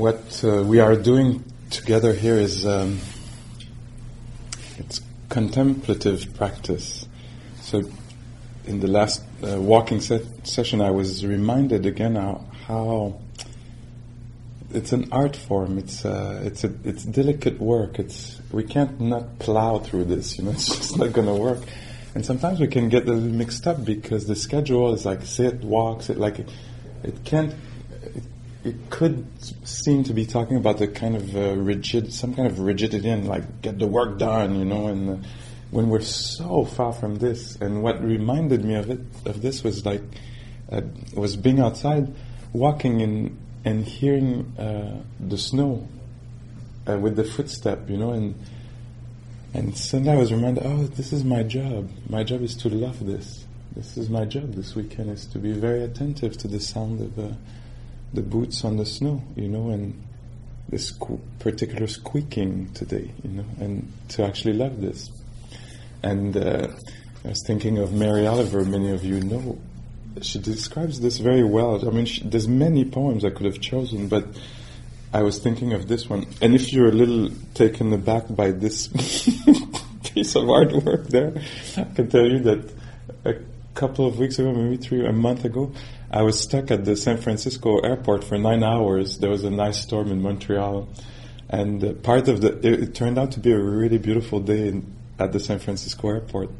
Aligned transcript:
what 0.00 0.42
uh, 0.42 0.62
we 0.62 0.80
are 0.80 0.96
doing 0.96 1.44
together 1.68 2.14
here 2.14 2.34
is 2.34 2.66
um, 2.66 2.98
it's 4.78 5.02
contemplative 5.28 6.34
practice. 6.34 7.06
So, 7.60 7.82
in 8.66 8.80
the 8.80 8.88
last 8.88 9.22
uh, 9.46 9.60
walking 9.60 10.00
se- 10.00 10.26
session, 10.42 10.80
I 10.80 10.90
was 10.90 11.24
reminded 11.24 11.84
again 11.84 12.16
how, 12.16 12.44
how 12.66 13.20
it's 14.72 14.92
an 14.92 15.08
art 15.12 15.36
form. 15.36 15.76
It's 15.76 16.04
uh, 16.06 16.40
it's 16.44 16.64
a 16.64 16.72
it's 16.82 17.04
delicate 17.04 17.60
work. 17.60 17.98
It's 17.98 18.40
we 18.50 18.64
can't 18.64 18.98
not 19.00 19.38
plow 19.38 19.80
through 19.80 20.04
this. 20.04 20.38
You 20.38 20.44
know, 20.44 20.50
it's 20.56 20.66
just 20.66 20.96
not 20.96 21.12
going 21.12 21.26
to 21.26 21.34
work. 21.34 21.60
And 22.14 22.24
sometimes 22.24 22.58
we 22.58 22.68
can 22.68 22.88
get 22.88 23.04
a 23.04 23.12
little 23.12 23.28
mixed 23.28 23.66
up 23.66 23.84
because 23.84 24.26
the 24.26 24.34
schedule 24.34 24.94
is 24.94 25.04
like 25.04 25.26
sit, 25.26 25.62
walk, 25.62 26.02
sit. 26.02 26.16
Like 26.16 26.38
it, 26.38 26.48
it 27.02 27.24
can't. 27.24 27.54
It, 28.62 28.90
could 28.90 29.26
seem 29.66 30.04
to 30.04 30.12
be 30.12 30.26
talking 30.26 30.56
about 30.56 30.78
the 30.78 30.88
kind 30.88 31.16
of 31.16 31.34
uh, 31.34 31.54
rigid, 31.56 32.12
some 32.12 32.34
kind 32.34 32.46
of 32.46 32.58
rigidity 32.58 33.08
and 33.08 33.26
like 33.26 33.62
get 33.62 33.78
the 33.78 33.86
work 33.86 34.18
done, 34.18 34.58
you 34.58 34.64
know. 34.64 34.88
And 34.88 35.10
uh, 35.10 35.28
when 35.70 35.88
we're 35.88 36.00
so 36.00 36.64
far 36.64 36.92
from 36.92 37.16
this, 37.16 37.56
and 37.56 37.82
what 37.82 38.02
reminded 38.02 38.64
me 38.64 38.74
of 38.74 38.90
it 38.90 39.00
of 39.24 39.40
this 39.40 39.64
was 39.64 39.86
like 39.86 40.02
uh, 40.70 40.82
was 41.14 41.36
being 41.36 41.60
outside, 41.60 42.14
walking 42.52 43.00
in 43.00 43.38
and 43.64 43.84
hearing 43.84 44.54
uh, 44.58 45.02
the 45.20 45.38
snow 45.38 45.88
uh, 46.88 46.98
with 46.98 47.16
the 47.16 47.24
footstep, 47.24 47.88
you 47.88 47.96
know, 47.96 48.12
and 48.12 48.34
and 49.52 49.76
suddenly 49.76 50.12
I 50.12 50.16
was 50.16 50.32
reminded, 50.32 50.64
oh, 50.64 50.84
this 50.84 51.12
is 51.12 51.24
my 51.24 51.42
job. 51.42 51.90
My 52.08 52.22
job 52.22 52.42
is 52.42 52.54
to 52.56 52.68
love 52.68 53.04
this. 53.04 53.46
This 53.74 53.96
is 53.96 54.08
my 54.08 54.24
job 54.24 54.54
this 54.54 54.74
weekend 54.74 55.10
is 55.10 55.26
to 55.26 55.38
be 55.38 55.52
very 55.52 55.82
attentive 55.82 56.36
to 56.38 56.48
the 56.48 56.60
sound 56.60 57.00
of 57.00 57.18
uh, 57.18 57.34
the 58.12 58.22
boots 58.22 58.64
on 58.64 58.76
the 58.76 58.86
snow, 58.86 59.22
you 59.36 59.48
know, 59.48 59.70
and 59.70 60.02
this 60.68 60.92
particular 61.38 61.86
squeaking 61.86 62.72
today, 62.74 63.10
you 63.22 63.30
know, 63.30 63.44
and 63.58 63.92
to 64.08 64.24
actually 64.24 64.52
love 64.52 64.80
this. 64.80 65.10
And 66.02 66.36
uh, 66.36 66.68
I 67.24 67.28
was 67.28 67.42
thinking 67.46 67.78
of 67.78 67.92
Mary 67.92 68.26
Oliver. 68.26 68.64
Many 68.64 68.90
of 68.90 69.04
you 69.04 69.20
know 69.20 69.58
she 70.22 70.38
describes 70.38 71.00
this 71.00 71.18
very 71.18 71.44
well. 71.44 71.86
I 71.86 71.90
mean, 71.90 72.06
she, 72.06 72.22
there's 72.24 72.48
many 72.48 72.84
poems 72.84 73.24
I 73.24 73.30
could 73.30 73.46
have 73.46 73.60
chosen, 73.60 74.08
but 74.08 74.26
I 75.12 75.22
was 75.22 75.38
thinking 75.38 75.72
of 75.72 75.88
this 75.88 76.08
one. 76.08 76.26
And 76.40 76.54
if 76.54 76.72
you're 76.72 76.88
a 76.88 76.92
little 76.92 77.30
taken 77.54 77.92
aback 77.92 78.24
by 78.28 78.50
this 78.50 78.88
piece 80.04 80.34
of 80.34 80.44
artwork 80.44 81.08
there, 81.08 81.32
I 81.76 81.94
can 81.94 82.08
tell 82.08 82.26
you 82.26 82.40
that 82.40 82.72
a 83.24 83.34
couple 83.74 84.06
of 84.06 84.18
weeks 84.18 84.38
ago, 84.38 84.52
maybe 84.52 84.76
three, 84.76 85.06
a 85.06 85.12
month 85.12 85.44
ago, 85.44 85.72
I 86.10 86.22
was 86.22 86.40
stuck 86.40 86.70
at 86.72 86.84
the 86.84 86.96
San 86.96 87.18
Francisco 87.18 87.78
airport 87.78 88.24
for 88.24 88.36
nine 88.36 88.64
hours. 88.64 89.18
There 89.18 89.30
was 89.30 89.44
a 89.44 89.50
nice 89.50 89.80
storm 89.80 90.10
in 90.10 90.20
Montreal. 90.20 90.88
And 91.48 91.84
uh, 91.84 91.92
part 91.94 92.28
of 92.28 92.40
the, 92.40 92.58
it, 92.58 92.82
it, 92.82 92.94
turned 92.94 93.18
out 93.18 93.32
to 93.32 93.40
be 93.40 93.52
a 93.52 93.58
really 93.58 93.98
beautiful 93.98 94.40
day 94.40 94.68
in, 94.68 94.92
at 95.18 95.32
the 95.32 95.38
San 95.38 95.60
Francisco 95.60 96.08
airport. 96.08 96.50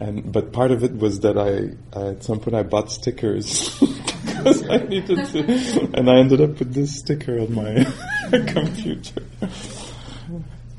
And, 0.00 0.32
but 0.32 0.52
part 0.52 0.72
of 0.72 0.82
it 0.82 0.96
was 0.96 1.20
that 1.20 1.38
I, 1.38 1.76
uh, 1.96 2.10
at 2.10 2.24
some 2.24 2.40
point 2.40 2.56
I 2.56 2.64
bought 2.64 2.90
stickers 2.90 3.78
because 4.24 4.68
I 4.68 4.78
needed 4.78 5.26
to, 5.26 5.90
and 5.94 6.10
I 6.10 6.16
ended 6.16 6.40
up 6.40 6.58
with 6.58 6.74
this 6.74 6.98
sticker 6.98 7.38
on 7.38 7.54
my 7.54 7.84
computer. 8.48 9.22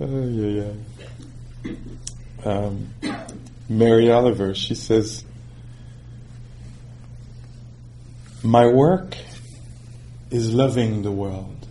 Oh, 0.01 0.27
yeah, 0.27 0.73
yeah. 1.63 1.73
Um, 2.43 2.93
Mary 3.69 4.11
Oliver, 4.11 4.53
she 4.53 4.75
says, 4.75 5.23
My 8.43 8.67
work 8.67 9.15
is 10.29 10.53
loving 10.53 11.01
the 11.01 11.11
world. 11.11 11.67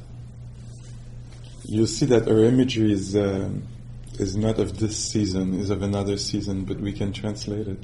You 1.64 1.86
see 1.86 2.06
that 2.06 2.26
her 2.26 2.44
imagery 2.44 2.92
is. 2.92 3.14
Um, 3.14 3.68
is 4.18 4.36
not 4.36 4.58
of 4.58 4.78
this 4.78 4.96
season, 4.96 5.58
is 5.58 5.70
of 5.70 5.82
another 5.82 6.16
season, 6.16 6.64
but 6.64 6.78
we 6.78 6.92
can 6.92 7.12
translate 7.12 7.66
it. 7.66 7.78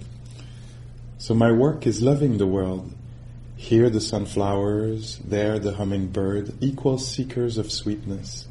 So 1.18 1.34
my 1.34 1.52
work 1.52 1.86
is 1.86 2.02
loving 2.02 2.38
the 2.38 2.46
world. 2.46 2.92
Here 3.56 3.90
the 3.90 4.00
sunflowers, 4.00 5.18
there 5.24 5.58
the 5.58 5.74
hummingbird, 5.74 6.62
equal 6.62 6.98
seekers 6.98 7.58
of 7.58 7.72
sweetness. 7.72 8.46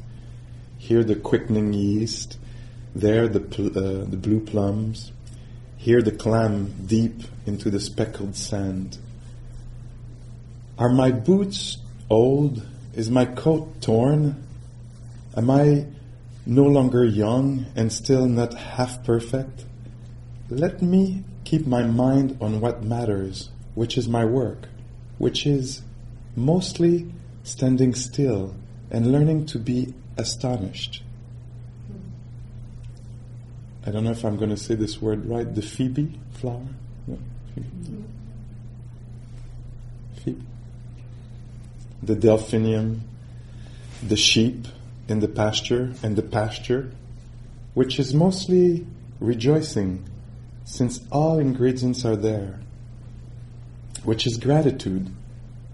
Here 0.76 1.02
the 1.02 1.14
quickening 1.14 1.72
yeast, 1.72 2.38
there 2.94 3.28
the, 3.28 3.40
pl- 3.40 3.78
uh, 3.78 4.04
the 4.04 4.16
blue 4.16 4.40
plums. 4.40 5.12
Here 5.76 6.02
the 6.02 6.12
clam 6.12 6.86
deep 6.86 7.22
into 7.46 7.70
the 7.70 7.80
speckled 7.80 8.36
sand. 8.36 8.98
Are 10.78 10.88
my 10.88 11.10
boots 11.10 11.78
old? 12.08 12.64
Is 12.94 13.10
my 13.10 13.24
coat 13.24 13.80
torn? 13.82 14.44
Am 15.36 15.50
I 15.50 15.86
no 16.48 16.64
longer 16.64 17.04
young 17.04 17.66
and 17.76 17.92
still 17.92 18.26
not 18.26 18.54
half 18.54 19.04
perfect, 19.04 19.66
let 20.48 20.80
me 20.80 21.22
keep 21.44 21.66
my 21.66 21.82
mind 21.82 22.38
on 22.40 22.60
what 22.60 22.82
matters, 22.82 23.50
which 23.74 23.98
is 23.98 24.08
my 24.08 24.24
work, 24.24 24.66
which 25.18 25.46
is 25.46 25.82
mostly 26.34 27.12
standing 27.42 27.94
still 27.94 28.54
and 28.90 29.12
learning 29.12 29.44
to 29.44 29.58
be 29.58 29.92
astonished. 30.16 31.02
I 33.86 33.90
don't 33.90 34.04
know 34.04 34.10
if 34.10 34.24
I'm 34.24 34.38
going 34.38 34.50
to 34.50 34.56
say 34.56 34.74
this 34.74 35.00
word 35.00 35.26
right. 35.26 35.54
The 35.54 35.62
Phoebe 35.62 36.18
flower 36.32 36.66
Phoebe. 37.54 38.04
Phoebe. 40.24 40.42
The 42.02 42.14
delphinium, 42.14 43.02
the 44.02 44.16
sheep, 44.16 44.66
in 45.08 45.20
the 45.20 45.28
pasture 45.28 45.94
and 46.02 46.16
the 46.16 46.22
pasture, 46.22 46.92
which 47.74 47.98
is 47.98 48.14
mostly 48.14 48.86
rejoicing, 49.20 50.04
since 50.64 51.00
all 51.10 51.38
ingredients 51.38 52.04
are 52.04 52.16
there, 52.16 52.60
which 54.04 54.26
is 54.26 54.36
gratitude 54.36 55.10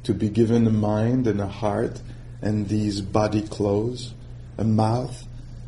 to 0.05 0.15
be 0.15 0.29
given 0.29 0.67
a 0.67 0.71
mind 0.71 1.27
and 1.27 1.41
a 1.41 1.49
heart 1.49 2.01
and 2.41 2.69
these 2.69 3.01
body 3.01 3.43
clothes, 3.43 4.15
a 4.57 4.65
mouth 4.65 5.27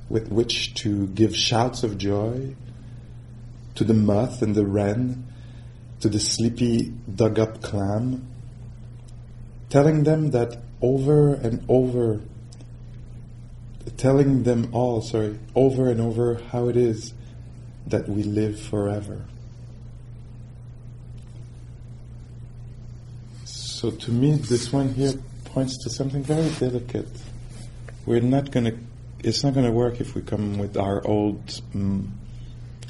with 0.09 0.29
which 0.29 0.75
to 0.75 1.09
give 1.09 1.35
shouts 1.35 1.83
of 1.83 1.99
joy 1.99 2.55
to 3.75 3.85
the 3.85 3.95
moth 3.95 4.43
and 4.43 4.55
the 4.55 4.65
wren, 4.65 5.27
to 6.01 6.09
the 6.09 6.21
sleepy 6.21 6.93
dug 7.13 7.39
up 7.39 7.63
clam, 7.63 8.27
telling 9.69 10.05
them 10.05 10.31
that 10.31 10.63
over 10.81 11.35
and 11.35 11.65
over 11.69 12.21
telling 13.97 14.43
them 14.43 14.69
all, 14.73 15.01
sorry, 15.01 15.39
over 15.55 15.89
and 15.89 16.01
over 16.01 16.41
how 16.51 16.69
it 16.69 16.77
is 16.77 17.15
that 17.87 18.09
we 18.09 18.23
live 18.23 18.61
forever. 18.61 19.25
So 23.45 23.91
to 23.91 24.11
me, 24.11 24.33
this 24.33 24.73
one 24.73 24.93
here 24.95 25.15
points 25.45 25.83
to 25.85 25.91
something 25.91 26.23
very 26.23 26.51
delicate. 26.51 27.09
We're 28.05 28.21
not 28.21 28.51
going 28.51 28.67
to, 28.67 28.79
it's 29.21 29.45
not 29.45 29.55
going 29.55 29.67
to 29.67 29.73
work 29.73 30.01
if 30.01 30.15
we 30.15 30.23
come 30.23 30.59
with 30.59 30.77
our 30.77 31.07
old 31.07 31.47
mm, 31.75 32.09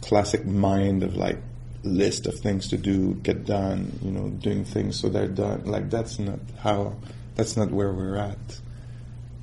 classic 0.01 0.47
mind 0.47 1.03
of 1.03 1.17
like 1.17 1.39
list 1.87 2.27
of 2.27 2.35
things 2.39 2.69
to 2.69 2.77
do, 2.77 3.15
get 3.15 3.47
done, 3.47 3.99
you 4.03 4.11
know, 4.11 4.29
doing 4.29 4.65
things 4.65 5.01
so 5.01 5.09
they're 5.09 5.29
done. 5.29 5.65
Like 5.65 5.91
that's 5.91 6.19
not 6.19 6.39
how, 6.61 6.97
that's 7.35 7.57
not 7.57 7.71
where 7.71 7.93
we're 7.93 8.17
at, 8.17 8.61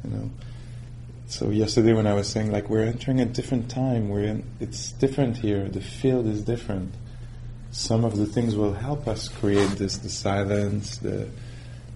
you 0.03 0.09
know. 0.11 0.29
So 1.27 1.49
yesterday 1.49 1.93
when 1.93 2.05
I 2.05 2.13
was 2.13 2.27
saying 2.27 2.51
like 2.51 2.69
we're 2.69 2.83
entering 2.83 3.19
a 3.19 3.25
different 3.25 3.69
time, 3.69 4.09
we're 4.09 4.25
in, 4.25 4.45
it's 4.59 4.91
different 4.91 5.37
here. 5.37 5.67
The 5.67 5.81
field 5.81 6.27
is 6.27 6.43
different. 6.43 6.93
Some 7.71 8.05
of 8.05 8.17
the 8.17 8.27
things 8.27 8.55
will 8.55 8.73
help 8.73 9.07
us 9.07 9.29
create 9.29 9.71
this: 9.71 9.97
the 9.97 10.09
silence, 10.09 10.97
the 10.97 11.27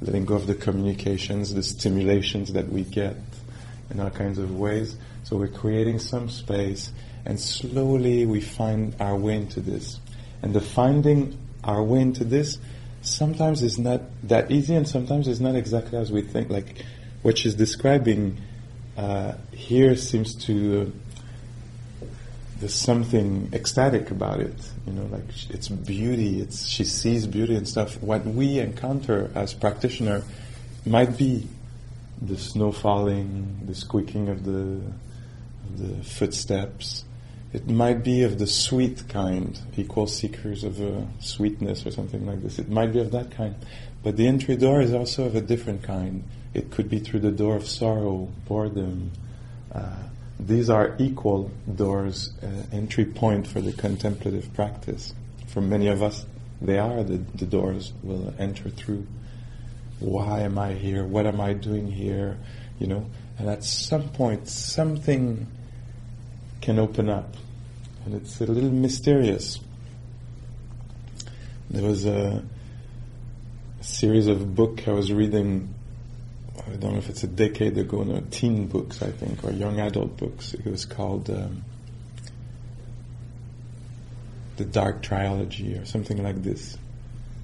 letting 0.01 0.25
go 0.25 0.33
of 0.33 0.47
the 0.47 0.55
communications, 0.55 1.53
the 1.53 1.61
stimulations 1.61 2.53
that 2.53 2.69
we 2.69 2.83
get 2.83 3.15
in 3.91 3.99
all 3.99 4.09
kinds 4.09 4.39
of 4.39 4.57
ways. 4.57 4.97
So 5.23 5.37
we're 5.37 5.49
creating 5.49 5.99
some 5.99 6.29
space, 6.29 6.91
and 7.25 7.39
slowly 7.39 8.25
we 8.25 8.41
find 8.41 8.95
our 8.99 9.15
way 9.15 9.35
into 9.35 9.59
this. 9.59 9.99
And 10.41 10.53
the 10.53 10.61
finding 10.61 11.37
our 11.63 11.83
way 11.83 12.01
into 12.01 12.23
this 12.23 12.57
sometimes 13.01 13.61
is 13.63 13.77
not 13.77 14.01
that 14.23 14.51
easy, 14.51 14.75
and 14.75 14.87
sometimes 14.87 15.27
it's 15.27 15.39
not 15.39 15.55
exactly 15.55 15.97
as 15.97 16.11
we 16.11 16.21
think. 16.21 16.49
Like 16.49 16.83
what 17.21 17.37
she's 17.37 17.55
describing 17.55 18.37
uh, 18.97 19.33
here 19.51 19.95
seems 19.95 20.35
to 20.45 20.93
there's 22.59 22.73
something 22.73 23.49
ecstatic 23.53 24.09
about 24.09 24.39
it. 24.39 24.55
You 24.87 24.93
know, 24.93 25.05
like 25.11 25.25
it's 25.49 25.67
beauty. 25.67 26.41
It's 26.41 26.67
she 26.67 26.83
sees 26.83 27.27
beauty 27.27 27.55
and 27.55 27.67
stuff. 27.67 28.01
What 28.01 28.25
we 28.25 28.59
encounter 28.59 29.31
as 29.35 29.53
practitioner 29.53 30.23
might 30.85 31.17
be 31.17 31.47
the 32.21 32.37
snow 32.37 32.71
falling, 32.71 33.61
the 33.65 33.75
squeaking 33.75 34.29
of 34.29 34.43
the 34.43 34.81
of 35.65 35.77
the 35.77 36.03
footsteps. 36.03 37.03
It 37.57 37.67
might 37.67 38.03
be 38.03 38.21
of 38.21 38.37
the 38.37 38.45
sweet 38.45 39.09
kind, 39.09 39.59
equal 39.75 40.05
seekers 40.05 40.63
of 40.63 40.79
uh, 40.79 41.01
sweetness 41.19 41.87
or 41.87 41.91
something 41.91 42.23
like 42.23 42.43
this. 42.43 42.59
It 42.59 42.69
might 42.69 42.93
be 42.93 42.99
of 42.99 43.09
that 43.13 43.31
kind. 43.31 43.55
But 44.03 44.15
the 44.15 44.27
entry 44.27 44.57
door 44.57 44.79
is 44.79 44.93
also 44.93 45.25
of 45.25 45.35
a 45.35 45.41
different 45.41 45.81
kind. 45.81 46.23
It 46.53 46.69
could 46.69 46.87
be 46.87 46.99
through 46.99 47.21
the 47.21 47.31
door 47.31 47.55
of 47.55 47.67
sorrow, 47.67 48.29
boredom. 48.47 49.11
Uh, 49.73 49.89
these 50.39 50.69
are 50.69 50.95
equal 50.99 51.49
doors, 51.73 52.31
uh, 52.43 52.47
entry 52.71 53.05
point 53.05 53.47
for 53.47 53.59
the 53.59 53.73
contemplative 53.73 54.53
practice. 54.53 55.15
For 55.47 55.59
many 55.59 55.87
of 55.87 56.03
us, 56.03 56.27
they 56.61 56.77
are 56.77 57.03
the, 57.03 57.17
the 57.17 57.47
doors 57.47 57.91
we'll 58.03 58.35
enter 58.37 58.69
through. 58.69 59.07
Why 59.99 60.41
am 60.41 60.59
I 60.59 60.73
here? 60.73 61.03
What 61.03 61.25
am 61.25 61.41
I 61.41 61.53
doing 61.53 61.91
here? 61.91 62.37
You 62.77 62.85
know, 62.85 63.09
and 63.39 63.49
at 63.49 63.63
some 63.63 64.09
point, 64.09 64.47
something 64.47 65.47
can 66.61 66.77
open 66.77 67.09
up, 67.09 67.35
and 68.07 68.15
it's 68.21 68.39
a 68.39 68.45
little 68.45 68.71
mysterious. 68.71 69.59
There 71.69 71.83
was 71.83 72.05
a, 72.05 72.41
a 73.81 73.83
series 73.83 74.27
of 74.27 74.55
book 74.55 74.87
I 74.87 74.91
was 74.91 75.11
reading. 75.11 75.75
I 76.57 76.69
don't 76.77 76.93
know 76.93 76.97
if 76.99 77.09
it's 77.09 77.23
a 77.23 77.27
decade 77.27 77.77
ago. 77.77 78.03
No, 78.03 78.23
teen 78.31 78.67
books, 78.67 79.01
I 79.01 79.11
think, 79.11 79.43
or 79.43 79.51
young 79.51 79.81
adult 79.81 80.15
books. 80.15 80.53
It 80.53 80.65
was 80.65 80.85
called 80.85 81.29
um, 81.29 81.65
the 84.55 84.63
Dark 84.63 85.01
Trilogy 85.03 85.73
or 85.77 85.83
something 85.83 86.23
like 86.23 86.41
this. 86.41 86.77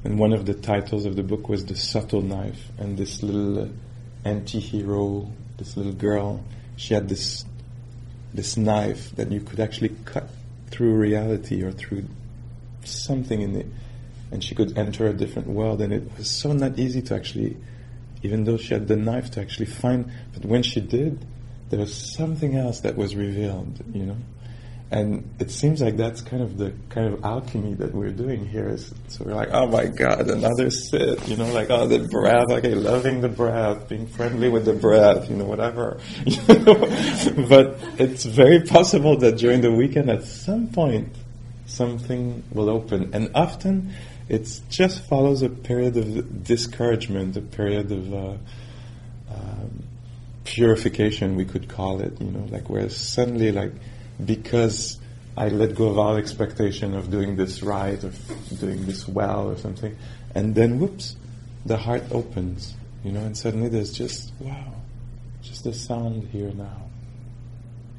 And 0.05 0.17
one 0.17 0.31
of 0.31 0.45
the 0.45 0.53
titles 0.53 1.03
of 1.03 1.17
the 1.17 1.23
book 1.23 1.49
was 1.49 1.65
The 1.65 1.75
Subtle 1.75 2.21
Knife. 2.21 2.69
And 2.77 2.97
this 2.97 3.21
little 3.21 3.63
uh, 3.63 3.67
anti-hero, 4.23 5.29
this 5.57 5.75
little 5.75 5.91
girl, 5.91 6.41
she 6.77 6.93
had 6.93 7.09
this 7.09 7.43
this 8.33 8.57
knife 8.57 9.15
that 9.15 9.31
you 9.31 9.41
could 9.41 9.59
actually 9.59 9.95
cut 10.05 10.27
through 10.73 10.95
reality 10.95 11.61
or 11.61 11.71
through 11.71 12.03
something 12.83 13.41
in 13.41 13.55
it. 13.55 13.67
And 14.31 14.43
she 14.43 14.55
could 14.55 14.75
enter 14.77 15.07
a 15.07 15.13
different 15.13 15.47
world. 15.47 15.81
And 15.81 15.93
it 15.93 16.09
was 16.17 16.29
so 16.29 16.51
not 16.51 16.79
easy 16.79 17.03
to 17.03 17.15
actually, 17.15 17.55
even 18.23 18.43
though 18.43 18.57
she 18.57 18.73
had 18.73 18.87
the 18.87 18.95
knife 18.95 19.29
to 19.31 19.41
actually 19.41 19.67
find, 19.67 20.11
but 20.33 20.43
when 20.43 20.63
she 20.63 20.81
did, 20.81 21.23
there 21.69 21.79
was 21.79 21.93
something 21.93 22.57
else 22.57 22.81
that 22.81 22.97
was 22.97 23.15
revealed, 23.15 23.83
you 23.93 24.07
know? 24.07 24.17
And 24.93 25.27
it 25.39 25.49
seems 25.49 25.81
like 25.81 25.97
that's 25.97 26.21
kind 26.21 26.43
of 26.43 26.59
the 26.59 26.71
kind 26.89 27.11
of 27.11 27.25
alchemy 27.25 27.73
that 27.75 27.95
we're 27.95 28.11
doing 28.11 28.45
here. 28.45 28.69
Is, 28.69 28.93
so 29.07 29.25
we're 29.25 29.33
like, 29.33 29.49
oh 29.51 29.65
my 29.65 29.87
God, 29.87 30.29
another 30.29 30.69
sit, 30.69 31.27
you 31.27 31.35
know, 31.35 31.51
like, 31.51 31.71
oh, 31.71 31.87
the 31.87 32.07
breath, 32.07 32.51
okay, 32.51 32.75
loving 32.75 33.19
the 33.19 33.27
breath, 33.27 33.89
being 33.89 34.05
friendly 34.05 34.49
with 34.49 34.65
the 34.65 34.73
breath, 34.73 35.31
you 35.31 35.35
know, 35.35 35.45
whatever. 35.45 35.99
but 36.27 37.79
it's 37.97 38.23
very 38.23 38.61
possible 38.61 39.17
that 39.17 39.37
during 39.37 39.61
the 39.61 39.71
weekend, 39.71 40.11
at 40.11 40.25
some 40.25 40.67
point, 40.67 41.09
something 41.65 42.43
will 42.51 42.69
open. 42.69 43.15
And 43.15 43.31
often, 43.33 43.95
it 44.29 44.61
just 44.69 45.05
follows 45.05 45.41
a 45.41 45.49
period 45.49 45.97
of 45.97 46.43
discouragement, 46.43 47.35
a 47.35 47.41
period 47.41 47.91
of 47.91 48.13
uh, 48.13 48.37
um, 49.31 49.83
purification, 50.43 51.35
we 51.35 51.45
could 51.45 51.67
call 51.67 51.99
it, 51.99 52.21
you 52.21 52.29
know, 52.29 52.45
like 52.51 52.69
where 52.69 52.87
suddenly, 52.89 53.51
like, 53.51 53.71
because 54.25 54.99
I 55.35 55.49
let 55.49 55.75
go 55.75 55.87
of 55.87 55.97
all 55.97 56.15
expectation 56.17 56.95
of 56.95 57.09
doing 57.09 57.35
this 57.35 57.63
right 57.63 58.01
of 58.03 58.15
doing 58.59 58.85
this 58.85 59.07
well 59.07 59.49
or 59.49 59.57
something, 59.57 59.97
and 60.35 60.53
then 60.53 60.79
whoops, 60.79 61.15
the 61.65 61.77
heart 61.77 62.03
opens, 62.11 62.75
you 63.03 63.11
know, 63.11 63.21
and 63.21 63.37
suddenly 63.37 63.69
there's 63.69 63.93
just 63.93 64.31
wow, 64.39 64.73
just 65.41 65.65
a 65.65 65.73
sound 65.73 66.27
here 66.29 66.51
now, 66.51 66.89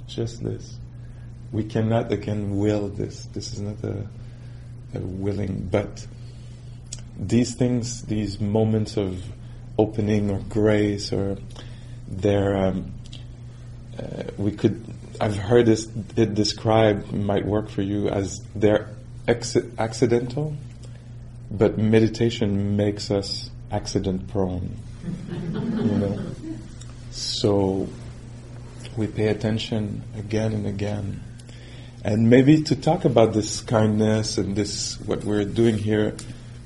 just 0.06 0.42
this. 0.42 0.78
We 1.50 1.64
cannot 1.64 2.12
again 2.12 2.56
will 2.56 2.88
this. 2.88 3.26
This 3.26 3.52
is 3.52 3.60
not 3.60 3.82
a, 3.82 4.06
a 4.94 5.00
willing, 5.00 5.68
but 5.70 6.06
these 7.18 7.54
things, 7.54 8.02
these 8.02 8.40
moments 8.40 8.96
of 8.96 9.24
opening 9.76 10.30
or 10.30 10.38
grace, 10.48 11.12
or 11.12 11.36
they're 12.08 12.56
um, 12.56 12.92
uh, 13.98 14.24
we 14.36 14.52
could 14.52 14.93
I've 15.20 15.36
heard 15.36 15.66
this 15.66 15.88
it 16.16 16.34
described 16.34 17.12
might 17.12 17.46
work 17.46 17.68
for 17.68 17.82
you 17.82 18.08
as 18.08 18.42
they're 18.54 18.88
ex- 19.28 19.56
accidental, 19.78 20.56
but 21.50 21.78
meditation 21.78 22.76
makes 22.76 23.10
us 23.10 23.50
accident 23.70 24.28
prone. 24.28 24.76
you 25.04 25.98
know, 25.98 26.18
so 27.10 27.88
we 28.96 29.06
pay 29.06 29.28
attention 29.28 30.02
again 30.16 30.52
and 30.52 30.66
again, 30.66 31.22
and 32.04 32.28
maybe 32.28 32.62
to 32.62 32.76
talk 32.76 33.04
about 33.04 33.32
this 33.32 33.60
kindness 33.60 34.38
and 34.38 34.56
this 34.56 35.00
what 35.00 35.24
we're 35.24 35.44
doing 35.44 35.78
here. 35.78 36.16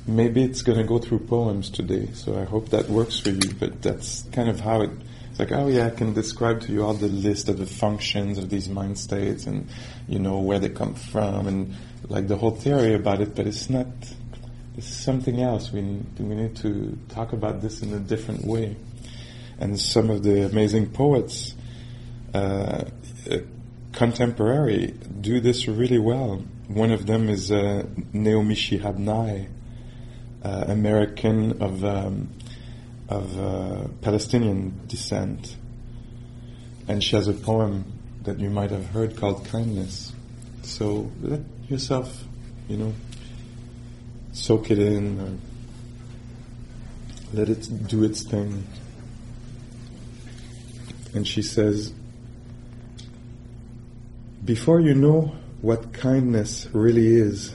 Maybe 0.06 0.42
it's 0.42 0.62
going 0.62 0.78
to 0.78 0.84
go 0.84 0.98
through 0.98 1.18
poems 1.20 1.68
today, 1.68 2.08
so 2.14 2.38
I 2.38 2.44
hope 2.44 2.70
that 2.70 2.88
works 2.88 3.20
for 3.20 3.28
you. 3.28 3.52
But 3.60 3.82
that's 3.82 4.22
kind 4.32 4.48
of 4.48 4.60
how 4.60 4.80
it 4.80 4.90
like, 5.38 5.52
oh 5.52 5.68
yeah, 5.68 5.86
I 5.86 5.90
can 5.90 6.12
describe 6.14 6.60
to 6.62 6.72
you 6.72 6.84
all 6.84 6.94
the 6.94 7.08
list 7.08 7.48
of 7.48 7.58
the 7.58 7.66
functions 7.66 8.38
of 8.38 8.48
these 8.48 8.68
mind 8.68 8.98
states 8.98 9.46
and, 9.46 9.68
you 10.08 10.18
know, 10.18 10.38
where 10.38 10.58
they 10.58 10.68
come 10.68 10.94
from 10.94 11.46
and 11.46 11.74
like 12.08 12.28
the 12.28 12.36
whole 12.36 12.52
theory 12.52 12.94
about 12.94 13.20
it, 13.20 13.34
but 13.34 13.46
it's 13.46 13.68
not, 13.70 13.86
it's 14.76 14.88
something 14.88 15.40
else. 15.40 15.72
We, 15.72 15.82
we 15.82 16.34
need 16.34 16.56
to 16.56 16.98
talk 17.08 17.32
about 17.32 17.60
this 17.60 17.82
in 17.82 17.92
a 17.92 17.98
different 17.98 18.44
way. 18.44 18.76
And 19.58 19.78
some 19.78 20.10
of 20.10 20.22
the 20.22 20.46
amazing 20.46 20.90
poets, 20.90 21.54
uh, 22.32 22.84
contemporary, 23.92 24.94
do 25.20 25.40
this 25.40 25.66
really 25.66 25.98
well. 25.98 26.44
One 26.68 26.92
of 26.92 27.06
them 27.06 27.28
is 27.28 27.50
uh, 27.50 27.86
Naomi 28.12 28.54
Shihab 28.54 28.98
Nye, 28.98 29.48
uh, 30.44 30.64
American 30.68 31.60
of 31.62 31.84
um, 31.84 32.28
of 33.08 33.38
uh, 33.38 33.88
Palestinian 34.02 34.86
descent. 34.86 35.56
And 36.86 37.02
she 37.02 37.16
has 37.16 37.28
a 37.28 37.34
poem 37.34 37.92
that 38.22 38.38
you 38.38 38.50
might 38.50 38.70
have 38.70 38.86
heard 38.86 39.16
called 39.16 39.46
Kindness. 39.46 40.12
So 40.62 41.10
let 41.22 41.40
yourself, 41.68 42.24
you 42.68 42.76
know, 42.76 42.94
soak 44.32 44.70
it 44.70 44.78
in 44.78 45.20
or 45.20 45.38
let 47.32 47.48
it 47.48 47.86
do 47.86 48.04
its 48.04 48.22
thing. 48.22 48.66
And 51.14 51.26
she 51.26 51.42
says, 51.42 51.92
Before 54.44 54.80
you 54.80 54.94
know 54.94 55.34
what 55.62 55.92
kindness 55.92 56.68
really 56.72 57.06
is, 57.06 57.54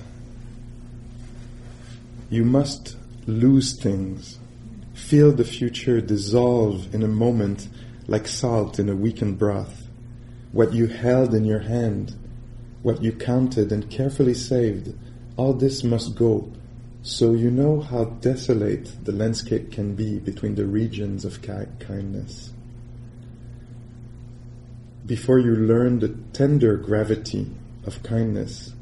you 2.30 2.44
must 2.44 2.98
lose 3.28 3.80
things 3.80 4.40
Feel 5.08 5.34
the 5.34 5.44
future 5.44 6.00
dissolve 6.00 6.96
in 6.96 7.04
a 7.04 7.10
moment 7.10 7.68
like 8.08 8.26
salt 8.26 8.80
in 8.80 8.88
a 8.88 8.96
weakened 8.96 9.38
broth. 9.38 9.88
What 10.54 10.74
you 10.74 10.88
held 10.88 11.36
in 11.36 11.44
your 11.44 11.60
hand, 11.60 12.16
what 12.84 13.04
you 13.04 13.12
counted 13.12 13.72
and 13.74 13.92
carefully 13.92 14.34
saved, 14.34 14.96
all 15.36 15.54
this 15.54 15.84
must 15.84 16.16
go, 16.16 16.52
so 17.02 17.34
you 17.34 17.52
know 17.52 17.82
how 17.82 18.06
desolate 18.06 19.04
the 19.04 19.12
landscape 19.12 19.74
can 19.74 19.94
be 19.94 20.20
between 20.20 20.56
the 20.56 20.66
regions 20.66 21.26
of 21.26 21.42
ki- 21.42 21.68
kindness. 21.80 22.54
Before 25.06 25.38
you 25.38 25.54
learn 25.54 26.00
the 26.00 26.16
tender 26.32 26.78
gravity 26.78 27.52
of 27.86 28.02
kindness, 28.04 28.74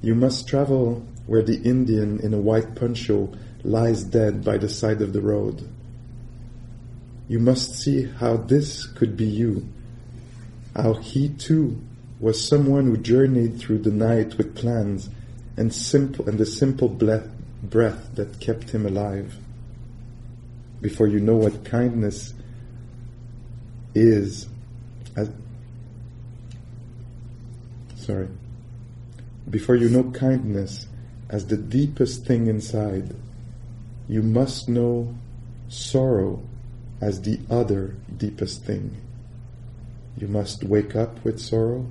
you 0.00 0.14
must 0.14 0.46
travel 0.46 1.04
where 1.26 1.42
the 1.42 1.60
Indian 1.62 2.20
in 2.20 2.32
a 2.32 2.38
white 2.38 2.76
poncho 2.76 3.32
lies 3.66 4.04
dead 4.04 4.44
by 4.44 4.56
the 4.56 4.68
side 4.68 5.02
of 5.02 5.12
the 5.12 5.20
road. 5.20 5.68
You 7.28 7.40
must 7.40 7.74
see 7.74 8.04
how 8.04 8.36
this 8.36 8.86
could 8.86 9.16
be 9.16 9.26
you, 9.26 9.68
how 10.76 10.94
he 10.94 11.28
too 11.28 11.80
was 12.20 12.46
someone 12.46 12.86
who 12.86 12.96
journeyed 12.96 13.58
through 13.58 13.78
the 13.78 13.90
night 13.90 14.38
with 14.38 14.54
plans 14.54 15.10
and 15.56 15.74
simple 15.74 16.28
and 16.28 16.38
the 16.38 16.46
simple 16.46 16.88
breath, 16.88 17.28
that 18.14 18.38
kept 18.40 18.70
him 18.70 18.86
alive. 18.86 19.36
Before 20.80 21.08
you 21.08 21.18
know 21.18 21.36
what 21.36 21.64
kindness 21.64 22.32
is, 23.94 24.46
as, 25.16 25.30
sorry, 27.96 28.28
before 29.50 29.74
you 29.74 29.88
know 29.88 30.04
kindness 30.12 30.86
as 31.28 31.46
the 31.46 31.56
deepest 31.56 32.24
thing 32.24 32.46
inside, 32.46 33.14
you 34.08 34.22
must 34.22 34.68
know 34.68 35.14
sorrow 35.68 36.42
as 37.00 37.22
the 37.22 37.40
other 37.50 37.94
deepest 38.16 38.64
thing. 38.64 38.96
You 40.16 40.28
must 40.28 40.64
wake 40.64 40.96
up 40.96 41.24
with 41.24 41.40
sorrow. 41.40 41.86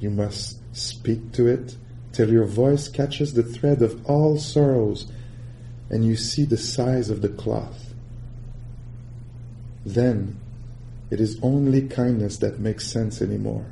You 0.00 0.10
must 0.10 0.58
speak 0.76 1.32
to 1.32 1.46
it 1.46 1.76
till 2.12 2.32
your 2.32 2.44
voice 2.46 2.88
catches 2.88 3.34
the 3.34 3.42
thread 3.42 3.82
of 3.82 4.04
all 4.06 4.38
sorrows 4.38 5.06
and 5.90 6.04
you 6.04 6.16
see 6.16 6.44
the 6.44 6.56
size 6.56 7.10
of 7.10 7.22
the 7.22 7.28
cloth. 7.28 7.94
Then 9.84 10.40
it 11.10 11.20
is 11.20 11.38
only 11.42 11.82
kindness 11.88 12.38
that 12.38 12.58
makes 12.58 12.86
sense 12.86 13.20
anymore. 13.22 13.66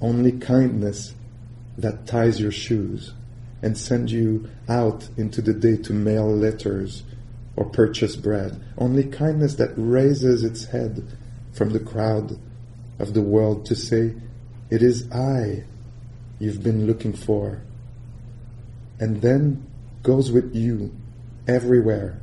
only 0.00 0.32
kindness 0.32 1.14
that 1.76 2.06
ties 2.06 2.40
your 2.40 2.52
shoes 2.52 3.12
and 3.62 3.76
send 3.76 4.10
you 4.10 4.48
out 4.68 5.08
into 5.16 5.42
the 5.42 5.52
day 5.52 5.76
to 5.76 5.92
mail 5.92 6.26
letters 6.26 7.02
or 7.56 7.64
purchase 7.66 8.16
bread. 8.16 8.60
Only 8.78 9.04
kindness 9.04 9.56
that 9.56 9.72
raises 9.76 10.42
its 10.42 10.66
head 10.66 11.06
from 11.52 11.70
the 11.70 11.80
crowd 11.80 12.38
of 12.98 13.14
the 13.14 13.22
world 13.22 13.66
to 13.66 13.74
say, 13.74 14.14
It 14.70 14.82
is 14.82 15.10
I 15.12 15.64
you've 16.38 16.62
been 16.62 16.86
looking 16.86 17.12
for. 17.12 17.60
And 18.98 19.20
then 19.22 19.66
goes 20.02 20.30
with 20.30 20.54
you 20.54 20.94
everywhere, 21.46 22.20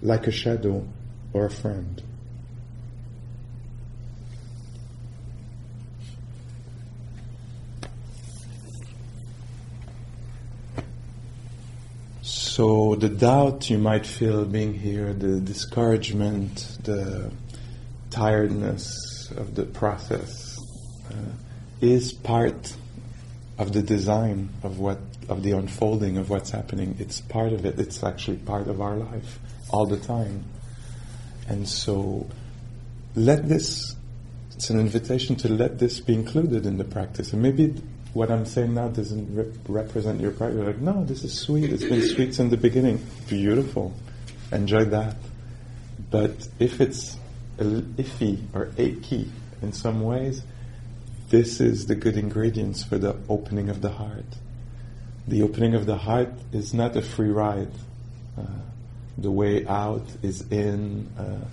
like 0.00 0.26
a 0.26 0.32
shadow 0.32 0.86
or 1.32 1.46
a 1.46 1.50
friend. 1.50 2.02
So 12.54 12.96
the 12.96 13.08
doubt 13.08 13.70
you 13.70 13.78
might 13.78 14.04
feel 14.04 14.44
being 14.44 14.74
here, 14.74 15.14
the 15.14 15.40
discouragement, 15.40 16.76
the 16.82 17.32
tiredness 18.10 19.30
of 19.38 19.54
the 19.54 19.64
process, 19.64 20.58
uh, 21.10 21.14
is 21.80 22.12
part 22.12 22.76
of 23.56 23.72
the 23.72 23.80
design 23.80 24.50
of 24.62 24.78
what 24.78 24.98
of 25.30 25.42
the 25.42 25.52
unfolding 25.52 26.18
of 26.18 26.28
what's 26.28 26.50
happening. 26.50 26.94
It's 26.98 27.22
part 27.22 27.54
of 27.54 27.64
it. 27.64 27.80
It's 27.80 28.02
actually 28.04 28.36
part 28.36 28.68
of 28.68 28.82
our 28.82 28.96
life 28.96 29.38
all 29.70 29.86
the 29.86 29.96
time. 29.96 30.44
And 31.48 31.66
so 31.66 32.28
let 33.14 33.48
this 33.48 33.96
it's 34.54 34.68
an 34.68 34.78
invitation 34.78 35.36
to 35.36 35.48
let 35.48 35.78
this 35.78 36.00
be 36.00 36.12
included 36.12 36.66
in 36.66 36.76
the 36.76 36.84
practice. 36.84 37.32
And 37.32 37.40
maybe 37.40 37.82
what 38.14 38.30
I'm 38.30 38.44
saying 38.44 38.74
now 38.74 38.88
doesn't 38.88 39.34
rep- 39.34 39.54
represent 39.68 40.20
your 40.20 40.32
practice. 40.32 40.58
You're 40.58 40.66
like, 40.66 40.78
no, 40.78 41.04
this 41.04 41.24
is 41.24 41.38
sweet. 41.38 41.72
It's 41.72 41.84
been 41.84 42.02
sweet 42.02 42.34
since 42.34 42.50
the 42.50 42.56
beginning. 42.56 43.04
Beautiful. 43.28 43.94
Enjoy 44.50 44.84
that. 44.86 45.16
But 46.10 46.48
if 46.58 46.80
it's 46.80 47.16
iffy 47.58 48.42
or 48.54 48.70
achy 48.76 49.30
in 49.62 49.72
some 49.72 50.02
ways, 50.02 50.42
this 51.30 51.60
is 51.60 51.86
the 51.86 51.94
good 51.94 52.16
ingredients 52.16 52.84
for 52.84 52.98
the 52.98 53.16
opening 53.28 53.70
of 53.70 53.80
the 53.80 53.90
heart. 53.90 54.26
The 55.26 55.42
opening 55.42 55.74
of 55.74 55.86
the 55.86 55.96
heart 55.96 56.32
is 56.52 56.74
not 56.74 56.96
a 56.96 57.02
free 57.02 57.30
ride. 57.30 57.70
Uh, 58.38 58.42
the 59.16 59.30
way 59.30 59.66
out 59.66 60.04
is 60.22 60.42
in. 60.50 61.08
Uh, 61.18 61.46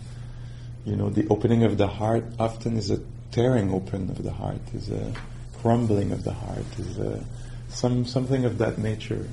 you 0.85 0.95
know, 0.95 1.09
the 1.09 1.27
opening 1.29 1.63
of 1.63 1.77
the 1.77 1.87
heart 1.87 2.25
often 2.39 2.77
is 2.77 2.89
a 2.89 2.99
tearing 3.31 3.71
open 3.71 4.09
of 4.09 4.23
the 4.23 4.31
heart, 4.31 4.61
is 4.73 4.89
a 4.89 5.13
crumbling 5.61 6.11
of 6.11 6.23
the 6.23 6.33
heart, 6.33 6.65
is 6.77 6.97
a, 6.97 7.23
some 7.69 8.05
something 8.05 8.45
of 8.45 8.57
that 8.57 8.77
nature. 8.77 9.27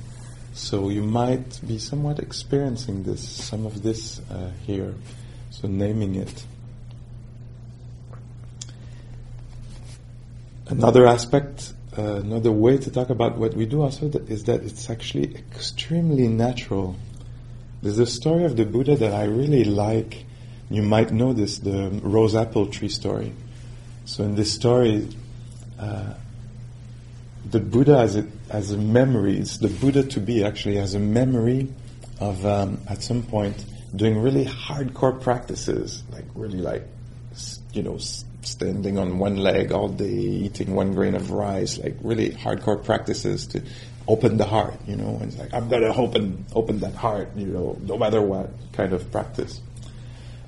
So 0.53 0.89
you 0.89 1.03
might 1.03 1.59
be 1.67 1.77
somewhat 1.77 2.19
experiencing 2.19 3.03
this, 3.03 3.21
some 3.21 3.65
of 3.65 3.83
this 3.83 4.19
uh, 4.31 4.51
here. 4.65 4.95
So 5.51 5.67
naming 5.67 6.15
it. 6.15 6.45
Another 10.67 11.07
aspect, 11.07 11.73
uh, 11.97 12.01
another 12.15 12.51
way 12.51 12.77
to 12.77 12.91
talk 12.91 13.09
about 13.09 13.37
what 13.37 13.53
we 13.53 13.65
do 13.65 13.81
also 13.81 14.09
is 14.27 14.43
that 14.45 14.63
it's 14.63 14.89
actually 14.89 15.35
extremely 15.35 16.27
natural. 16.27 16.95
There's 17.81 17.99
a 17.99 18.05
story 18.05 18.43
of 18.43 18.57
the 18.57 18.65
Buddha 18.65 18.95
that 18.97 19.13
I 19.13 19.25
really 19.25 19.63
like. 19.63 20.25
You 20.69 20.81
might 20.81 21.11
know 21.11 21.31
this, 21.31 21.59
the 21.59 21.89
rose 22.03 22.35
apple 22.35 22.65
tree 22.67 22.89
story. 22.89 23.31
So 24.05 24.23
in 24.23 24.35
this 24.35 24.51
story, 24.51 25.07
uh, 25.79 26.13
the 27.49 27.59
Buddha 27.59 27.97
has 27.97 28.15
a, 28.15 28.27
has 28.51 28.71
a 28.71 28.77
memory, 28.77 29.39
the 29.39 29.75
Buddha 29.79 30.03
to 30.03 30.19
be 30.19 30.43
actually 30.43 30.77
has 30.77 30.95
a 30.95 30.99
memory 30.99 31.73
of 32.19 32.45
um, 32.45 32.81
at 32.87 33.03
some 33.03 33.23
point 33.23 33.65
doing 33.95 34.19
really 34.21 34.45
hardcore 34.45 35.21
practices, 35.21 36.03
like 36.11 36.25
really 36.35 36.59
like, 36.59 36.83
you 37.73 37.83
know, 37.83 37.97
standing 38.41 38.97
on 38.97 39.19
one 39.19 39.37
leg 39.37 39.71
all 39.71 39.87
day, 39.87 40.09
eating 40.09 40.73
one 40.73 40.93
grain 40.93 41.15
of 41.15 41.31
rice, 41.31 41.77
like 41.77 41.95
really 42.01 42.31
hardcore 42.31 42.83
practices 42.83 43.47
to 43.47 43.61
open 44.07 44.37
the 44.37 44.45
heart, 44.45 44.75
you 44.87 44.95
know, 44.95 45.17
and 45.21 45.23
it's 45.23 45.37
like, 45.37 45.53
I'm 45.53 45.69
gonna 45.69 45.93
open, 45.93 46.45
open 46.53 46.79
that 46.79 46.95
heart, 46.95 47.29
you 47.35 47.47
know, 47.47 47.77
no 47.81 47.97
matter 47.97 48.21
what 48.21 48.51
kind 48.73 48.93
of 48.93 49.11
practice. 49.11 49.61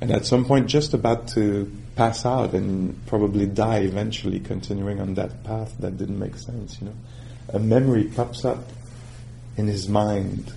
And 0.02 0.12
at 0.12 0.26
some 0.26 0.46
point, 0.46 0.68
just 0.68 0.94
about 0.94 1.28
to 1.30 1.72
pass 2.00 2.26
out 2.26 2.54
and 2.54 2.96
probably 3.08 3.46
die 3.46 3.80
eventually, 3.80 4.40
continuing 4.40 5.02
on 5.02 5.16
that 5.16 5.44
path 5.44 5.76
that 5.80 5.98
didn't 5.98 6.18
make 6.18 6.38
sense, 6.38 6.80
you 6.80 6.88
know. 6.88 6.96
A 7.50 7.60
memory 7.60 8.06
pops 8.06 8.46
up 8.46 8.64
in 9.58 9.68
his 9.68 9.90
mind, 9.90 10.54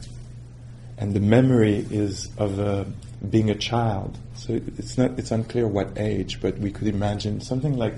and 0.99 1.14
the 1.14 1.18
memory 1.18 1.84
is 1.90 2.30
of 2.38 2.61
uh, 2.61 2.84
being 3.28 3.50
a 3.50 3.56
child. 3.56 4.16
So 4.37 4.61
it's 4.78 4.96
not, 4.96 5.18
it's 5.18 5.32
unclear 5.32 5.66
what 5.66 5.99
age, 5.99 6.40
but 6.40 6.58
we 6.58 6.70
could 6.70 6.87
imagine 6.87 7.40
something 7.40 7.76
like, 7.76 7.96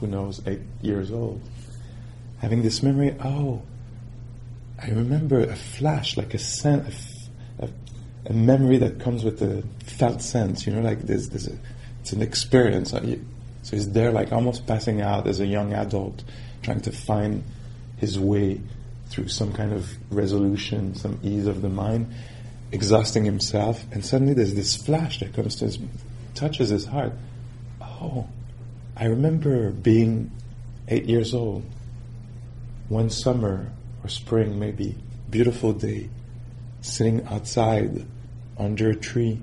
who 0.00 0.06
knows, 0.06 0.42
eight 0.46 0.60
years 0.82 1.10
old, 1.10 1.40
having 2.36 2.60
this 2.60 2.82
memory. 2.82 3.16
Oh, 3.24 3.62
I 4.78 4.90
remember 4.90 5.40
a 5.40 5.56
flash, 5.56 6.18
like 6.18 6.34
a 6.34 6.38
sense, 6.38 7.30
a, 7.60 7.70
a, 8.26 8.34
memory 8.34 8.76
that 8.76 9.00
comes 9.00 9.24
with 9.24 9.40
a 9.40 9.62
felt 9.86 10.20
sense. 10.20 10.66
You 10.66 10.74
know, 10.74 10.82
like 10.82 11.00
there's, 11.00 11.30
there's 11.30 11.46
a, 11.46 11.56
it's 12.06 12.12
an 12.12 12.22
experience. 12.22 12.94
Uh, 12.94 13.16
so 13.64 13.74
he's 13.74 13.90
there, 13.90 14.12
like 14.12 14.30
almost 14.30 14.64
passing 14.64 15.02
out 15.02 15.26
as 15.26 15.40
a 15.40 15.46
young 15.46 15.72
adult, 15.72 16.22
trying 16.62 16.80
to 16.82 16.92
find 16.92 17.42
his 17.96 18.16
way 18.16 18.60
through 19.08 19.26
some 19.26 19.52
kind 19.52 19.72
of 19.72 19.90
resolution, 20.12 20.94
some 20.94 21.18
ease 21.24 21.48
of 21.48 21.62
the 21.62 21.68
mind, 21.68 22.14
exhausting 22.70 23.24
himself, 23.24 23.84
and 23.90 24.06
suddenly 24.06 24.34
there's 24.34 24.54
this 24.54 24.76
flash 24.76 25.18
that 25.18 25.34
comes 25.34 25.56
to 25.56 25.64
his, 25.64 25.80
touches 26.36 26.68
his 26.68 26.84
heart. 26.84 27.12
Oh, 27.80 28.28
I 28.96 29.06
remember 29.06 29.70
being 29.70 30.30
eight 30.86 31.06
years 31.06 31.34
old, 31.34 31.64
one 32.88 33.10
summer 33.10 33.72
or 34.04 34.08
spring 34.08 34.60
maybe, 34.60 34.94
beautiful 35.28 35.72
day, 35.72 36.08
sitting 36.82 37.26
outside 37.26 38.06
under 38.56 38.90
a 38.90 38.94
tree, 38.94 39.42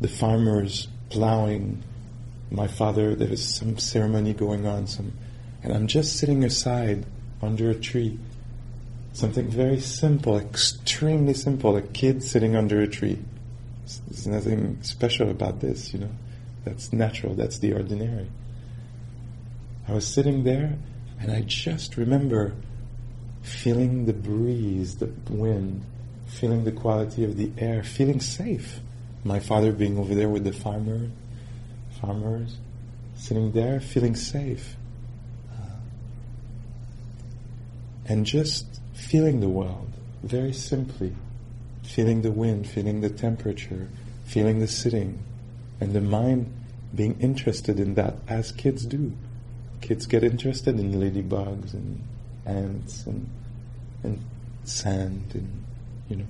the 0.00 0.06
farmers 0.06 0.86
plowing. 1.10 1.82
My 2.50 2.66
father, 2.66 3.14
there 3.14 3.28
was 3.28 3.44
some 3.44 3.78
ceremony 3.78 4.32
going 4.32 4.66
on, 4.66 4.86
some, 4.86 5.12
and 5.62 5.72
I'm 5.72 5.86
just 5.86 6.16
sitting 6.16 6.42
aside 6.44 7.04
under 7.42 7.70
a 7.70 7.74
tree. 7.74 8.18
Something 9.12 9.48
very 9.48 9.80
simple, 9.80 10.38
extremely 10.38 11.34
simple, 11.34 11.76
a 11.76 11.82
kid 11.82 12.22
sitting 12.22 12.56
under 12.56 12.80
a 12.80 12.88
tree. 12.88 13.18
There's 14.08 14.26
nothing 14.26 14.78
special 14.82 15.30
about 15.30 15.60
this, 15.60 15.92
you 15.92 16.00
know. 16.00 16.10
That's 16.64 16.92
natural, 16.92 17.34
that's 17.34 17.58
the 17.58 17.72
ordinary. 17.72 18.28
I 19.88 19.92
was 19.92 20.06
sitting 20.06 20.44
there 20.44 20.78
and 21.18 21.32
I 21.32 21.42
just 21.42 21.96
remember 21.96 22.54
feeling 23.42 24.06
the 24.06 24.12
breeze, 24.12 24.96
the 24.96 25.10
wind, 25.28 25.84
feeling 26.26 26.64
the 26.64 26.72
quality 26.72 27.24
of 27.24 27.36
the 27.36 27.50
air, 27.58 27.82
feeling 27.82 28.20
safe. 28.20 28.80
My 29.24 29.38
father 29.38 29.72
being 29.72 29.98
over 29.98 30.14
there 30.14 30.28
with 30.28 30.44
the 30.44 30.52
farmer, 30.52 31.10
farmers, 32.00 32.56
sitting 33.14 33.52
there, 33.52 33.80
feeling 33.80 34.16
safe, 34.16 34.76
uh, 35.52 35.76
and 38.06 38.24
just 38.24 38.80
feeling 38.94 39.40
the 39.40 39.48
world 39.48 39.92
very 40.22 40.52
simply, 40.52 41.14
feeling 41.82 42.22
the 42.22 42.30
wind, 42.30 42.68
feeling 42.68 43.00
the 43.00 43.10
temperature, 43.10 43.88
feeling 44.24 44.58
the 44.58 44.68
sitting, 44.68 45.22
and 45.80 45.92
the 45.92 46.00
mind 46.00 46.52
being 46.94 47.18
interested 47.20 47.78
in 47.78 47.94
that 47.94 48.14
as 48.28 48.52
kids 48.52 48.84
do. 48.86 49.12
Kids 49.80 50.06
get 50.06 50.22
interested 50.22 50.78
in 50.78 50.92
ladybugs 50.92 51.72
and 51.72 52.02
ants 52.46 53.06
and 53.06 53.28
and 54.02 54.18
sand 54.64 55.24
and 55.34 55.64
you 56.08 56.16
know. 56.16 56.26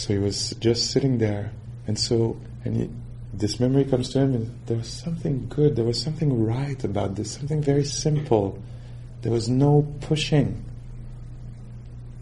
So 0.00 0.14
he 0.14 0.18
was 0.18 0.54
just 0.60 0.92
sitting 0.92 1.18
there, 1.18 1.52
and 1.86 1.98
so 1.98 2.40
and 2.64 2.74
he, 2.74 2.90
this 3.34 3.60
memory 3.60 3.84
comes 3.84 4.08
to 4.14 4.20
him, 4.20 4.34
and 4.34 4.58
there 4.64 4.78
was 4.78 4.88
something 4.88 5.46
good, 5.50 5.76
there 5.76 5.84
was 5.84 6.00
something 6.00 6.42
right 6.42 6.82
about 6.82 7.16
this, 7.16 7.32
something 7.32 7.60
very 7.60 7.84
simple. 7.84 8.58
There 9.20 9.30
was 9.30 9.50
no 9.50 9.86
pushing. 10.00 10.64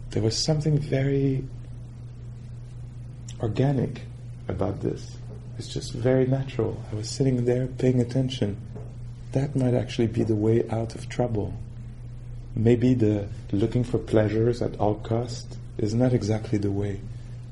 There 0.09 0.21
was 0.21 0.37
something 0.37 0.77
very 0.77 1.45
organic 3.39 4.01
about 4.49 4.81
this. 4.81 5.15
It's 5.57 5.69
just 5.69 5.93
very 5.93 6.27
natural. 6.27 6.83
I 6.91 6.95
was 6.95 7.09
sitting 7.09 7.45
there 7.45 7.67
paying 7.67 8.01
attention. 8.01 8.57
That 9.31 9.55
might 9.55 9.73
actually 9.73 10.07
be 10.07 10.25
the 10.25 10.35
way 10.35 10.67
out 10.69 10.95
of 10.95 11.07
trouble. 11.07 11.53
Maybe 12.57 12.93
the 12.93 13.29
looking 13.53 13.85
for 13.85 13.99
pleasures 13.99 14.61
at 14.61 14.77
all 14.81 14.95
cost 14.95 15.55
is 15.77 15.93
not 15.93 16.11
exactly 16.11 16.57
the 16.57 16.71
way. 16.71 16.99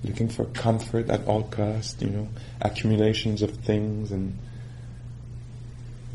Looking 0.04 0.30
for 0.30 0.46
comfort 0.46 1.10
at 1.10 1.26
all 1.26 1.44
cost, 1.44 2.02
you 2.02 2.10
know, 2.10 2.28
accumulations 2.62 3.42
of 3.42 3.52
things 3.58 4.12
and 4.12 4.38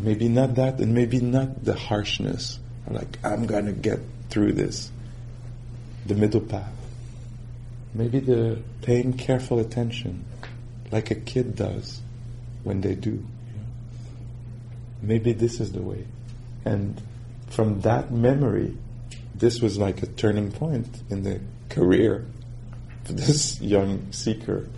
Maybe 0.03 0.29
not 0.29 0.57
that, 0.57 0.81
and 0.81 0.95
maybe 0.95 1.21
not 1.21 1.65
the 1.65 1.75
harshness. 1.75 2.59
Like, 2.91 3.19
I'm 3.25 3.47
gonna 3.47 3.73
get 3.73 4.01
through 4.31 4.53
this. 4.55 4.91
The 6.07 6.17
middle 6.17 6.41
path. 6.41 6.73
Maybe 7.95 8.19
the 8.19 8.61
paying 8.83 9.13
careful 9.13 9.61
attention, 9.61 10.25
like 10.91 11.13
a 11.13 11.15
kid 11.15 11.55
does 11.55 12.01
when 12.65 12.81
they 12.81 12.97
do. 12.97 13.25
Maybe 15.01 15.33
this 15.33 15.61
is 15.61 15.73
the 15.73 15.83
way. 15.83 16.05
And 16.65 17.01
from 17.51 17.83
that 17.83 18.11
memory, 18.11 18.77
this 19.35 19.61
was 19.61 19.79
like 19.79 20.03
a 20.03 20.07
turning 20.07 20.51
point 20.51 20.89
in 21.11 21.23
the 21.23 21.41
career 21.69 22.27
for 23.05 23.13
this 23.13 23.61
young 23.61 24.13
seeker. 24.13 24.69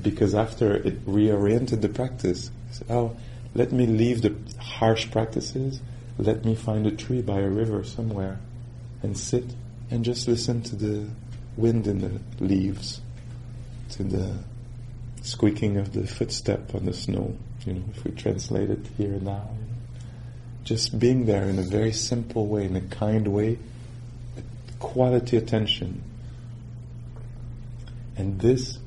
Because 0.00 0.34
after 0.34 0.74
it 0.74 1.06
reoriented 1.06 1.80
the 1.80 1.88
practice, 1.88 2.50
said, 2.70 2.86
oh, 2.90 3.16
let 3.54 3.72
me 3.72 3.86
leave 3.86 4.22
the 4.22 4.34
harsh 4.58 5.10
practices, 5.10 5.80
let 6.18 6.44
me 6.44 6.54
find 6.54 6.86
a 6.86 6.90
tree 6.90 7.22
by 7.22 7.40
a 7.40 7.48
river 7.48 7.82
somewhere 7.84 8.38
and 9.02 9.16
sit 9.16 9.44
and 9.90 10.04
just 10.04 10.28
listen 10.28 10.62
to 10.62 10.76
the 10.76 11.06
wind 11.56 11.86
in 11.86 12.00
the 12.00 12.44
leaves, 12.44 13.00
to 13.90 14.02
the 14.02 14.36
squeaking 15.22 15.76
of 15.76 15.92
the 15.92 16.06
footstep 16.06 16.74
on 16.74 16.84
the 16.84 16.92
snow, 16.92 17.36
you 17.64 17.74
know, 17.74 17.84
if 17.94 18.04
we 18.04 18.10
translate 18.12 18.70
it 18.70 18.86
here 18.96 19.12
and 19.12 19.22
now. 19.22 19.48
Just 20.64 20.98
being 20.98 21.26
there 21.26 21.44
in 21.44 21.58
a 21.58 21.62
very 21.62 21.92
simple 21.92 22.46
way, 22.46 22.64
in 22.64 22.76
a 22.76 22.80
kind 22.80 23.28
way, 23.28 23.58
quality 24.78 25.36
attention. 25.36 26.02
And 28.16 28.40
this 28.40 28.78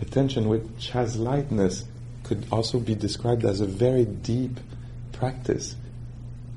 attention, 0.00 0.48
which 0.48 0.90
has 0.90 1.16
lightness, 1.16 1.84
could 2.22 2.46
also 2.50 2.78
be 2.78 2.94
described 2.94 3.44
as 3.44 3.60
a 3.60 3.66
very 3.66 4.04
deep 4.04 4.58
practice 5.12 5.76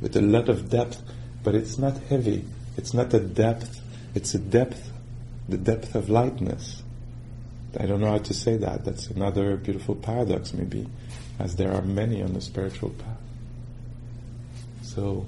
with 0.02 0.16
a 0.16 0.22
lot 0.22 0.50
of 0.50 0.70
depth, 0.70 1.02
but 1.44 1.56
it's 1.56 1.78
not 1.78 1.98
heavy. 2.10 2.46
It's 2.78 2.94
not 2.94 3.14
a 3.14 3.20
depth, 3.20 3.82
it's 4.16 4.34
a 4.34 4.40
depth, 4.40 4.92
the 5.48 5.58
depth 5.58 5.96
of 5.96 6.10
lightness. 6.10 6.82
I 7.80 7.86
don't 7.86 8.02
know 8.02 8.10
how 8.12 8.18
to 8.18 8.34
say 8.34 8.58
that. 8.58 8.86
That's 8.86 9.08
another 9.08 9.56
beautiful 9.58 9.96
paradox, 9.96 10.54
maybe, 10.54 10.88
as 11.38 11.56
there 11.56 11.72
are 11.74 11.82
many 11.82 12.24
on 12.24 12.34
the 12.34 12.42
spiritual 12.42 12.90
path. 12.90 13.18
So, 14.82 15.26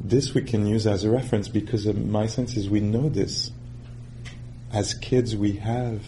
this 0.00 0.32
we 0.32 0.42
can 0.42 0.66
use 0.66 0.86
as 0.86 1.04
a 1.04 1.10
reference 1.10 1.48
because 1.48 1.86
my 1.86 2.26
sense 2.26 2.56
is 2.56 2.70
we 2.70 2.80
know 2.80 3.08
this. 3.08 3.50
As 4.72 4.94
kids, 4.94 5.36
we 5.36 5.52
have, 5.54 6.02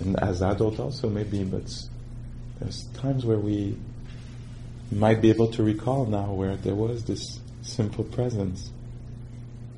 and 0.00 0.18
as 0.20 0.42
adults 0.42 0.78
also 0.78 1.08
maybe, 1.08 1.42
but 1.42 1.64
there's 2.60 2.84
times 2.94 3.24
where 3.24 3.38
we 3.38 3.76
might 4.92 5.20
be 5.20 5.30
able 5.30 5.48
to 5.48 5.62
recall 5.62 6.06
now 6.06 6.32
where 6.32 6.56
there 6.56 6.74
was 6.74 7.04
this 7.04 7.40
simple 7.62 8.04
presence 8.04 8.70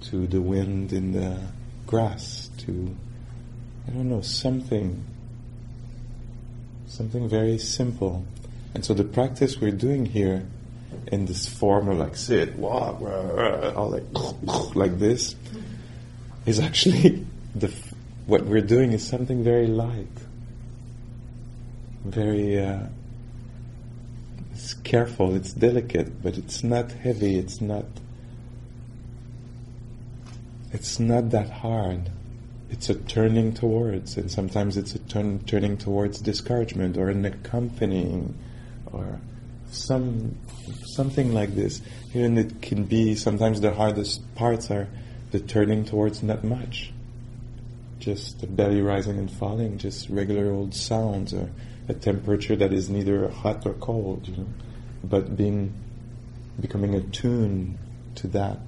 to 0.02 0.26
the 0.26 0.40
wind 0.40 0.92
in 0.92 1.12
the 1.12 1.40
grass, 1.86 2.50
to, 2.58 2.94
I 3.86 3.92
don't 3.92 4.10
know, 4.10 4.20
something, 4.20 5.04
something 6.86 7.28
very 7.28 7.58
simple. 7.58 8.24
And 8.74 8.84
so 8.84 8.92
the 8.92 9.04
practice 9.04 9.58
we're 9.60 9.70
doing 9.70 10.04
here 10.04 10.46
in 11.10 11.26
this 11.26 11.48
form 11.48 11.88
of 11.88 11.98
like 11.98 12.16
sit, 12.16 12.56
walk, 12.56 13.00
all 13.74 13.90
like, 13.90 14.04
like 14.76 14.98
this, 14.98 15.34
is 16.46 16.60
actually 16.60 17.26
the, 17.54 17.72
what 18.26 18.44
we're 18.44 18.60
doing 18.60 18.92
is 18.92 19.06
something 19.06 19.42
very 19.42 19.66
light, 19.66 20.06
very, 22.04 22.58
uh, 22.60 22.86
it's 24.52 24.74
careful, 24.74 25.34
it's 25.34 25.52
delicate, 25.52 26.22
but 26.22 26.36
it's 26.36 26.62
not 26.62 26.92
heavy, 26.92 27.36
it's 27.36 27.60
not 27.60 27.84
it's 30.72 31.00
not 31.00 31.30
that 31.30 31.48
hard. 31.50 32.10
It's 32.70 32.90
a 32.90 32.94
turning 32.94 33.54
towards, 33.54 34.18
and 34.18 34.30
sometimes 34.30 34.76
it's 34.76 34.94
a 34.94 34.98
turn, 34.98 35.38
turning 35.44 35.78
towards 35.78 36.20
discouragement 36.20 36.98
or 36.98 37.08
an 37.08 37.24
accompanying 37.24 38.38
or 38.92 39.18
some 39.70 40.36
something 40.84 41.32
like 41.32 41.54
this. 41.54 41.80
Even 42.14 42.36
it 42.36 42.60
can 42.60 42.84
be 42.84 43.14
sometimes 43.14 43.62
the 43.62 43.72
hardest 43.72 44.22
parts 44.34 44.70
are 44.70 44.88
the 45.30 45.40
turning 45.40 45.86
towards 45.86 46.22
not 46.22 46.44
much. 46.44 46.92
Just 47.98 48.54
belly 48.56 48.80
rising 48.80 49.18
and 49.18 49.30
falling, 49.30 49.78
just 49.78 50.08
regular 50.08 50.52
old 50.52 50.74
sounds 50.74 51.34
or 51.34 51.50
a 51.88 51.94
temperature 51.94 52.54
that 52.56 52.72
is 52.72 52.88
neither 52.88 53.28
hot 53.28 53.66
or 53.66 53.74
cold, 53.74 54.28
you 54.28 54.36
know, 54.36 54.46
but 55.02 55.36
being 55.36 55.72
becoming 56.60 56.94
attuned 56.94 57.78
to 58.16 58.28
that. 58.28 58.60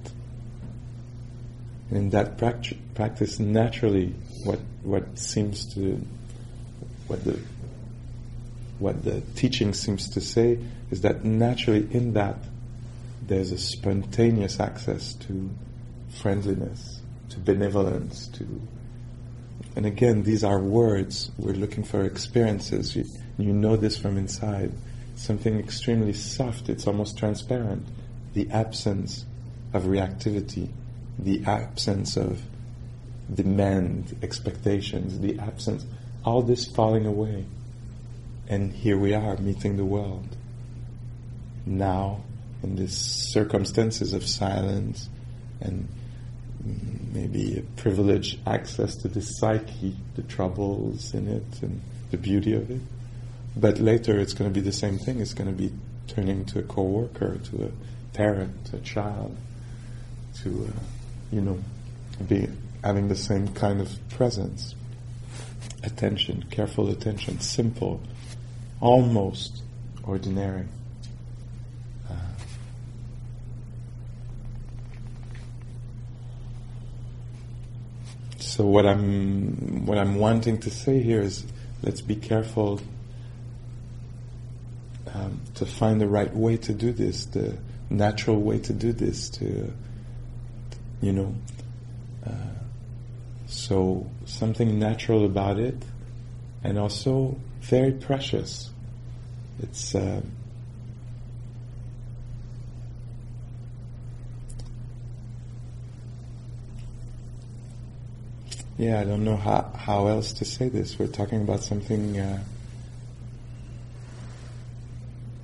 In 1.91 2.09
that 2.11 2.37
practice, 2.37 2.77
practice 2.95 3.39
naturally, 3.39 4.15
what 4.43 4.59
what 4.83 5.17
seems 5.19 5.73
to 5.73 6.01
what 7.07 7.23
the 7.23 7.39
what 8.79 9.03
the 9.03 9.21
teaching 9.35 9.73
seems 9.73 10.09
to 10.09 10.21
say 10.21 10.57
is 10.89 11.01
that 11.01 11.23
naturally 11.23 11.87
in 11.91 12.13
that 12.13 12.37
there's 13.21 13.51
a 13.51 13.57
spontaneous 13.57 14.59
access 14.59 15.13
to 15.13 15.49
friendliness, 16.21 17.01
to 17.29 17.39
benevolence, 17.39 18.27
to 18.29 18.61
and 19.75 19.85
again, 19.85 20.23
these 20.23 20.43
are 20.43 20.59
words. 20.59 21.31
We're 21.37 21.53
looking 21.53 21.83
for 21.83 22.03
experiences. 22.03 22.95
You, 22.95 23.05
you 23.37 23.53
know 23.53 23.77
this 23.77 23.97
from 23.97 24.17
inside. 24.17 24.73
Something 25.15 25.59
extremely 25.59 26.13
soft, 26.13 26.69
it's 26.69 26.87
almost 26.87 27.17
transparent. 27.17 27.87
The 28.33 28.49
absence 28.49 29.25
of 29.73 29.83
reactivity, 29.83 30.69
the 31.17 31.43
absence 31.45 32.17
of 32.17 32.41
demand, 33.33 34.17
expectations, 34.21 35.19
the 35.19 35.39
absence, 35.39 35.85
all 36.25 36.41
this 36.41 36.65
falling 36.65 37.05
away. 37.05 37.45
And 38.47 38.73
here 38.73 38.97
we 38.97 39.13
are 39.13 39.37
meeting 39.37 39.77
the 39.77 39.85
world. 39.85 40.35
Now, 41.65 42.23
in 42.63 42.75
these 42.75 42.97
circumstances 42.97 44.13
of 44.13 44.25
silence 44.25 45.07
and 45.61 45.87
maybe 47.13 47.57
a 47.57 47.61
privileged 47.81 48.39
access 48.47 48.95
to 48.97 49.07
the 49.07 49.21
psyche, 49.21 49.95
the 50.15 50.23
troubles 50.23 51.13
in 51.13 51.27
it, 51.27 51.61
and 51.61 51.81
the 52.11 52.17
beauty 52.17 52.53
of 52.53 52.69
it. 52.69 52.81
But 53.55 53.79
later 53.79 54.19
it's 54.19 54.33
going 54.33 54.49
to 54.49 54.53
be 54.53 54.63
the 54.63 54.71
same 54.73 54.97
thing. 54.97 55.19
It's 55.19 55.33
going 55.33 55.49
to 55.49 55.55
be 55.55 55.73
turning 56.07 56.45
to 56.45 56.59
a 56.59 56.63
co-worker, 56.63 57.37
to 57.37 57.65
a 57.65 58.15
parent, 58.15 58.65
to 58.67 58.77
a 58.77 58.79
child, 58.79 59.35
to, 60.43 60.69
uh, 60.69 60.79
you 61.31 61.41
know, 61.41 61.59
be 62.27 62.47
having 62.83 63.07
the 63.07 63.15
same 63.15 63.47
kind 63.49 63.81
of 63.81 63.89
presence. 64.09 64.75
Attention, 65.83 66.45
careful 66.51 66.89
attention, 66.89 67.39
simple, 67.39 68.01
almost 68.79 69.63
ordinary. 70.03 70.65
So 78.61 78.67
what 78.67 78.85
I'm 78.85 79.87
what 79.87 79.97
I'm 79.97 80.17
wanting 80.17 80.59
to 80.59 80.69
say 80.69 81.01
here 81.01 81.19
is 81.19 81.43
let's 81.81 82.01
be 82.01 82.15
careful 82.15 82.79
um, 85.11 85.41
to 85.55 85.65
find 85.65 85.99
the 85.99 86.07
right 86.07 86.31
way 86.31 86.57
to 86.57 86.71
do 86.71 86.91
this, 86.91 87.25
the 87.25 87.57
natural 87.89 88.39
way 88.39 88.59
to 88.59 88.71
do 88.71 88.93
this, 88.93 89.31
to 89.31 89.73
you 91.01 91.11
know. 91.11 91.35
Uh, 92.23 92.53
so 93.47 94.07
something 94.25 94.77
natural 94.77 95.25
about 95.25 95.57
it, 95.57 95.83
and 96.63 96.77
also 96.77 97.39
very 97.61 97.93
precious. 97.93 98.69
It's. 99.59 99.95
Uh, 99.95 100.21
Yeah, 108.81 108.99
I 108.99 109.03
don't 109.03 109.23
know 109.23 109.37
how, 109.37 109.71
how 109.77 110.07
else 110.07 110.33
to 110.33 110.43
say 110.43 110.67
this. 110.67 110.97
We're 110.97 111.05
talking 111.05 111.43
about 111.43 111.61
something 111.61 112.17
uh, 112.17 112.43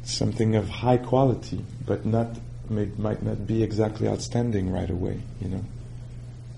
something 0.02 0.56
of 0.56 0.68
high 0.68 0.98
quality, 0.98 1.64
but 1.86 2.04
not 2.04 2.36
might 2.68 3.22
not 3.22 3.46
be 3.46 3.62
exactly 3.62 4.08
outstanding 4.08 4.72
right 4.72 4.90
away. 4.90 5.22
You 5.40 5.50
know, 5.50 5.64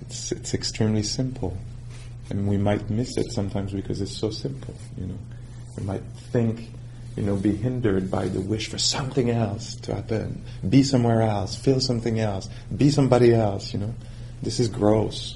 it's 0.03 0.31
it's 0.31 0.53
extremely 0.53 1.03
simple, 1.03 1.57
and 2.29 2.47
we 2.47 2.55
might 2.55 2.89
miss 2.89 3.17
it 3.17 3.33
sometimes 3.33 3.73
because 3.73 3.99
it's 3.99 4.15
so 4.15 4.29
simple. 4.29 4.73
You 4.97 5.07
know, 5.07 5.19
we 5.77 5.83
might 5.83 6.03
think, 6.31 6.69
you 7.17 7.23
know, 7.23 7.35
be 7.35 7.57
hindered 7.57 8.09
by 8.09 8.29
the 8.29 8.39
wish 8.39 8.69
for 8.69 8.77
something 8.77 9.29
else 9.29 9.75
to 9.81 9.95
happen, 9.95 10.45
be 10.69 10.83
somewhere 10.83 11.23
else, 11.23 11.57
feel 11.57 11.81
something 11.81 12.21
else, 12.21 12.47
be 12.73 12.89
somebody 12.89 13.33
else. 13.33 13.73
You 13.73 13.79
know, 13.79 13.93
this 14.41 14.61
is 14.61 14.69
gross 14.69 15.35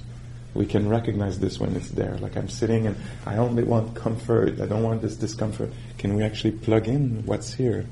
we 0.54 0.66
can 0.66 0.88
recognize 0.88 1.40
this 1.40 1.60
when 1.60 1.76
it's 1.76 1.90
there. 1.92 2.18
Like 2.18 2.38
I'm 2.38 2.50
sitting 2.50 2.88
and 2.88 2.96
I 3.26 3.38
only 3.38 3.64
want 3.64 3.96
comfort. 3.96 4.62
I 4.62 4.66
don't 4.66 4.84
want 4.84 5.02
this 5.02 5.16
discomfort. 5.16 5.72
Can 5.98 6.16
we 6.16 6.24
actually 6.24 6.52
plug 6.52 6.88
in 6.88 7.26
what's 7.26 7.54
here? 7.54 7.86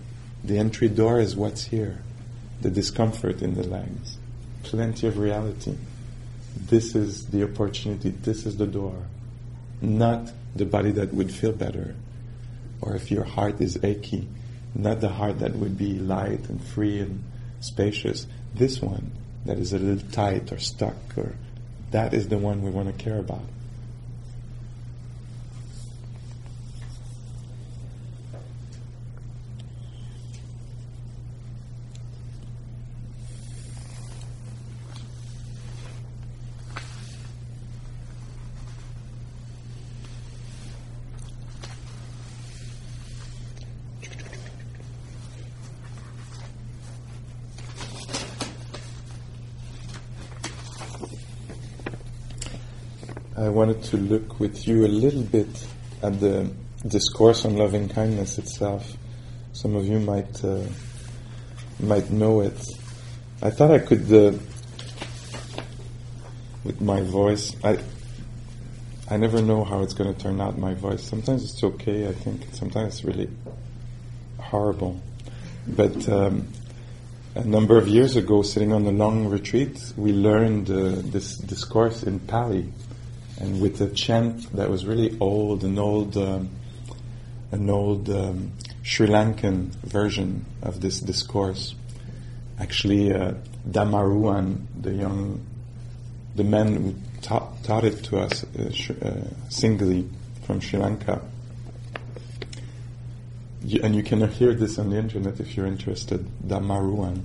The 0.43 0.57
entry 0.57 0.89
door 0.89 1.19
is 1.19 1.35
what's 1.35 1.65
here, 1.65 1.99
the 2.61 2.69
discomfort 2.69 3.41
in 3.41 3.53
the 3.53 3.63
legs. 3.63 4.17
Plenty 4.63 5.07
of 5.07 5.17
reality. 5.17 5.75
This 6.55 6.95
is 6.95 7.27
the 7.27 7.43
opportunity, 7.43 8.09
this 8.09 8.45
is 8.45 8.57
the 8.57 8.67
door. 8.67 8.95
Not 9.81 10.31
the 10.55 10.65
body 10.65 10.91
that 10.91 11.13
would 11.13 11.31
feel 11.31 11.51
better, 11.51 11.95
or 12.81 12.95
if 12.95 13.09
your 13.09 13.23
heart 13.23 13.61
is 13.61 13.79
achy, 13.83 14.27
not 14.75 15.01
the 15.01 15.09
heart 15.09 15.39
that 15.39 15.55
would 15.55 15.77
be 15.77 15.93
light 15.93 16.49
and 16.49 16.63
free 16.63 16.99
and 16.99 17.23
spacious. 17.59 18.27
This 18.53 18.81
one 18.81 19.11
that 19.45 19.57
is 19.57 19.73
a 19.73 19.79
little 19.79 20.07
tight 20.11 20.51
or 20.51 20.59
stuck, 20.59 20.95
or 21.17 21.35
that 21.91 22.13
is 22.13 22.29
the 22.29 22.37
one 22.37 22.61
we 22.63 22.71
want 22.71 22.87
to 22.87 23.03
care 23.03 23.19
about. 23.19 23.43
Wanted 53.61 53.83
to 53.83 53.97
look 53.97 54.39
with 54.39 54.67
you 54.67 54.87
a 54.87 54.87
little 54.87 55.21
bit 55.21 55.67
at 56.01 56.19
the 56.19 56.49
discourse 56.87 57.45
on 57.45 57.57
loving 57.57 57.87
kindness 57.87 58.39
itself. 58.39 58.97
Some 59.53 59.75
of 59.75 59.85
you 59.85 59.99
might 59.99 60.43
uh, 60.43 60.63
might 61.79 62.09
know 62.09 62.41
it. 62.41 62.59
I 63.39 63.51
thought 63.51 63.69
I 63.69 63.77
could, 63.77 64.11
uh, 64.11 64.35
with 66.63 66.81
my 66.81 67.01
voice, 67.01 67.55
I 67.63 67.77
I 69.11 69.17
never 69.17 69.43
know 69.43 69.63
how 69.63 69.83
it's 69.83 69.93
going 69.93 70.11
to 70.11 70.19
turn 70.19 70.41
out. 70.41 70.57
My 70.57 70.73
voice. 70.73 71.03
Sometimes 71.03 71.43
it's 71.43 71.63
okay. 71.63 72.07
I 72.07 72.13
think 72.13 72.41
sometimes 72.53 72.95
it's 72.95 73.05
really 73.05 73.29
horrible. 74.39 74.99
But 75.67 76.09
um, 76.09 76.47
a 77.35 77.43
number 77.43 77.77
of 77.77 77.87
years 77.87 78.15
ago, 78.15 78.41
sitting 78.41 78.73
on 78.73 78.87
a 78.87 78.91
long 78.91 79.27
retreat, 79.27 79.93
we 79.95 80.13
learned 80.13 80.71
uh, 80.71 80.95
this 81.15 81.37
discourse 81.37 82.01
in 82.01 82.19
Pali 82.21 82.65
and 83.41 83.59
with 83.59 83.81
a 83.81 83.89
chant 83.89 84.55
that 84.55 84.69
was 84.69 84.85
really 84.85 85.17
old, 85.19 85.63
an 85.63 85.79
old, 85.79 86.15
um, 86.15 86.49
an 87.51 87.69
old 87.71 88.07
um, 88.09 88.51
Sri 88.83 89.07
Lankan 89.07 89.69
version 89.83 90.45
of 90.61 90.79
this 90.79 90.99
discourse. 90.99 91.73
Actually, 92.59 93.11
uh, 93.11 93.33
Dhammaruwan, 93.67 94.67
the 94.79 94.93
young, 94.93 95.43
the 96.35 96.43
man 96.43 96.75
who 96.75 96.95
taught, 97.21 97.63
taught 97.63 97.83
it 97.83 98.03
to 98.03 98.19
us 98.19 98.43
uh, 98.43 98.71
sh- 98.71 98.91
uh, 99.01 99.21
singly 99.49 100.07
from 100.45 100.59
Sri 100.59 100.77
Lanka. 100.77 101.19
You, 103.63 103.81
and 103.83 103.95
you 103.95 104.03
can 104.03 104.27
hear 104.29 104.53
this 104.53 104.77
on 104.77 104.91
the 104.91 104.97
internet 104.97 105.39
if 105.39 105.57
you're 105.57 105.67
interested. 105.67 106.27
Dhammaruwan. 106.45 107.23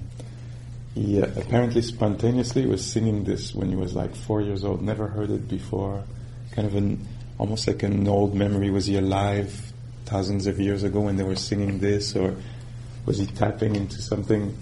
He 0.97 1.21
uh, 1.21 1.27
apparently 1.37 1.83
spontaneously 1.83 2.65
was 2.65 2.83
singing 2.83 3.25
this 3.25 3.55
when 3.55 3.69
he 3.69 3.77
was 3.77 3.95
like 3.95 4.17
four 4.17 4.41
years 4.41 4.65
old. 4.65 4.81
Never 4.81 5.07
heard 5.07 5.31
it 5.31 5.47
before. 5.47 6.03
Kind 6.53 6.67
of 6.67 6.75
an 6.75 7.07
almost 7.37 7.67
like 7.67 7.83
an 7.83 8.09
old 8.09 8.35
memory. 8.35 8.71
Was 8.71 8.87
he 8.87 8.97
alive 8.97 9.73
thousands 10.07 10.47
of 10.47 10.59
years 10.59 10.85
ago 10.85 11.01
when 11.01 11.17
they 11.17 11.23
were 11.23 11.37
singing 11.37 11.81
this, 11.81 12.17
or 12.17 12.35
was 13.05 13.19
he 13.19 13.27
tapping 13.27 13.77
into 13.77 14.01
something? 14.01 14.57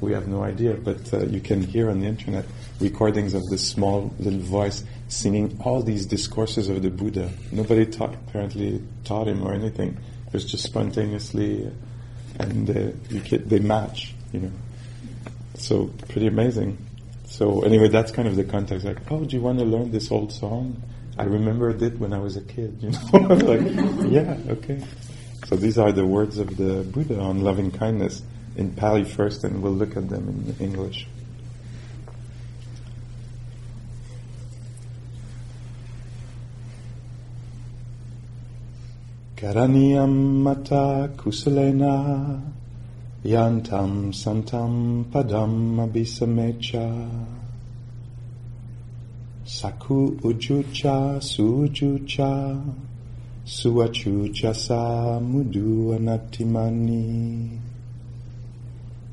We 0.00 0.14
have 0.14 0.26
no 0.26 0.42
idea, 0.42 0.72
but 0.72 1.12
uh, 1.12 1.26
you 1.26 1.40
can 1.42 1.62
hear 1.62 1.90
on 1.90 2.00
the 2.00 2.06
internet 2.06 2.46
recordings 2.80 3.34
of 3.34 3.42
this 3.50 3.68
small 3.68 4.14
little 4.18 4.40
voice 4.40 4.84
singing 5.08 5.60
all 5.62 5.82
these 5.82 6.06
discourses 6.06 6.70
of 6.70 6.80
the 6.80 6.88
Buddha. 6.88 7.30
Nobody 7.52 7.84
taught, 7.84 8.14
apparently 8.14 8.82
taught 9.04 9.28
him 9.28 9.42
or 9.42 9.52
anything. 9.52 9.98
It 10.28 10.32
was 10.32 10.50
just 10.50 10.64
spontaneously, 10.64 11.70
and 12.38 12.70
uh, 12.70 12.92
they 13.28 13.58
match, 13.58 14.14
you 14.32 14.40
know. 14.40 14.50
So 15.64 15.86
pretty 16.08 16.26
amazing. 16.26 16.76
So 17.24 17.62
anyway, 17.62 17.88
that's 17.88 18.12
kind 18.12 18.28
of 18.28 18.36
the 18.36 18.44
context. 18.44 18.84
Like, 18.84 18.98
oh, 19.10 19.24
do 19.24 19.34
you 19.34 19.40
want 19.40 19.58
to 19.60 19.64
learn 19.64 19.90
this 19.90 20.10
old 20.10 20.30
song? 20.30 20.82
I 21.16 21.22
remembered 21.22 21.80
it 21.80 21.98
when 21.98 22.12
I 22.12 22.18
was 22.18 22.36
a 22.36 22.42
kid. 22.42 22.76
You 22.82 22.90
know, 22.90 23.34
like, 23.48 24.12
yeah, 24.12 24.36
okay. 24.52 24.84
So 25.46 25.56
these 25.56 25.78
are 25.78 25.90
the 25.90 26.04
words 26.04 26.36
of 26.36 26.54
the 26.58 26.82
Buddha 26.82 27.18
on 27.18 27.40
loving 27.40 27.70
kindness 27.70 28.22
in 28.56 28.72
Pali 28.72 29.04
first, 29.04 29.42
and 29.44 29.62
we'll 29.62 29.72
look 29.72 29.96
at 29.96 30.06
them 30.10 30.28
in 30.28 30.54
English. 30.62 31.06
Karaniyam 39.36 40.42
mata 40.42 41.10
kusalena 41.16 42.53
yantam 43.24 44.12
santam 44.12 45.04
padam 45.10 45.80
abhisamecha 45.80 47.08
saku 49.44 50.18
ujucha 50.22 51.18
sujucha 51.20 52.60
suachucha 53.46 54.54
sa 54.54 55.18
mudu 55.20 55.94
anatimani 55.96 57.50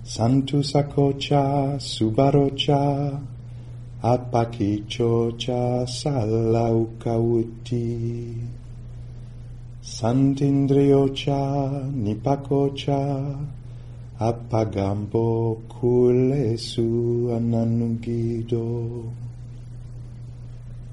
santu 0.03 0.63
sakocha 0.63 1.79
subarocha 1.79 3.19
apakichocha 4.03 5.87
salaukawuti 5.87 7.87
santindriyocha 9.79 11.39
nipakocha 11.95 12.99
Apagambo 14.21 15.57
kulesu 15.67 16.89
ananugido 17.35 18.65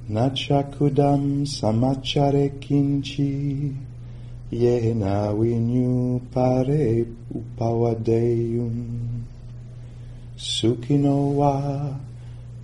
Nachakudam 0.09 1.45
samachare 1.47 2.49
kinchi. 2.49 3.73
Yena 4.51 5.31
winyu 5.39 6.21
pare 6.33 7.05
upawadeyun 7.31 8.77
Sukino 10.37 11.37
wa 11.37 11.97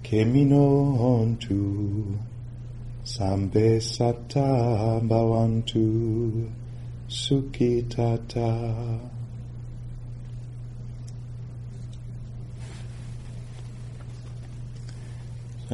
kemino 0.03 0.85
hontu 1.01 1.61
Sambe 3.03 3.81
sata 3.81 5.01
bawantu 5.01 6.49
Sukitata 7.09 8.49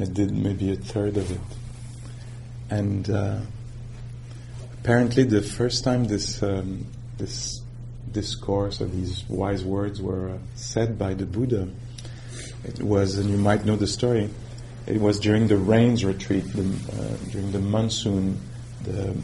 I 0.01 0.07
did 0.07 0.33
maybe 0.33 0.73
a 0.73 0.77
third 0.77 1.17
of 1.17 1.31
it. 1.31 1.41
And 2.71 3.09
uh, 3.11 3.41
apparently, 4.81 5.25
the 5.25 5.43
first 5.43 5.85
time 5.85 6.05
this 6.05 6.43
um, 6.43 6.87
this 7.19 7.61
discourse 8.11 8.81
or 8.81 8.87
these 8.87 9.25
wise 9.29 9.65
words 9.65 10.01
were 10.01 10.31
uh, 10.31 10.39
said 10.55 10.99
by 10.99 11.15
the 11.15 11.27
Buddha, 11.27 11.69
it 12.65 12.83
was, 12.83 13.19
and 13.19 13.31
you 13.31 13.37
might 13.37 13.65
know 13.65 13.77
the 13.77 13.87
story. 13.87 14.31
It 14.87 15.01
was 15.01 15.21
during 15.21 15.49
the 15.49 15.57
rains 15.57 16.05
retreat, 16.05 16.45
the, 16.53 16.63
uh, 16.63 17.31
during 17.31 17.53
the 17.53 17.61
monsoon. 17.61 18.41
The 18.83 19.15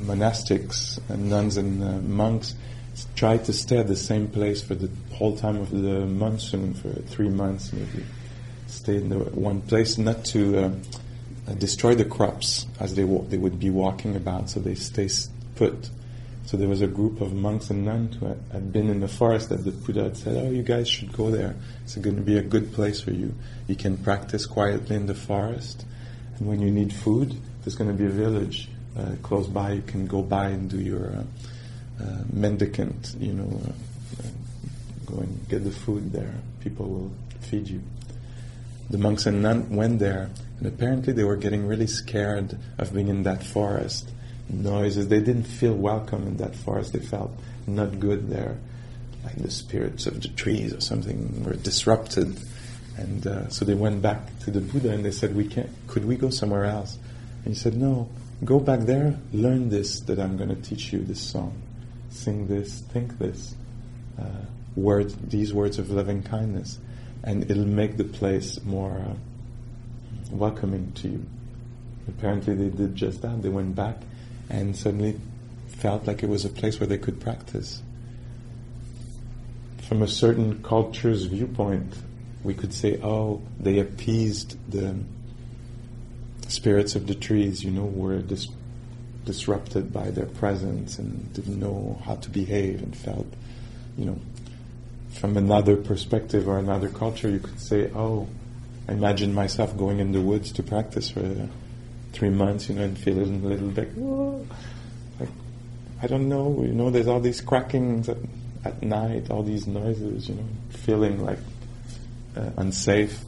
monastics 0.00 0.98
and 1.08 1.28
nuns 1.28 1.56
and 1.56 1.82
uh, 1.82 1.98
monks 1.98 2.54
tried 3.14 3.44
to 3.44 3.52
stay 3.52 3.78
at 3.78 3.86
the 3.86 3.96
same 3.96 4.28
place 4.28 4.62
for 4.62 4.74
the 4.74 4.90
whole 5.14 5.36
time 5.36 5.56
of 5.56 5.70
the 5.70 6.06
monsoon 6.06 6.74
for 6.74 6.90
three 7.02 7.28
months, 7.28 7.72
maybe 7.72 8.04
stay 8.68 8.96
in 8.96 9.10
one 9.34 9.62
place, 9.62 9.98
not 9.98 10.24
to 10.26 10.58
uh, 10.58 10.70
destroy 11.54 11.94
the 11.94 12.04
crops 12.04 12.66
as 12.78 12.94
they 12.94 13.02
they 13.02 13.38
would 13.38 13.58
be 13.58 13.70
walking 13.70 14.16
about, 14.16 14.50
so 14.50 14.60
they 14.60 14.74
stay 14.74 15.08
put. 15.56 15.90
So 16.44 16.56
there 16.56 16.68
was 16.68 16.80
a 16.80 16.86
group 16.86 17.20
of 17.20 17.34
monks 17.34 17.68
and 17.68 17.84
nuns 17.84 18.16
who 18.16 18.26
had, 18.26 18.40
had 18.50 18.72
been 18.72 18.88
in 18.88 19.00
the 19.00 19.08
forest 19.08 19.50
that 19.50 19.64
the 19.64 19.70
Buddha 19.70 20.04
had 20.04 20.16
said, 20.16 20.36
"Oh, 20.36 20.50
you 20.50 20.62
guys 20.62 20.88
should 20.88 21.12
go 21.12 21.30
there. 21.30 21.56
It's 21.84 21.96
going 21.96 22.16
to 22.16 22.22
be 22.22 22.38
a 22.38 22.42
good 22.42 22.72
place 22.72 23.00
for 23.00 23.10
you. 23.10 23.34
You 23.66 23.76
can 23.76 23.96
practice 23.96 24.46
quietly 24.46 24.96
in 24.96 25.06
the 25.06 25.14
forest, 25.14 25.84
and 26.36 26.48
when 26.48 26.60
you 26.60 26.70
need 26.70 26.92
food, 26.92 27.34
there's 27.62 27.74
going 27.74 27.90
to 27.90 27.96
be 27.96 28.06
a 28.06 28.10
village 28.10 28.68
uh, 28.98 29.12
close 29.22 29.46
by. 29.46 29.72
You 29.72 29.82
can 29.82 30.06
go 30.06 30.22
by 30.22 30.48
and 30.48 30.70
do 30.70 30.80
your 30.80 31.06
uh, 31.06 32.02
uh 32.02 32.24
mendicant, 32.32 33.14
you 33.18 33.32
know." 33.32 33.60
Uh, 33.66 33.72
uh, 34.20 34.28
go 35.06 35.20
and 35.20 35.48
get 35.48 35.64
the 35.64 35.70
food 35.70 36.12
there. 36.12 36.34
People 36.60 36.86
will 36.86 37.10
feed 37.40 37.68
you 37.68 37.80
the 38.90 38.98
monks 38.98 39.26
and 39.26 39.42
nuns 39.42 39.70
went 39.70 39.98
there, 39.98 40.30
and 40.58 40.66
apparently 40.66 41.12
they 41.12 41.24
were 41.24 41.36
getting 41.36 41.66
really 41.66 41.86
scared 41.86 42.58
of 42.78 42.92
being 42.92 43.08
in 43.08 43.22
that 43.24 43.44
forest. 43.44 44.10
Noises, 44.48 45.08
they 45.08 45.20
didn't 45.20 45.44
feel 45.44 45.74
welcome 45.74 46.26
in 46.26 46.36
that 46.38 46.56
forest. 46.56 46.94
They 46.94 47.00
felt 47.00 47.30
not 47.66 48.00
good 48.00 48.30
there. 48.30 48.56
like 49.24 49.36
the 49.36 49.50
spirits 49.50 50.06
of 50.06 50.22
the 50.22 50.28
trees 50.28 50.72
or 50.72 50.80
something 50.80 51.44
were 51.44 51.54
disrupted. 51.54 52.38
And 52.96 53.26
uh, 53.26 53.48
so 53.48 53.64
they 53.64 53.74
went 53.74 54.00
back 54.00 54.38
to 54.40 54.50
the 54.50 54.60
Buddha 54.60 54.90
and 54.90 55.04
they 55.04 55.10
said, 55.10 55.36
"We 55.36 55.46
can't. 55.46 55.70
Could 55.86 56.04
we 56.04 56.16
go 56.16 56.30
somewhere 56.30 56.64
else?" 56.64 56.98
And 57.44 57.54
he 57.54 57.58
said, 57.60 57.76
"No. 57.76 58.08
Go 58.44 58.60
back 58.60 58.80
there. 58.80 59.18
Learn 59.32 59.68
this 59.68 60.00
that 60.00 60.18
I'm 60.20 60.36
going 60.36 60.48
to 60.48 60.62
teach 60.62 60.92
you. 60.92 61.00
This 61.00 61.20
song, 61.20 61.60
sing 62.10 62.46
this, 62.46 62.80
think 62.92 63.18
this, 63.18 63.54
uh, 64.18 64.44
words. 64.76 65.16
These 65.16 65.52
words 65.52 65.78
of 65.78 65.90
loving 65.90 66.22
kindness, 66.22 66.78
and 67.24 67.50
it'll 67.50 67.64
make 67.64 67.96
the 67.96 68.04
place 68.04 68.62
more 68.64 68.98
uh, 68.98 69.14
welcoming 70.30 70.92
to 70.92 71.08
you." 71.08 71.26
Apparently, 72.08 72.54
they 72.54 72.68
did 72.68 72.96
just 72.96 73.22
that. 73.22 73.42
They 73.42 73.48
went 73.48 73.74
back 73.74 73.96
and 74.48 74.76
suddenly 74.76 75.20
felt 75.68 76.06
like 76.06 76.22
it 76.22 76.28
was 76.28 76.44
a 76.44 76.48
place 76.48 76.80
where 76.80 76.86
they 76.86 76.98
could 76.98 77.20
practice. 77.20 77.82
From 79.82 80.02
a 80.02 80.08
certain 80.08 80.62
culture's 80.62 81.24
viewpoint, 81.24 81.94
we 82.42 82.54
could 82.54 82.72
say, 82.72 83.00
oh, 83.02 83.42
they 83.60 83.78
appeased 83.78 84.56
the 84.70 84.96
spirits 86.48 86.94
of 86.94 87.06
the 87.06 87.14
trees, 87.14 87.62
you 87.62 87.70
know, 87.70 87.84
were 87.84 88.18
dis- 88.18 88.48
disrupted 89.24 89.92
by 89.92 90.10
their 90.10 90.26
presence 90.26 90.98
and 90.98 91.32
didn't 91.32 91.58
know 91.58 92.00
how 92.04 92.16
to 92.16 92.30
behave 92.30 92.82
and 92.82 92.96
felt, 92.96 93.26
you 93.96 94.06
know, 94.06 94.18
from 95.12 95.36
another 95.36 95.76
perspective 95.76 96.48
or 96.48 96.58
another 96.58 96.88
culture, 96.88 97.28
you 97.28 97.40
could 97.40 97.60
say, 97.60 97.90
oh, 97.94 98.28
I 98.88 98.92
imagine 98.92 99.34
myself 99.34 99.76
going 99.76 99.98
in 99.98 100.12
the 100.12 100.20
woods 100.20 100.52
to 100.52 100.62
practice 100.62 101.10
for 101.10 101.20
uh, 101.20 101.46
three 102.12 102.30
months, 102.30 102.68
you 102.68 102.74
know, 102.74 102.82
and 102.82 102.98
feeling 102.98 103.44
a 103.44 103.46
little 103.46 103.68
bit, 103.68 103.96
like, 103.98 105.28
I 106.02 106.06
don't 106.06 106.28
know, 106.28 106.62
you 106.62 106.72
know, 106.72 106.90
there's 106.90 107.08
all 107.08 107.20
these 107.20 107.40
crackings 107.40 108.08
at, 108.08 108.18
at 108.64 108.82
night, 108.82 109.30
all 109.30 109.42
these 109.42 109.66
noises, 109.66 110.28
you 110.28 110.36
know, 110.36 110.46
feeling 110.70 111.24
like 111.24 111.38
uh, 112.36 112.50
unsafe 112.56 113.24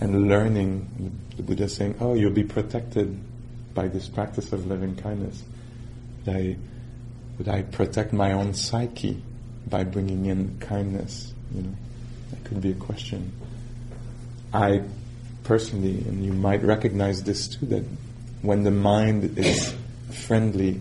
and 0.00 0.28
learning. 0.28 1.18
The 1.36 1.42
Buddha 1.42 1.68
saying, 1.68 1.96
"Oh, 2.00 2.14
you'll 2.14 2.32
be 2.32 2.44
protected 2.44 3.18
by 3.74 3.88
this 3.88 4.08
practice 4.08 4.52
of 4.52 4.66
loving 4.66 4.96
kindness." 4.96 5.42
Would 6.26 6.36
I, 6.36 6.56
would 7.38 7.48
I 7.48 7.62
protect 7.62 8.12
my 8.12 8.32
own 8.32 8.54
psyche 8.54 9.22
by 9.70 9.84
bringing 9.84 10.26
in 10.26 10.58
kindness? 10.58 11.32
You 11.54 11.62
know, 11.62 11.74
that 12.30 12.44
could 12.44 12.60
be 12.60 12.72
a 12.72 12.74
question. 12.74 13.32
I 14.52 14.82
personally, 15.44 15.98
and 16.06 16.24
you 16.24 16.32
might 16.32 16.62
recognize 16.62 17.22
this 17.22 17.48
too, 17.48 17.66
that 17.66 17.84
when 18.42 18.64
the 18.64 18.70
mind 18.70 19.38
is 19.38 19.74
friendly, 20.10 20.80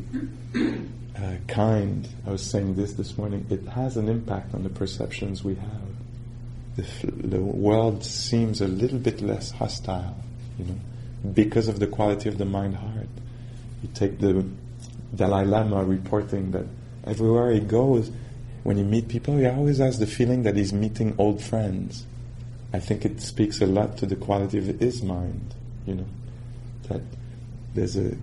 uh, 0.56 1.36
kind, 1.47 2.08
I 2.25 2.32
was 2.32 2.43
saying 2.43 2.75
this 2.75 2.93
this 2.93 3.17
morning, 3.17 3.45
it 3.49 3.67
has 3.67 3.97
an 3.97 4.10
impact 4.10 4.54
on 4.54 4.63
the 4.63 4.69
perceptions 4.69 5.43
we 5.43 5.56
have 5.56 5.89
the, 6.80 7.12
the 7.28 7.41
world 7.41 8.04
seems 8.04 8.62
a 8.62 8.67
little 8.67 8.99
bit 8.99 9.21
less 9.21 9.52
hostile, 9.52 10.15
you 10.58 10.65
know, 10.65 10.75
because 11.34 11.67
of 11.67 11.80
the 11.80 11.88
quality 11.88 12.30
of 12.30 12.38
the 12.38 12.45
mind-heart. 12.45 13.08
You 13.84 13.89
take 13.93 14.19
the 14.19 14.45
Dalai 15.15 15.45
Lama 15.45 15.84
reporting 15.84 16.52
that 16.52 16.65
everywhere 17.06 17.52
he 17.52 17.60
goes, 17.60 18.12
when 18.63 18.78
you 18.78 18.84
meet 18.84 19.08
people, 19.08 19.38
he 19.38 19.45
always 19.45 19.78
has 19.78 20.00
the 20.00 20.08
feeling 20.08 20.43
that 20.43 20.56
he's 20.56 20.74
meeting 20.74 21.15
old 21.17 21.41
friends. 21.41 22.06
I 22.74 22.80
think 22.80 23.06
it 23.06 23.22
speaks 23.22 23.62
a 23.62 23.65
lot 23.65 23.98
to 23.98 24.06
the 24.06 24.15
quality 24.15 24.58
of 24.58 24.65
his 24.65 25.02
mind, 25.02 25.56
you 25.86 25.95
know, 25.95 26.06
that 26.88 27.02
there's 27.74 27.98
a 27.98 28.15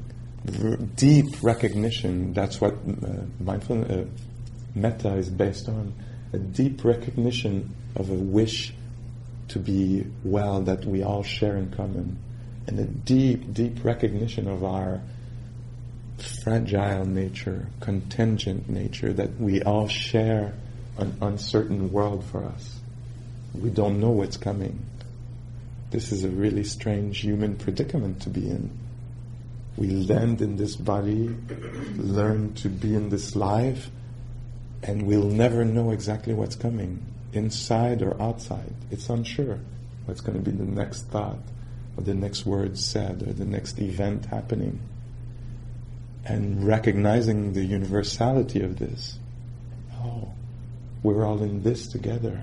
r- 0.63 0.77
deep 0.77 1.27
recognition. 1.43 2.33
That's 2.33 2.61
what 2.61 2.75
uh, 2.75 3.09
mindfulness, 3.41 3.91
uh, 3.91 4.05
metta 4.75 5.15
is 5.17 5.29
based 5.31 5.69
on. 5.69 5.93
A 6.33 6.39
deep 6.39 6.85
recognition 6.85 7.75
of 7.97 8.11
a 8.11 8.15
wish 8.15 8.75
to 9.49 9.59
be 9.59 10.05
well 10.25 10.61
that 10.63 10.85
we 10.85 11.03
all 11.03 11.23
share 11.23 11.57
in 11.57 11.71
common, 11.71 12.19
and 12.67 12.79
a 12.79 12.85
deep, 12.85 13.53
deep 13.53 13.85
recognition 13.85 14.49
of 14.49 14.65
our 14.65 15.01
fragile 16.19 17.05
nature, 17.05 17.67
contingent 17.81 18.69
nature, 18.69 19.13
that 19.13 19.39
we 19.39 19.63
all 19.63 19.89
share 19.89 20.55
an 20.99 21.17
uncertain 21.21 21.93
world 21.93 22.25
for 22.25 22.45
us. 22.45 22.81
We 23.55 23.71
don't 23.71 24.01
know 24.01 24.11
what's 24.11 24.37
coming. 24.37 24.85
This 25.91 26.13
is 26.13 26.25
a 26.25 26.29
really 26.29 26.65
strange 26.65 27.21
human 27.21 27.57
predicament 27.57 28.23
to 28.23 28.31
be 28.31 28.49
in. 28.49 28.71
We 29.77 29.89
land 29.89 30.41
in 30.41 30.57
this 30.57 30.75
body, 30.75 31.35
learn 31.97 32.55
to 32.55 32.69
be 32.69 32.95
in 32.95 33.11
this 33.11 33.37
life, 33.37 33.91
and 34.83 35.07
we'll 35.07 35.29
never 35.29 35.65
know 35.65 35.91
exactly 35.91 36.33
what's 36.33 36.57
coming 36.57 37.05
inside 37.33 38.03
or 38.03 38.21
outside. 38.21 38.73
It's 38.91 39.09
unsure 39.11 39.59
what's 40.07 40.21
going 40.21 40.43
to 40.43 40.51
be 40.51 40.57
the 40.57 40.65
next 40.65 41.03
thought 41.09 41.39
or 41.97 42.03
the 42.03 42.15
next 42.15 42.47
word 42.47 42.79
said 42.79 43.23
or 43.23 43.33
the 43.33 43.45
next 43.45 43.79
event 43.79 44.27
happening. 44.27 44.81
And 46.29 46.67
recognizing 46.67 47.53
the 47.53 47.65
universality 47.65 48.61
of 48.61 48.81
this. 48.81 49.19
Oh, 49.95 50.33
we're 51.03 51.25
all 51.25 51.41
in 51.41 51.63
this 51.63 51.87
together. 51.87 52.43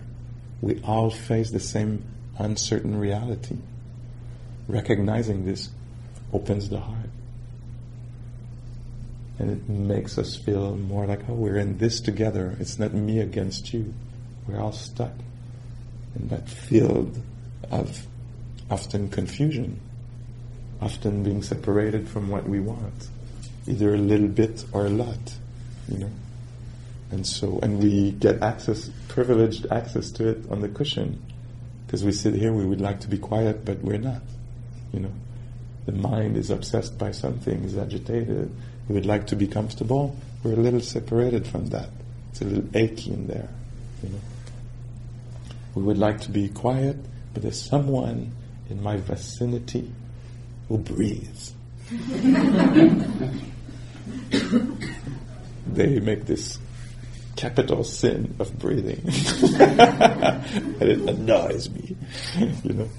We 0.62 0.82
all 0.84 1.10
face 1.10 1.52
the 1.52 1.60
same 1.60 2.06
uncertain 2.40 2.98
reality. 2.98 3.58
Recognizing 4.70 5.46
this 5.46 5.70
opens 6.32 6.70
the 6.70 6.80
heart. 6.80 7.10
And 9.38 9.52
it 9.52 9.68
makes 9.68 10.18
us 10.18 10.38
feel 10.38 10.78
more 10.78 11.06
like, 11.06 11.28
oh, 11.28 11.34
we're 11.34 11.58
in 11.58 11.78
this 11.78 12.00
together. 12.00 12.56
It's 12.62 12.80
not 12.80 12.94
me 12.94 13.20
against 13.20 13.74
you. 13.74 13.94
We're 14.48 14.62
all 14.62 14.72
stuck 14.72 15.12
in 16.16 16.30
that 16.30 16.48
field 16.48 17.22
of 17.70 18.08
often 18.72 19.10
confusion, 19.10 19.82
often 20.82 21.24
being 21.24 21.42
separated 21.42 22.08
from 22.08 22.30
what 22.30 22.48
we 22.48 22.62
want, 22.62 23.10
either 23.68 23.94
a 23.94 23.98
little 23.98 24.28
bit 24.28 24.66
or 24.74 24.86
a 24.86 24.90
lot, 24.90 25.36
you 25.88 26.00
know. 26.00 26.12
And 27.12 27.26
so, 27.28 27.60
and 27.62 27.82
we 27.82 28.12
get 28.12 28.42
access, 28.42 28.90
privileged 29.08 29.68
access 29.72 30.12
to 30.14 30.30
it 30.30 30.50
on 30.50 30.62
the 30.62 30.70
cushion, 30.70 31.22
because 31.86 32.04
we 32.04 32.12
sit 32.12 32.34
here, 32.34 32.52
we 32.52 32.66
would 32.66 32.82
like 32.82 33.02
to 33.02 33.08
be 33.08 33.18
quiet, 33.18 33.64
but 33.66 33.82
we're 33.84 34.00
not, 34.00 34.22
you 34.92 35.00
know. 35.00 35.12
The 35.86 35.92
mind 35.92 36.38
is 36.38 36.50
obsessed 36.50 36.98
by 36.98 37.12
something, 37.12 37.64
is 37.64 37.78
agitated. 37.78 38.50
We 38.88 38.96
would 38.96 39.06
like 39.06 39.28
to 39.28 39.36
be 39.36 39.48
comfortable. 39.48 40.18
We're 40.44 40.54
a 40.54 40.56
little 40.56 40.80
separated 40.80 41.46
from 41.46 41.68
that. 41.68 41.90
It's 42.32 42.42
a 42.42 42.46
little 42.46 42.70
achy 42.74 43.12
in 43.12 43.28
there, 43.28 43.50
you 44.02 44.10
know. 44.10 44.20
We 45.76 45.84
would 45.84 45.98
like 45.98 46.22
to 46.22 46.32
be 46.32 46.50
quiet, 46.50 46.98
but 47.34 47.44
there's 47.44 47.62
someone 47.62 48.32
in 48.70 48.82
my 48.82 48.98
vicinity 48.98 49.92
who 50.68 50.78
breathes. 50.78 51.54
they 55.68 56.00
make 56.00 56.26
this 56.26 56.60
capital 57.36 57.84
sin 57.84 58.36
of 58.40 58.58
breathing. 58.60 59.02
and 59.60 60.82
it 60.82 61.10
annoys 61.10 61.70
me, 61.70 61.96
you 62.64 62.74
know. 62.74 62.90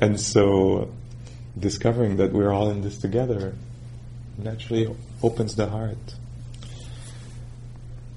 And 0.00 0.20
so 0.20 0.92
discovering 1.58 2.16
that 2.16 2.32
we're 2.32 2.52
all 2.52 2.70
in 2.70 2.82
this 2.82 2.98
together 2.98 3.54
naturally 4.38 4.94
opens 5.22 5.54
the 5.54 5.68
heart. 5.68 6.14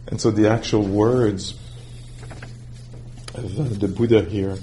And 0.07 0.19
so 0.19 0.31
the 0.31 0.49
actual 0.49 0.83
words 0.83 1.53
of 3.37 3.59
uh, 3.59 3.63
the 3.77 3.87
Buddha 3.87 4.23
here. 4.23 4.57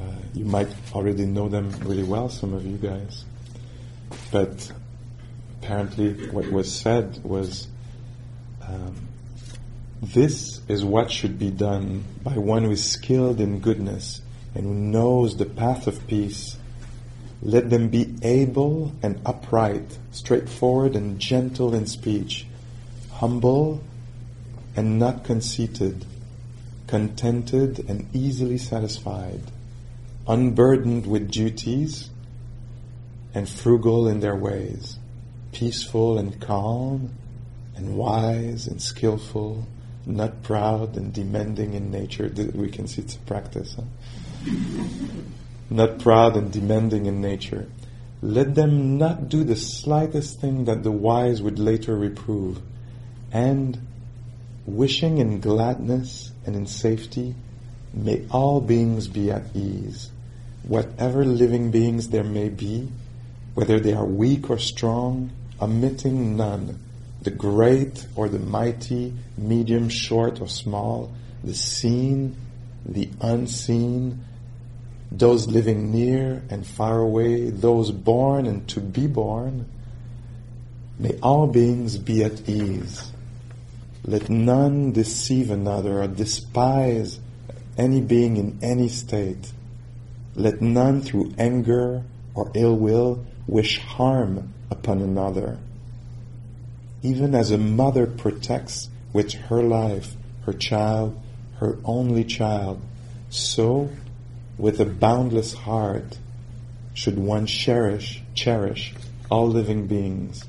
Uh, 0.00 0.04
you 0.34 0.44
might 0.44 0.68
already 0.94 1.26
know 1.26 1.48
them 1.48 1.70
really 1.80 2.02
well, 2.02 2.28
some 2.28 2.54
of 2.54 2.64
you 2.64 2.76
guys. 2.76 3.24
But 4.32 4.72
apparently, 5.70 6.14
what 6.30 6.50
was 6.50 6.72
said 6.72 7.22
was 7.22 7.68
um, 8.66 9.06
this 10.02 10.60
is 10.66 10.84
what 10.84 11.12
should 11.12 11.38
be 11.38 11.48
done 11.48 12.02
by 12.24 12.36
one 12.36 12.64
who 12.64 12.72
is 12.72 12.82
skilled 12.84 13.40
in 13.40 13.60
goodness 13.60 14.20
and 14.56 14.64
who 14.64 14.74
knows 14.74 15.36
the 15.36 15.46
path 15.46 15.86
of 15.86 16.08
peace. 16.08 16.56
Let 17.40 17.70
them 17.70 17.88
be 17.88 18.16
able 18.20 18.92
and 19.00 19.20
upright, 19.24 19.96
straightforward 20.10 20.96
and 20.96 21.20
gentle 21.20 21.72
in 21.72 21.86
speech, 21.86 22.46
humble 23.12 23.80
and 24.74 24.98
not 24.98 25.22
conceited 25.22 26.04
contented 26.88 27.88
and 27.88 28.08
easily 28.12 28.58
satisfied, 28.58 29.40
unburdened 30.26 31.06
with 31.06 31.30
duties, 31.30 32.10
and 33.32 33.48
frugal 33.48 34.08
in 34.08 34.18
their 34.18 34.34
ways, 34.34 34.98
peaceful 35.52 36.18
and 36.18 36.40
calm, 36.40 37.10
and 37.76 37.96
wise 37.96 38.66
and 38.66 38.80
skillful, 38.80 39.66
not 40.06 40.42
proud 40.42 40.96
and 40.96 41.12
demanding 41.12 41.74
in 41.74 41.90
nature. 41.90 42.30
We 42.54 42.70
can 42.70 42.86
see 42.86 43.02
it's 43.02 43.16
a 43.16 43.20
practice. 43.20 43.76
Huh? 43.76 44.52
not 45.70 45.98
proud 46.00 46.36
and 46.36 46.52
demanding 46.52 47.06
in 47.06 47.20
nature. 47.20 47.68
Let 48.22 48.54
them 48.54 48.98
not 48.98 49.28
do 49.28 49.44
the 49.44 49.56
slightest 49.56 50.40
thing 50.40 50.66
that 50.66 50.82
the 50.82 50.90
wise 50.90 51.40
would 51.40 51.58
later 51.58 51.96
reprove, 51.96 52.60
and 53.32 53.78
wishing 54.66 55.18
in 55.18 55.40
gladness 55.40 56.32
and 56.44 56.54
in 56.54 56.66
safety, 56.66 57.34
may 57.94 58.26
all 58.30 58.60
beings 58.60 59.08
be 59.08 59.30
at 59.30 59.44
ease. 59.54 60.10
Whatever 60.64 61.24
living 61.24 61.70
beings 61.70 62.08
there 62.08 62.24
may 62.24 62.48
be, 62.48 62.88
whether 63.54 63.80
they 63.80 63.94
are 63.94 64.04
weak 64.04 64.50
or 64.50 64.58
strong, 64.58 65.30
omitting 65.60 66.36
none, 66.36 66.78
the 67.22 67.30
great 67.30 68.06
or 68.16 68.28
the 68.28 68.38
mighty, 68.38 69.12
medium, 69.36 69.88
short 69.88 70.40
or 70.40 70.48
small, 70.48 71.12
the 71.44 71.54
seen, 71.54 72.36
the 72.86 73.10
unseen, 73.20 74.24
those 75.12 75.46
living 75.46 75.90
near 75.90 76.42
and 76.50 76.66
far 76.66 76.98
away, 76.98 77.50
those 77.50 77.90
born 77.90 78.46
and 78.46 78.66
to 78.68 78.80
be 78.80 79.06
born, 79.06 79.68
may 80.98 81.18
all 81.22 81.46
beings 81.46 81.98
be 81.98 82.24
at 82.24 82.48
ease. 82.48 83.12
Let 84.04 84.30
none 84.30 84.92
deceive 84.92 85.50
another 85.50 86.02
or 86.02 86.08
despise 86.08 87.20
any 87.76 88.00
being 88.00 88.36
in 88.36 88.58
any 88.62 88.88
state. 88.88 89.52
Let 90.34 90.62
none 90.62 91.02
through 91.02 91.34
anger 91.38 92.04
or 92.34 92.50
ill 92.54 92.76
will 92.76 93.26
wish 93.46 93.78
harm 93.78 94.54
upon 94.70 95.00
another. 95.00 95.58
Even 97.02 97.34
as 97.34 97.50
a 97.50 97.58
mother 97.58 98.06
protects 98.06 98.88
with 99.12 99.32
her 99.32 99.62
life 99.62 100.16
her 100.46 100.52
child, 100.52 101.20
her 101.58 101.78
only 101.84 102.24
child, 102.24 102.80
so 103.28 103.90
with 104.58 104.80
a 104.80 104.84
boundless 104.84 105.52
heart 105.52 106.18
should 106.94 107.18
one 107.18 107.46
cherish, 107.46 108.22
cherish 108.34 108.94
all 109.30 109.46
living 109.46 109.86
beings, 109.86 110.44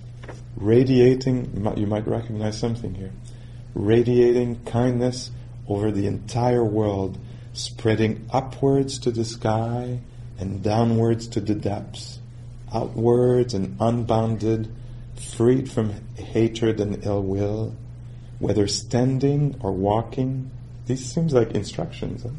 radiating, 0.56 1.74
you 1.78 1.88
might 1.88 2.08
recognize 2.08 2.58
something 2.58 2.96
here, 2.96 3.12
radiating 3.76 4.64
kindness 4.66 5.30
over 5.68 5.92
the 5.92 6.08
entire 6.08 6.64
world, 6.64 7.18
spreading 7.54 8.28
upwards 8.32 8.98
to 9.00 9.12
the 9.12 9.26
sky 9.26 10.00
and 10.40 10.64
downwards 10.64 11.28
to 11.28 11.42
the 11.42 11.54
depths, 11.54 12.20
outwards 12.74 13.54
and 13.54 13.78
unbounded, 13.80 14.74
freed 15.16 15.70
from 15.70 15.94
hatred 16.16 16.80
and 16.80 17.06
ill 17.06 17.22
will, 17.24 17.76
whether 18.40 18.68
standing 18.68 19.56
or 19.62 19.72
walking. 19.72 20.52
These 20.86 21.14
seems 21.14 21.34
like 21.34 21.52
instructions. 21.52 22.24
Huh? 22.24 22.30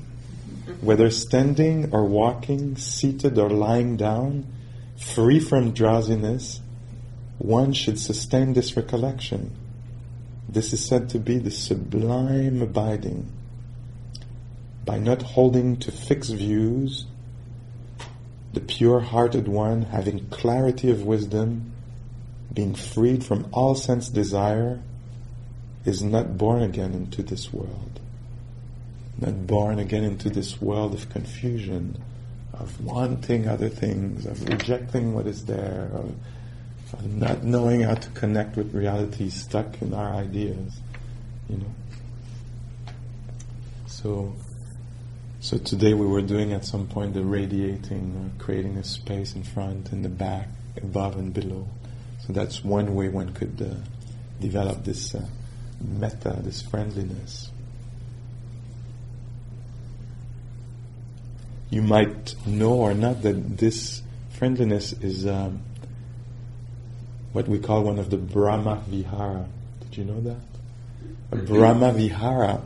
Whether 0.80 1.10
standing 1.10 1.92
or 1.92 2.04
walking, 2.04 2.76
seated 2.76 3.38
or 3.38 3.50
lying 3.50 3.96
down, 3.96 4.46
free 4.96 5.40
from 5.40 5.72
drowsiness, 5.72 6.60
one 7.38 7.72
should 7.72 7.98
sustain 7.98 8.52
this 8.52 8.76
recollection. 8.76 9.52
This 10.48 10.72
is 10.72 10.84
said 10.84 11.08
to 11.10 11.18
be 11.18 11.38
the 11.38 11.50
sublime 11.50 12.62
abiding. 12.62 13.30
By 14.84 14.98
not 14.98 15.22
holding 15.22 15.76
to 15.78 15.92
fixed 15.92 16.34
views, 16.34 17.06
the 18.52 18.60
pure 18.60 19.00
hearted 19.00 19.48
one, 19.48 19.82
having 19.82 20.26
clarity 20.28 20.90
of 20.90 21.04
wisdom, 21.04 21.72
being 22.52 22.74
freed 22.74 23.24
from 23.24 23.48
all 23.52 23.74
sense 23.74 24.08
desire, 24.08 24.80
is 25.84 26.02
not 26.02 26.36
born 26.36 26.62
again 26.62 26.92
into 26.92 27.22
this 27.22 27.52
world. 27.52 28.00
Not 29.18 29.46
born 29.46 29.78
again 29.78 30.04
into 30.04 30.28
this 30.28 30.60
world 30.60 30.94
of 30.94 31.08
confusion, 31.08 32.02
of 32.52 32.84
wanting 32.84 33.48
other 33.48 33.68
things, 33.68 34.26
of 34.26 34.46
rejecting 34.48 35.14
what 35.14 35.26
is 35.26 35.46
there, 35.46 35.90
of, 35.94 36.14
of 36.92 37.06
not 37.06 37.42
knowing 37.42 37.80
how 37.80 37.94
to 37.94 38.10
connect 38.10 38.56
with 38.56 38.74
reality, 38.74 39.30
stuck 39.30 39.80
in 39.80 39.94
our 39.94 40.12
ideas, 40.12 40.78
you 41.48 41.56
know. 41.56 41.74
So, 43.86 44.34
so 45.42 45.58
today 45.58 45.92
we 45.92 46.06
were 46.06 46.22
doing 46.22 46.52
at 46.52 46.64
some 46.64 46.86
point 46.86 47.14
the 47.14 47.24
radiating, 47.24 48.14
or 48.14 48.44
creating 48.44 48.76
a 48.76 48.84
space 48.84 49.34
in 49.34 49.42
front 49.42 49.90
and 49.90 50.04
the 50.04 50.08
back, 50.08 50.46
above 50.80 51.16
and 51.16 51.34
below. 51.34 51.66
So 52.24 52.32
that's 52.32 52.62
one 52.62 52.94
way 52.94 53.08
one 53.08 53.34
could 53.34 53.60
uh, 53.60 53.74
develop 54.40 54.84
this 54.84 55.16
uh, 55.16 55.26
metta, 55.80 56.38
this 56.44 56.62
friendliness. 56.62 57.50
You 61.70 61.82
might 61.82 62.36
know 62.46 62.74
or 62.74 62.94
not 62.94 63.22
that 63.22 63.58
this 63.58 64.00
friendliness 64.30 64.92
is 64.92 65.26
um, 65.26 65.62
what 67.32 67.48
we 67.48 67.58
call 67.58 67.82
one 67.82 67.98
of 67.98 68.10
the 68.10 68.16
Brahma 68.16 68.84
Vihara. 68.86 69.48
Did 69.80 69.96
you 69.96 70.04
know 70.04 70.20
that? 70.20 70.36
A 71.32 71.36
Brahma 71.36 71.92
Vihara 71.92 72.62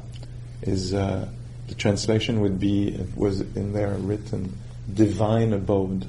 is 0.61 0.93
uh, 0.93 1.27
the 1.69 1.75
translation 1.75 2.41
would 2.41 2.59
be 2.61 2.89
it 2.89 3.17
was 3.17 3.41
in 3.41 3.73
there 3.73 3.95
written 3.95 4.57
divine 4.93 5.53
abode. 5.53 6.07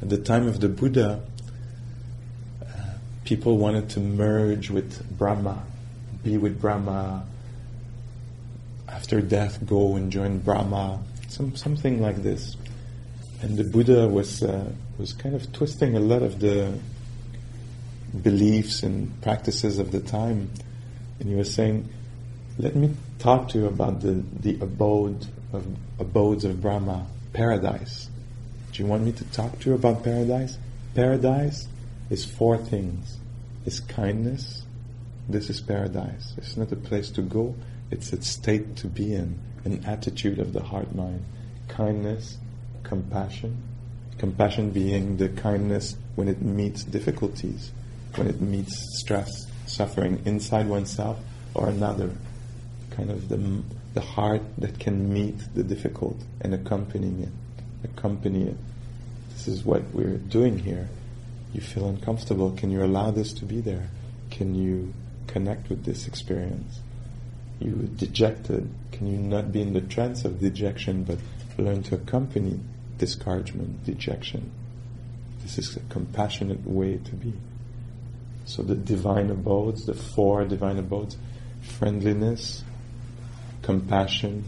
At 0.00 0.08
the 0.08 0.18
time 0.18 0.46
of 0.46 0.60
the 0.60 0.68
Buddha, 0.68 1.22
uh, 2.60 2.66
people 3.24 3.58
wanted 3.58 3.90
to 3.90 4.00
merge 4.00 4.70
with 4.70 5.16
Brahma, 5.16 5.64
be 6.22 6.36
with 6.38 6.60
Brahma. 6.60 7.24
After 8.88 9.20
death, 9.20 9.64
go 9.66 9.96
and 9.96 10.12
join 10.12 10.38
Brahma. 10.38 11.02
Some 11.28 11.56
something 11.56 12.00
like 12.00 12.22
this. 12.22 12.56
And 13.40 13.56
the 13.56 13.64
Buddha 13.64 14.06
was 14.06 14.42
uh, 14.42 14.70
was 14.98 15.12
kind 15.12 15.34
of 15.34 15.52
twisting 15.52 15.96
a 15.96 16.00
lot 16.00 16.22
of 16.22 16.40
the 16.40 16.78
beliefs 18.22 18.82
and 18.82 19.20
practices 19.22 19.78
of 19.78 19.90
the 19.90 20.00
time, 20.00 20.50
and 21.18 21.28
he 21.28 21.34
was 21.34 21.52
saying, 21.52 21.88
"Let 22.58 22.76
me 22.76 22.94
talk 23.18 23.48
to 23.48 23.58
you 23.58 23.66
about 23.66 24.02
the 24.02 24.22
the 24.40 24.58
abode 24.60 25.26
of 25.54 25.66
abodes 25.98 26.44
of 26.44 26.60
Brahma, 26.60 27.06
paradise. 27.32 28.10
Do 28.72 28.82
you 28.82 28.88
want 28.88 29.04
me 29.04 29.12
to 29.12 29.24
talk 29.32 29.58
to 29.60 29.70
you 29.70 29.74
about 29.74 30.04
paradise? 30.04 30.58
Paradise 30.94 31.66
is 32.10 32.26
four 32.26 32.58
things: 32.58 33.16
is 33.64 33.80
kindness, 33.80 34.64
this 35.28 35.48
is 35.48 35.62
paradise. 35.62 36.34
It's 36.36 36.56
not 36.56 36.70
a 36.72 36.76
place 36.76 37.10
to 37.12 37.22
go, 37.22 37.54
it's 37.90 38.12
a 38.12 38.20
state 38.20 38.76
to 38.76 38.86
be 38.86 39.14
in, 39.14 39.38
an 39.64 39.84
attitude 39.86 40.38
of 40.38 40.52
the 40.52 40.62
heart 40.62 40.94
mind. 40.94 41.24
Kindness, 41.68 42.36
compassion. 42.82 43.56
Compassion 44.18 44.70
being 44.70 45.16
the 45.16 45.30
kindness 45.30 45.96
when 46.16 46.28
it 46.28 46.42
meets 46.42 46.84
difficulties, 46.84 47.72
when 48.16 48.26
it 48.26 48.42
meets 48.42 48.78
stress, 49.00 49.46
suffering 49.66 50.20
inside 50.26 50.68
oneself 50.68 51.18
or 51.54 51.70
another. 51.70 52.10
Kind 52.94 53.10
of 53.10 53.28
the, 53.28 53.62
the 53.94 54.00
heart 54.00 54.42
that 54.58 54.78
can 54.78 55.12
meet 55.12 55.36
the 55.54 55.62
difficult 55.62 56.16
and 56.40 56.54
accompanying 56.54 57.22
it. 57.22 57.88
Accompany 57.90 58.48
it. 58.48 58.56
This 59.30 59.48
is 59.48 59.64
what 59.64 59.82
we're 59.92 60.18
doing 60.18 60.58
here. 60.58 60.88
You 61.52 61.60
feel 61.60 61.88
uncomfortable. 61.88 62.52
Can 62.52 62.70
you 62.70 62.84
allow 62.84 63.10
this 63.10 63.32
to 63.34 63.44
be 63.44 63.60
there? 63.60 63.88
Can 64.30 64.54
you 64.54 64.94
connect 65.32 65.68
with 65.70 65.84
this 65.84 66.06
experience. 66.06 66.80
You 67.58 67.72
dejected, 67.96 68.68
can 68.92 69.06
you 69.06 69.18
not 69.18 69.52
be 69.52 69.62
in 69.62 69.72
the 69.72 69.80
trance 69.80 70.24
of 70.24 70.40
dejection 70.40 71.04
but 71.04 71.18
learn 71.58 71.82
to 71.84 71.94
accompany 71.94 72.60
discouragement, 72.98 73.84
dejection? 73.84 74.50
This 75.42 75.58
is 75.58 75.76
a 75.76 75.80
compassionate 75.80 76.66
way 76.66 76.98
to 76.98 77.14
be. 77.14 77.32
So 78.44 78.62
the 78.62 78.74
divine 78.74 79.30
abodes, 79.30 79.86
the 79.86 79.94
four 79.94 80.44
divine 80.44 80.78
abodes, 80.78 81.16
friendliness, 81.62 82.62
compassion, 83.62 84.44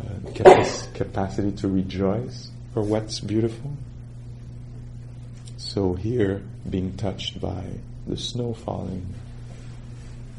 uh, 0.00 0.30
capac- 0.30 0.94
capacity 0.94 1.52
to 1.52 1.68
rejoice 1.68 2.50
for 2.72 2.82
what's 2.82 3.20
beautiful. 3.20 3.72
So 5.56 5.94
here, 5.94 6.42
being 6.68 6.96
touched 6.96 7.40
by 7.40 7.64
the 8.06 8.16
snow 8.16 8.54
falling, 8.54 9.14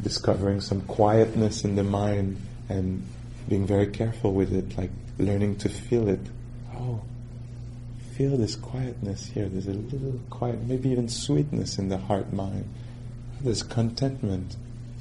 discovering 0.01 0.61
some 0.61 0.81
quietness 0.81 1.63
in 1.63 1.75
the 1.75 1.83
mind 1.83 2.39
and 2.69 3.05
being 3.47 3.65
very 3.65 3.87
careful 3.87 4.33
with 4.33 4.53
it, 4.53 4.77
like 4.77 4.91
learning 5.17 5.57
to 5.57 5.69
feel 5.69 6.07
it. 6.09 6.19
Oh, 6.75 7.01
feel 8.13 8.37
this 8.37 8.55
quietness 8.55 9.27
here. 9.27 9.47
There's 9.47 9.67
a 9.67 9.73
little 9.73 10.19
quiet, 10.29 10.61
maybe 10.63 10.89
even 10.89 11.07
sweetness 11.07 11.77
in 11.77 11.89
the 11.89 11.97
heart 11.97 12.33
mind. 12.33 12.67
There's 13.41 13.63
contentment. 13.63 14.55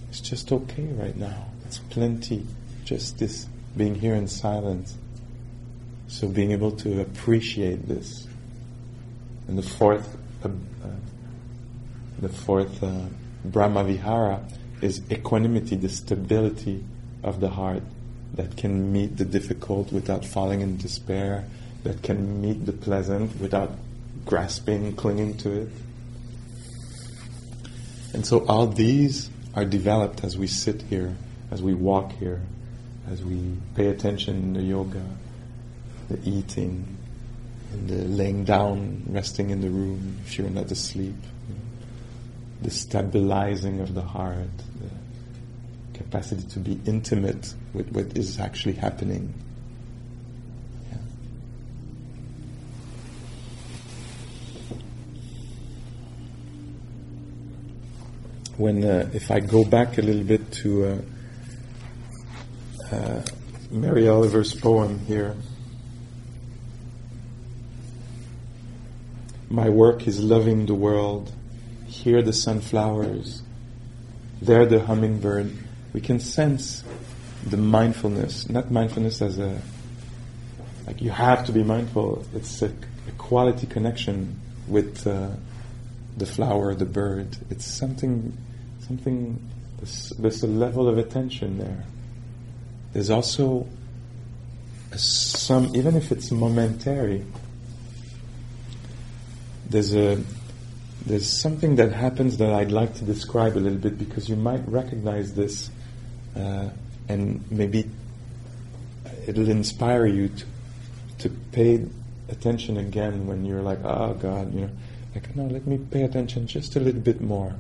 It's 0.08 0.20
just 0.20 0.52
okay 0.52 0.86
right 0.92 1.16
now. 1.16 1.46
It's 1.66 1.78
plenty. 1.78 2.46
Just 2.84 3.18
this 3.18 3.48
being 3.76 3.96
here 3.96 4.14
in 4.14 4.28
silence. 4.28 4.96
So 6.06 6.28
being 6.28 6.52
able 6.52 6.70
to 6.72 7.00
appreciate 7.00 7.88
this. 7.88 8.28
And 9.48 9.58
the 9.58 9.62
fourth, 9.62 10.16
uh, 10.44 10.48
uh, 10.48 10.88
the 12.20 12.28
fourth 12.28 12.80
uh, 12.84 13.06
Brahma 13.44 13.82
Vihara 13.82 14.44
is 14.80 15.02
equanimity, 15.10 15.74
the 15.74 15.88
stability 15.88 16.84
of 17.24 17.40
the 17.40 17.48
heart 17.48 17.82
that 18.34 18.56
can 18.56 18.92
meet 18.92 19.16
the 19.16 19.24
difficult 19.24 19.92
without 19.92 20.24
falling 20.24 20.60
in 20.60 20.76
despair, 20.76 21.44
that 21.82 22.00
can 22.02 22.40
meet 22.40 22.64
the 22.64 22.72
pleasant 22.72 23.40
without 23.40 23.72
grasping, 24.24 24.94
clinging 24.94 25.36
to 25.38 25.62
it. 25.62 25.68
And 28.14 28.24
so 28.24 28.46
all 28.46 28.68
these 28.68 29.30
are 29.54 29.64
developed 29.64 30.22
as 30.22 30.38
we 30.38 30.46
sit 30.46 30.82
here, 30.82 31.16
as 31.50 31.62
we 31.62 31.74
walk 31.74 32.12
here, 32.12 32.42
as 33.10 33.22
we 33.22 33.56
pay 33.74 33.88
attention 33.88 34.54
the 34.54 34.62
yoga, 34.62 35.02
the 36.08 36.18
eating, 36.28 36.96
and 37.72 37.88
the 37.88 38.04
laying 38.04 38.44
down, 38.44 39.04
resting 39.08 39.50
in 39.50 39.60
the 39.60 39.70
room 39.70 40.18
if 40.24 40.38
you're 40.38 40.50
not 40.50 40.70
asleep, 40.70 41.14
you 41.48 41.54
know, 41.54 41.60
the 42.62 42.70
stabilizing 42.70 43.80
of 43.80 43.94
the 43.94 44.02
heart, 44.02 44.48
the 44.80 45.98
capacity 45.98 46.42
to 46.48 46.58
be 46.58 46.80
intimate 46.86 47.54
with 47.72 47.90
what 47.92 48.16
is 48.16 48.40
actually 48.40 48.74
happening. 48.74 49.32
When 58.56 58.84
uh, 58.84 59.10
if 59.12 59.30
I 59.30 59.40
go 59.40 59.64
back 59.64 59.98
a 59.98 60.02
little 60.02 60.24
bit 60.24 60.50
to 60.62 60.84
uh, 60.86 60.98
uh, 62.92 63.22
Mary 63.70 64.08
Oliver's 64.08 64.54
poem 64.54 64.98
here. 65.00 65.34
My 69.48 69.68
work 69.68 70.06
is 70.06 70.22
loving 70.22 70.66
the 70.66 70.74
world. 70.74 71.32
Here 71.86 72.20
the 72.22 72.32
sunflowers, 72.32 73.42
there 74.42 74.66
the 74.66 74.80
hummingbird. 74.80 75.52
We 75.92 76.00
can 76.00 76.20
sense 76.20 76.84
the 77.44 77.56
mindfulness, 77.56 78.48
not 78.50 78.70
mindfulness 78.70 79.22
as 79.22 79.38
a, 79.38 79.60
like 80.86 81.00
you 81.00 81.10
have 81.10 81.46
to 81.46 81.52
be 81.52 81.62
mindful. 81.62 82.26
It's 82.34 82.60
a, 82.62 82.66
a 82.66 83.12
quality 83.18 83.66
connection 83.66 84.40
with 84.68 85.06
uh, 85.06 85.30
the 86.16 86.26
flower, 86.26 86.74
the 86.74 86.84
bird. 86.84 87.36
It's 87.50 87.64
something, 87.64 88.36
something, 88.80 89.40
there's, 89.78 90.10
there's 90.18 90.42
a 90.42 90.48
level 90.48 90.88
of 90.88 90.98
attention 90.98 91.58
there. 91.58 91.84
There's 92.96 93.10
also 93.10 93.66
some, 94.96 95.76
even 95.76 95.96
if 95.96 96.10
it's 96.10 96.30
momentary, 96.30 97.26
there's 99.68 99.94
a 99.94 100.24
there's 101.04 101.28
something 101.28 101.76
that 101.76 101.92
happens 101.92 102.38
that 102.38 102.54
I'd 102.54 102.72
like 102.72 102.94
to 102.94 103.04
describe 103.04 103.54
a 103.58 103.60
little 103.60 103.76
bit 103.76 103.98
because 103.98 104.30
you 104.30 104.36
might 104.36 104.66
recognize 104.66 105.34
this, 105.34 105.68
uh, 106.36 106.70
and 107.06 107.44
maybe 107.50 107.84
it'll 109.26 109.50
inspire 109.50 110.06
you 110.06 110.30
to 110.30 110.46
to 111.18 111.28
pay 111.52 111.84
attention 112.30 112.78
again 112.78 113.26
when 113.26 113.44
you're 113.44 113.60
like, 113.60 113.84
oh 113.84 114.14
God, 114.14 114.54
you 114.54 114.62
know, 114.62 114.70
like 115.14 115.36
no, 115.36 115.44
let 115.44 115.66
me 115.66 115.76
pay 115.76 116.04
attention 116.04 116.46
just 116.46 116.76
a 116.76 116.80
little 116.80 117.02
bit 117.02 117.20
more. 117.20 117.56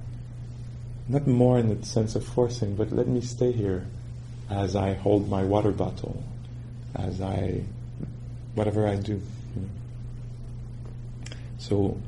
Not 1.08 1.26
more 1.26 1.58
in 1.58 1.78
the 1.78 1.84
sense 1.84 2.16
of 2.16 2.24
forcing, 2.24 2.74
but 2.74 2.90
let 2.90 3.06
me 3.06 3.20
stay 3.20 3.52
here 3.52 3.84
as 4.50 4.76
I 4.76 4.94
hold 4.94 5.28
my 5.28 5.44
water 5.44 5.72
bottle, 5.72 6.22
as 6.94 7.20
I 7.20 7.62
whatever 8.54 8.86
I 8.86 8.96
do. 8.96 9.14
You 9.14 9.62
know. 9.62 9.68
So 11.58 11.98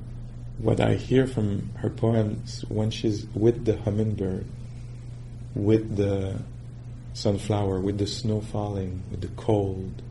what 0.59 0.80
I 0.80 0.95
hear 0.95 1.26
from 1.26 1.70
her 1.76 1.91
poems 1.91 2.64
when 2.68 2.91
she's 2.91 3.26
with 3.34 3.64
the 3.64 3.76
hummingbird, 3.78 4.47
with 5.55 5.97
the 5.97 6.41
sunflower, 7.14 7.80
with 7.80 7.99
the 7.99 8.07
snow 8.07 8.41
falling, 8.41 9.03
with 9.11 9.20
the 9.20 9.28
cold, 9.28 10.03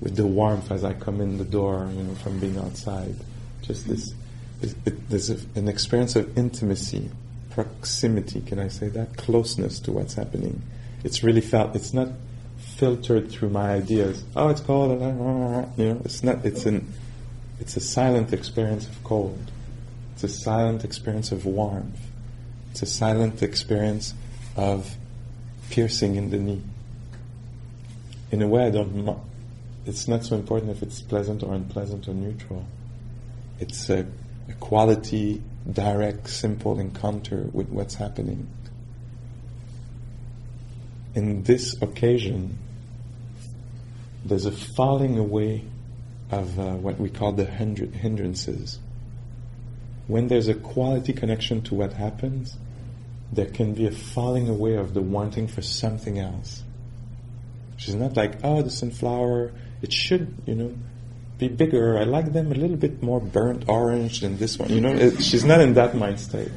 with 0.00 0.16
the 0.16 0.26
warmth 0.26 0.70
as 0.70 0.84
I 0.84 0.92
come 0.92 1.20
in 1.20 1.38
the 1.38 1.44
door, 1.44 1.88
you 1.94 2.02
know, 2.02 2.14
from 2.16 2.40
being 2.40 2.58
outside. 2.58 3.14
Just 3.62 3.88
this, 3.88 4.14
it, 4.60 5.08
there's 5.08 5.30
a, 5.30 5.38
an 5.54 5.68
experience 5.68 6.16
of 6.16 6.36
intimacy, 6.36 7.10
proximity, 7.50 8.40
can 8.42 8.58
I 8.58 8.68
say 8.68 8.88
that? 8.88 9.16
Closeness 9.16 9.80
to 9.80 9.92
what's 9.92 10.14
happening. 10.14 10.62
It's 11.04 11.22
really 11.22 11.40
felt, 11.40 11.76
it's 11.76 11.94
not 11.94 12.08
filtered 12.56 13.30
through 13.30 13.50
my 13.50 13.74
ideas. 13.74 14.24
Oh, 14.34 14.48
it's 14.48 14.60
cold, 14.60 15.00
you 15.00 15.06
know, 15.06 16.02
it's 16.04 16.22
not, 16.24 16.44
it's 16.44 16.66
an, 16.66 16.92
it's 17.60 17.76
a 17.76 17.80
silent 17.80 18.32
experience 18.32 18.88
of 18.88 19.04
cold. 19.04 19.50
It's 20.14 20.24
a 20.24 20.28
silent 20.28 20.84
experience 20.84 21.30
of 21.32 21.44
warmth. 21.44 22.00
It's 22.70 22.82
a 22.82 22.86
silent 22.86 23.42
experience 23.42 24.14
of 24.56 24.96
piercing 25.70 26.16
in 26.16 26.30
the 26.30 26.38
knee. 26.38 26.62
In 28.30 28.42
a 28.42 28.48
way, 28.48 28.66
I 28.66 28.70
don't. 28.70 29.16
It's 29.86 30.08
not 30.08 30.24
so 30.24 30.34
important 30.34 30.72
if 30.72 30.82
it's 30.82 31.00
pleasant 31.00 31.42
or 31.42 31.54
unpleasant 31.54 32.08
or 32.08 32.14
neutral. 32.14 32.64
It's 33.60 33.88
a, 33.90 34.06
a 34.48 34.52
quality, 34.60 35.40
direct, 35.70 36.28
simple 36.28 36.80
encounter 36.80 37.48
with 37.52 37.68
what's 37.68 37.94
happening. 37.94 38.48
In 41.14 41.42
this 41.44 41.80
occasion, 41.80 42.58
there's 44.24 44.46
a 44.46 44.52
falling 44.52 45.18
away 45.18 45.64
of 46.30 46.58
uh, 46.58 46.72
what 46.74 46.98
we 46.98 47.10
call 47.10 47.32
the 47.32 47.44
hindrances. 47.44 48.78
When 50.06 50.28
there's 50.28 50.48
a 50.48 50.54
quality 50.54 51.12
connection 51.12 51.62
to 51.62 51.74
what 51.74 51.92
happens, 51.92 52.56
there 53.32 53.46
can 53.46 53.74
be 53.74 53.86
a 53.86 53.90
falling 53.90 54.48
away 54.48 54.74
of 54.74 54.94
the 54.94 55.02
wanting 55.02 55.48
for 55.48 55.62
something 55.62 56.18
else. 56.18 56.62
She's 57.76 57.94
not 57.94 58.16
like, 58.16 58.38
oh, 58.44 58.62
the 58.62 58.70
sunflower, 58.70 59.52
it 59.82 59.92
should, 59.92 60.34
you 60.46 60.54
know, 60.54 60.74
be 61.38 61.48
bigger. 61.48 61.98
I 61.98 62.04
like 62.04 62.32
them 62.32 62.52
a 62.52 62.54
little 62.54 62.76
bit 62.76 63.02
more 63.02 63.20
burnt 63.20 63.68
orange 63.68 64.20
than 64.20 64.38
this 64.38 64.58
one. 64.58 64.70
You 64.70 64.80
know, 64.80 64.92
it, 64.92 65.22
she's 65.22 65.44
not 65.44 65.60
in 65.60 65.74
that 65.74 65.94
mind 65.94 66.20
state. 66.20 66.50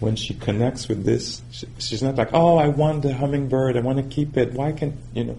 When 0.00 0.16
she 0.16 0.34
connects 0.34 0.88
with 0.88 1.04
this, 1.04 1.42
she, 1.50 1.66
she's 1.78 2.02
not 2.02 2.16
like, 2.16 2.30
oh, 2.32 2.56
I 2.56 2.68
want 2.68 3.02
the 3.02 3.14
hummingbird. 3.14 3.76
I 3.76 3.80
want 3.80 3.98
to 3.98 4.04
keep 4.04 4.36
it. 4.36 4.54
Why 4.54 4.72
can't, 4.72 4.96
you 5.12 5.24
know, 5.24 5.36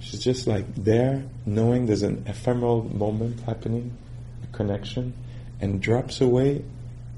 She's 0.00 0.20
just 0.20 0.46
like 0.46 0.64
there, 0.74 1.24
knowing 1.44 1.86
there's 1.86 2.02
an 2.02 2.24
ephemeral 2.26 2.84
moment 2.84 3.40
happening, 3.40 3.96
a 4.42 4.56
connection, 4.56 5.12
and 5.60 5.80
drops 5.80 6.22
away. 6.22 6.64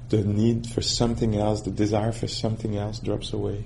The 0.09 0.23
need 0.23 0.67
for 0.67 0.81
something 0.81 1.35
else, 1.35 1.61
the 1.61 1.71
desire 1.71 2.11
for 2.11 2.27
something 2.27 2.77
else 2.77 2.99
drops 2.99 3.31
away. 3.31 3.63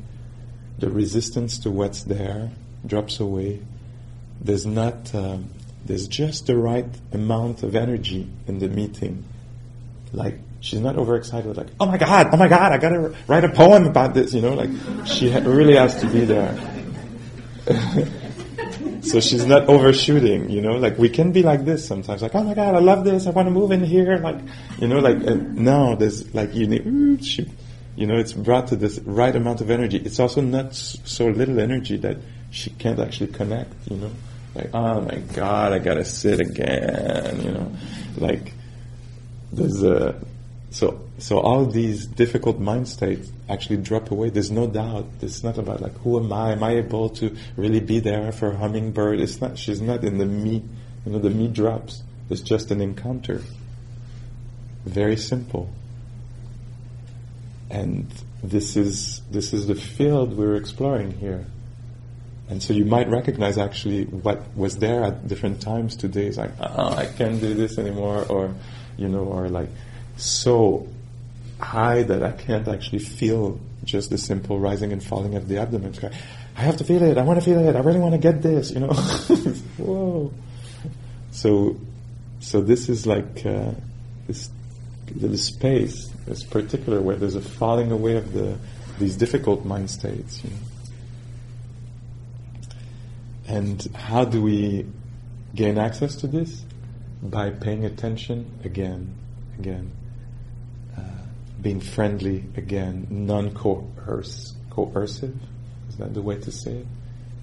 The 0.78 0.92
resistance 0.92 1.58
to 1.60 1.72
what's 1.72 2.04
there 2.04 2.52
drops 2.86 3.20
away. 3.20 3.62
There's 4.40 4.68
not, 4.68 5.14
um, 5.16 5.50
there's 5.84 6.08
just 6.08 6.46
the 6.46 6.56
right 6.56 6.86
amount 7.12 7.64
of 7.64 7.76
energy 7.76 8.30
in 8.46 8.60
the 8.60 8.70
meeting. 8.70 9.26
Like, 10.14 10.40
she's 10.60 10.80
not 10.80 10.98
overexcited, 10.98 11.56
like, 11.56 11.68
oh 11.80 11.86
my 11.86 11.98
god, 11.98 12.30
oh 12.32 12.38
my 12.38 12.48
god, 12.48 12.72
I 12.72 12.78
gotta 12.78 13.16
write 13.28 13.44
a 13.44 13.50
poem 13.50 13.86
about 13.86 14.14
this, 14.14 14.34
you 14.34 14.42
know, 14.42 14.54
like, 14.54 14.70
she 15.06 15.30
really 15.30 15.76
has 15.76 16.00
to 16.02 16.08
be 16.08 16.26
there. 16.26 16.56
so 19.02 19.20
she's 19.20 19.46
not 19.46 19.68
overshooting, 19.68 20.50
you 20.50 20.62
know. 20.62 20.78
Like 20.78 20.98
we 20.98 21.10
can 21.10 21.32
be 21.32 21.44
like 21.44 21.66
this 21.66 21.86
sometimes, 21.86 22.22
like 22.22 22.36
oh 22.36 22.44
my 22.44 22.54
god, 22.54 22.76
I 22.76 22.80
love 22.80 23.04
this, 23.04 23.28
I 23.28 23.32
want 23.32 23.48
to 23.48 23.52
move 23.52 23.72
in 23.72 23.84
here, 23.84 24.18
like 24.18 24.40
you 24.80 24.88
know, 24.88 25.00
like 25.00 25.18
no, 25.18 25.96
there's 25.96 26.34
like 26.34 26.54
you 26.54 26.68
need, 26.68 27.24
she, 27.24 27.50
you 27.96 28.06
know, 28.06 28.16
it's 28.16 28.34
brought 28.34 28.68
to 28.68 28.76
this 28.76 29.00
right 29.00 29.36
amount 29.36 29.62
of 29.62 29.70
energy. 29.70 29.98
It's 29.98 30.20
also 30.20 30.42
not 30.42 30.76
so 30.76 31.28
little 31.28 31.60
energy 31.60 31.98
that 31.98 32.18
she 32.52 32.70
can't 32.72 33.00
actually 33.00 33.32
connect, 33.34 33.74
you 33.90 33.98
know. 33.98 34.12
Like 34.56 34.70
oh 34.74 35.02
my 35.02 35.18
god, 35.34 35.74
I 35.74 35.80
gotta 35.80 36.06
sit 36.06 36.40
again, 36.40 37.42
you 37.42 37.52
know, 37.52 37.72
like 38.18 38.54
there's 39.52 39.84
a 39.84 40.20
so 40.70 41.08
so 41.18 41.40
all 41.40 41.66
these 41.66 42.06
difficult 42.06 42.60
mind 42.60 42.88
states 42.88 43.32
actually 43.50 43.78
drop 43.78 44.12
away. 44.12 44.30
There's 44.30 44.52
no 44.52 44.68
doubt. 44.68 45.08
It's 45.22 45.44
not 45.44 45.58
about 45.58 45.82
like 45.82 45.98
who 46.00 46.20
am 46.20 46.32
I? 46.32 46.52
Am 46.52 46.64
I 46.64 46.76
able 46.76 47.10
to 47.12 47.36
really 47.56 47.80
be 47.80 48.00
there 48.00 48.32
for 48.32 48.52
a 48.52 48.58
hummingbird? 48.58 49.20
It's 49.20 49.40
not. 49.40 49.58
She's 49.58 49.82
not 49.82 50.04
in 50.04 50.18
the 50.18 50.26
me. 50.26 50.64
You 51.06 51.12
know, 51.14 51.20
the 51.20 51.30
me 51.30 51.48
drops. 51.48 52.04
It's 52.30 52.42
just 52.42 52.72
an 52.72 52.82
encounter. 52.82 53.42
Very 54.86 55.18
simple. 55.18 55.70
And 57.70 58.08
this 58.44 58.76
is 58.76 59.22
this 59.32 59.54
is 59.54 59.68
the 59.68 59.76
field 59.76 60.38
we're 60.38 60.56
exploring 60.56 61.12
here. 61.12 61.46
And 62.50 62.64
so 62.64 62.74
you 62.74 62.86
might 62.86 63.10
recognize 63.10 63.58
actually 63.58 64.06
what 64.06 64.56
was 64.56 64.78
there 64.78 65.04
at 65.04 65.28
different 65.28 65.62
times 65.62 65.98
today. 65.98 66.28
It's 66.28 66.38
like, 66.38 66.52
oh, 66.60 66.94
I 66.96 67.06
can't 67.06 67.42
do 67.42 67.54
this 67.54 67.78
anymore, 67.78 68.26
or 68.30 68.54
you 68.96 69.10
know, 69.10 69.26
or 69.26 69.50
like 69.50 69.70
so 70.18 70.88
high 71.60 72.04
that 72.04 72.24
I 72.24 72.32
can't 72.32 72.68
actually 72.68 73.00
feel 73.00 73.60
just 73.84 74.10
the 74.10 74.18
simple 74.18 74.60
rising 74.60 74.92
and 74.92 75.04
falling 75.04 75.36
of 75.36 75.48
the 75.48 75.58
abdomen. 75.58 75.94
I 76.56 76.62
have 76.62 76.78
to 76.78 76.84
feel 76.84 77.04
it. 77.04 77.18
I 77.18 77.24
want 77.24 77.40
to 77.40 77.46
feel 77.46 77.60
it. 77.60 77.76
I 77.76 77.80
really 77.80 78.00
want 78.00 78.14
to 78.14 78.20
get 78.20 78.42
this. 78.42 78.72
You 78.72 78.82
know, 78.82 78.94
whoa. 79.78 80.34
So, 81.32 81.78
so 82.40 82.62
this 82.62 82.90
is 82.90 83.06
like 83.06 83.46
uh, 83.46 83.72
this 84.28 84.50
little 85.16 85.38
space, 85.38 86.08
this 86.26 86.44
particular 86.44 87.02
where 87.02 87.16
there's 87.16 87.36
a 87.36 87.42
falling 87.42 87.92
away 87.92 88.18
of 88.18 88.34
the 88.34 88.58
these 89.00 89.16
difficult 89.16 89.66
mind 89.66 89.90
states. 89.90 90.44
You 90.44 90.50
know? 90.50 90.56
And 93.48 93.88
how 93.96 94.26
do 94.26 94.42
we 94.42 94.86
gain 95.56 95.78
access 95.78 96.16
to 96.18 96.28
this? 96.28 96.64
By 97.22 97.50
paying 97.50 97.86
attention 97.86 98.60
again, 98.64 99.16
again 99.58 99.92
being 101.62 101.80
friendly 101.80 102.44
again, 102.56 103.08
non-coerce, 103.10 104.54
coercive. 104.70 105.36
Is 105.90 105.98
that 105.98 106.14
the 106.14 106.22
way 106.22 106.38
to 106.40 106.52
say 106.52 106.72
it? 106.72 106.88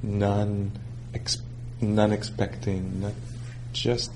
Non, 0.02 0.72
non 1.80 2.12
expecting, 2.12 3.00
not 3.00 3.12
just 3.72 4.12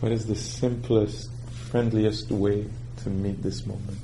what 0.00 0.10
is 0.10 0.26
the 0.26 0.34
simplest, 0.34 1.30
friendliest 1.70 2.30
way 2.30 2.66
to 3.02 3.10
meet 3.10 3.42
this 3.42 3.64
moment. 3.66 3.98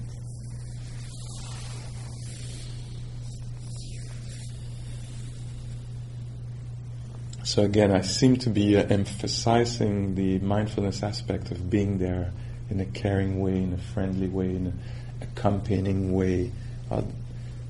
So 7.43 7.63
again, 7.63 7.91
I 7.91 8.03
seem 8.03 8.37
to 8.37 8.51
be 8.51 8.77
uh, 8.77 8.85
emphasizing 8.85 10.15
the 10.15 10.39
mindfulness 10.39 11.03
aspect 11.03 11.51
of 11.51 11.69
being 11.69 11.99
there 11.99 12.31
in 12.71 12.81
a 12.81 12.85
caring 12.85 13.41
way, 13.41 13.57
in 13.57 13.73
a 13.73 13.79
friendly 13.79 14.29
way, 14.29 14.51
in 14.51 14.67
an 14.67 14.81
accompanying 15.21 16.13
way, 16.13 16.53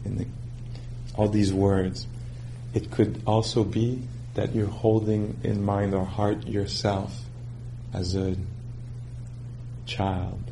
in 0.05 0.17
the, 0.17 0.27
all 1.15 1.29
these 1.29 1.53
words. 1.53 2.07
It 2.75 2.91
could 2.91 3.23
also 3.27 3.65
be 3.65 4.03
that 4.35 4.55
you're 4.55 4.67
holding 4.67 5.39
in 5.43 5.65
mind 5.65 5.95
or 5.95 6.05
heart 6.05 6.47
yourself 6.47 7.13
as 7.93 8.15
a 8.15 8.37
child, 9.87 10.43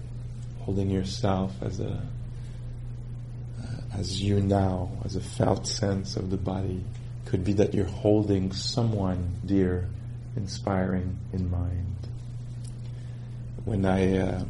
holding 0.60 0.90
yourself 0.90 1.52
as 1.62 1.80
a 1.80 2.02
as 3.96 4.22
you 4.22 4.40
now, 4.40 4.90
as 5.04 5.16
a 5.16 5.20
felt 5.20 5.66
sense 5.66 6.16
of 6.16 6.30
the 6.30 6.36
body, 6.36 6.84
could 7.24 7.44
be 7.44 7.54
that 7.54 7.72
you're 7.72 7.86
holding 7.86 8.52
someone 8.52 9.36
dear, 9.44 9.88
inspiring 10.36 11.18
in 11.32 11.50
mind. 11.50 11.85
When 13.66 13.84
I, 13.84 14.16
uh, 14.16 14.44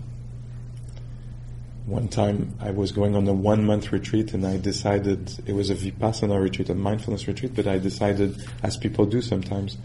one 1.86 2.06
time 2.06 2.54
I 2.60 2.70
was 2.70 2.92
going 2.92 3.16
on 3.16 3.26
a 3.26 3.32
one 3.32 3.64
month 3.64 3.90
retreat 3.90 4.32
and 4.32 4.46
I 4.46 4.58
decided, 4.58 5.32
it 5.44 5.52
was 5.54 5.70
a 5.70 5.74
Vipassana 5.74 6.40
retreat, 6.40 6.70
a 6.70 6.74
mindfulness 6.76 7.26
retreat, 7.26 7.56
but 7.56 7.66
I 7.66 7.78
decided, 7.78 8.46
as 8.62 8.76
people 8.76 9.06
do 9.06 9.20
sometimes, 9.20 9.76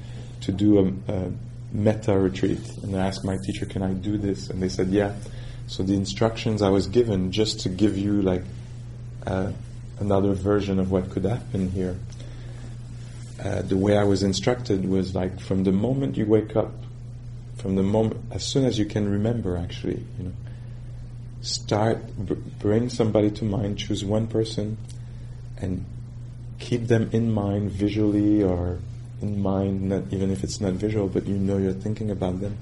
to 0.42 0.52
do 0.52 0.78
a, 0.78 1.12
a 1.12 1.32
metta 1.72 2.16
retreat. 2.16 2.62
And 2.84 2.96
I 2.96 3.08
asked 3.08 3.26
my 3.26 3.38
teacher, 3.44 3.66
can 3.66 3.82
I 3.82 3.94
do 3.94 4.20
this? 4.20 4.52
And 4.52 4.62
they 4.62 4.70
said, 4.70 4.90
yeah. 4.90 5.16
So 5.66 5.82
the 5.82 5.96
instructions 5.96 6.62
I 6.62 6.70
was 6.70 6.86
given 6.86 7.32
just 7.32 7.62
to 7.62 7.70
give 7.70 7.98
you 7.98 8.22
like 8.22 8.44
uh, 9.26 9.52
another 10.00 10.34
version 10.34 10.78
of 10.78 10.92
what 10.92 11.10
could 11.10 11.24
happen 11.24 11.72
here 11.72 11.98
uh, 13.44 13.62
the 13.64 13.78
way 13.78 13.98
I 13.98 14.04
was 14.04 14.24
instructed 14.24 14.88
was 14.88 15.16
like 15.16 15.40
from 15.40 15.64
the 15.64 15.72
moment 15.72 16.16
you 16.16 16.26
wake 16.26 16.56
up, 16.56 16.72
from 17.62 17.76
the 17.76 17.84
moment, 17.84 18.20
as 18.32 18.44
soon 18.44 18.66
as 18.66 18.80
you 18.80 18.86
can 18.86 19.08
remember, 19.08 19.56
actually, 19.56 20.04
you 20.18 20.24
know, 20.24 20.32
start, 21.42 22.18
br- 22.18 22.34
bring 22.60 22.90
somebody 22.90 23.30
to 23.30 23.46
mind, 23.46 23.78
choose 23.78 24.04
one 24.04 24.26
person, 24.26 24.78
and 25.58 25.86
keep 26.58 26.88
them 26.88 27.10
in 27.12 27.32
mind 27.32 27.70
visually 27.70 28.42
or 28.42 28.80
in 29.22 29.40
mind, 29.40 29.84
not, 29.84 30.04
even 30.10 30.32
if 30.32 30.44
it's 30.44 30.60
not 30.60 30.74
visual, 30.74 31.08
but 31.08 31.28
you 31.28 31.36
know 31.36 31.58
you're 31.58 31.72
thinking 31.72 32.10
about 32.10 32.42
them, 32.42 32.58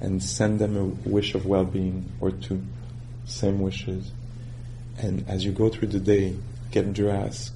and 0.00 0.22
send 0.22 0.58
them 0.58 0.74
a 0.74 0.84
wish 1.08 1.34
of 1.34 1.44
well-being 1.44 2.10
or 2.20 2.30
two, 2.30 2.62
same 3.26 3.60
wishes. 3.60 4.10
And 4.96 5.28
as 5.28 5.44
you 5.44 5.52
go 5.52 5.68
through 5.68 5.88
the 5.88 6.00
day, 6.00 6.34
get 6.70 6.94
dressed, 6.94 7.52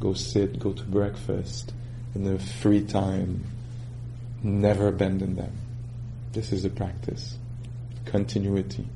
go 0.00 0.12
sit, 0.12 0.58
go 0.58 0.72
to 0.72 0.82
breakfast, 0.82 1.72
in 2.16 2.24
the 2.24 2.40
free 2.40 2.84
time, 2.84 3.44
never 4.42 4.88
abandon 4.88 5.36
them. 5.36 5.52
This 6.36 6.52
is 6.52 6.64
a 6.64 6.70
practice. 6.70 7.38
Continuity. 8.04 8.86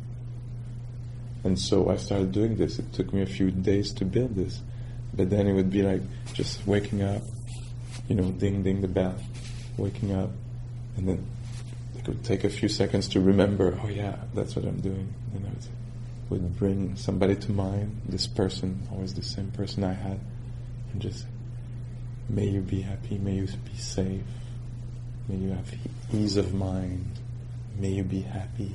And 1.42 1.58
so 1.58 1.90
I 1.90 1.96
started 1.96 2.32
doing 2.32 2.56
this. 2.56 2.78
It 2.78 2.92
took 2.92 3.12
me 3.12 3.22
a 3.22 3.26
few 3.26 3.50
days 3.50 3.92
to 3.94 4.04
build 4.04 4.36
this. 4.36 4.60
But 5.14 5.30
then 5.30 5.46
it 5.46 5.54
would 5.54 5.70
be 5.70 5.82
like 5.82 6.02
just 6.34 6.66
waking 6.66 7.02
up, 7.02 7.22
you 8.08 8.14
know, 8.14 8.30
ding 8.30 8.62
ding 8.62 8.82
the 8.82 8.88
bell, 8.88 9.16
waking 9.76 10.12
up, 10.12 10.30
and 10.96 11.08
then 11.08 11.26
it 11.98 12.06
would 12.06 12.22
take 12.22 12.44
a 12.44 12.50
few 12.50 12.68
seconds 12.68 13.08
to 13.08 13.20
remember, 13.20 13.76
oh 13.82 13.88
yeah, 13.88 14.16
that's 14.34 14.54
what 14.54 14.66
I'm 14.66 14.80
doing. 14.80 15.12
And 15.34 15.46
I 15.46 15.50
would, 16.28 16.42
would 16.42 16.58
bring 16.58 16.94
somebody 16.96 17.36
to 17.36 17.52
mind, 17.52 18.02
this 18.06 18.26
person, 18.26 18.86
always 18.92 19.14
the 19.14 19.22
same 19.24 19.50
person 19.50 19.82
I 19.82 19.94
had, 19.94 20.20
and 20.92 21.00
just 21.02 21.26
May 22.30 22.46
you 22.46 22.60
be 22.60 22.80
happy. 22.80 23.18
May 23.18 23.34
you 23.34 23.46
be 23.46 23.76
safe. 23.76 24.22
May 25.28 25.36
you 25.36 25.48
have 25.50 25.74
ease 26.12 26.36
of 26.36 26.54
mind. 26.54 27.18
May 27.80 27.92
you 27.92 28.04
be 28.04 28.20
happy. 28.20 28.74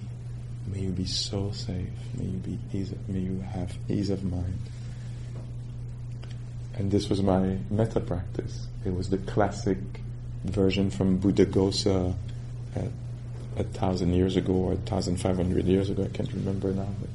May 0.66 0.80
you 0.80 0.89
be 0.89 1.06
so 1.06 1.51
safe. 1.51 1.89
May 2.18 2.26
you 2.26 2.38
be 2.38 2.60
ease. 2.74 2.91
May 3.08 3.20
you 3.20 3.39
have 3.41 3.72
ease 3.88 4.10
of 4.10 4.24
mind. 4.24 4.60
And 6.74 6.89
this 6.89 7.08
was 7.08 7.22
my 7.22 7.60
metta 7.70 7.99
practice. 7.99 8.68
It 8.84 8.93
was 8.93 9.10
the 9.10 9.20
classic 9.20 9.78
version 10.43 10.89
from 10.89 11.20
Buddhaghosa 11.20 12.16
at 12.76 12.89
a 13.58 13.64
thousand 13.64 14.14
years 14.16 14.36
ago 14.36 14.53
or 14.53 14.74
a 14.74 14.78
thousand 14.78 15.18
five 15.18 15.38
hundred 15.38 15.66
years 15.66 15.91
ago. 15.91 16.03
I 16.03 16.08
can't 16.08 16.34
remember 16.34 16.74
now. 16.74 16.89
But 16.99 17.10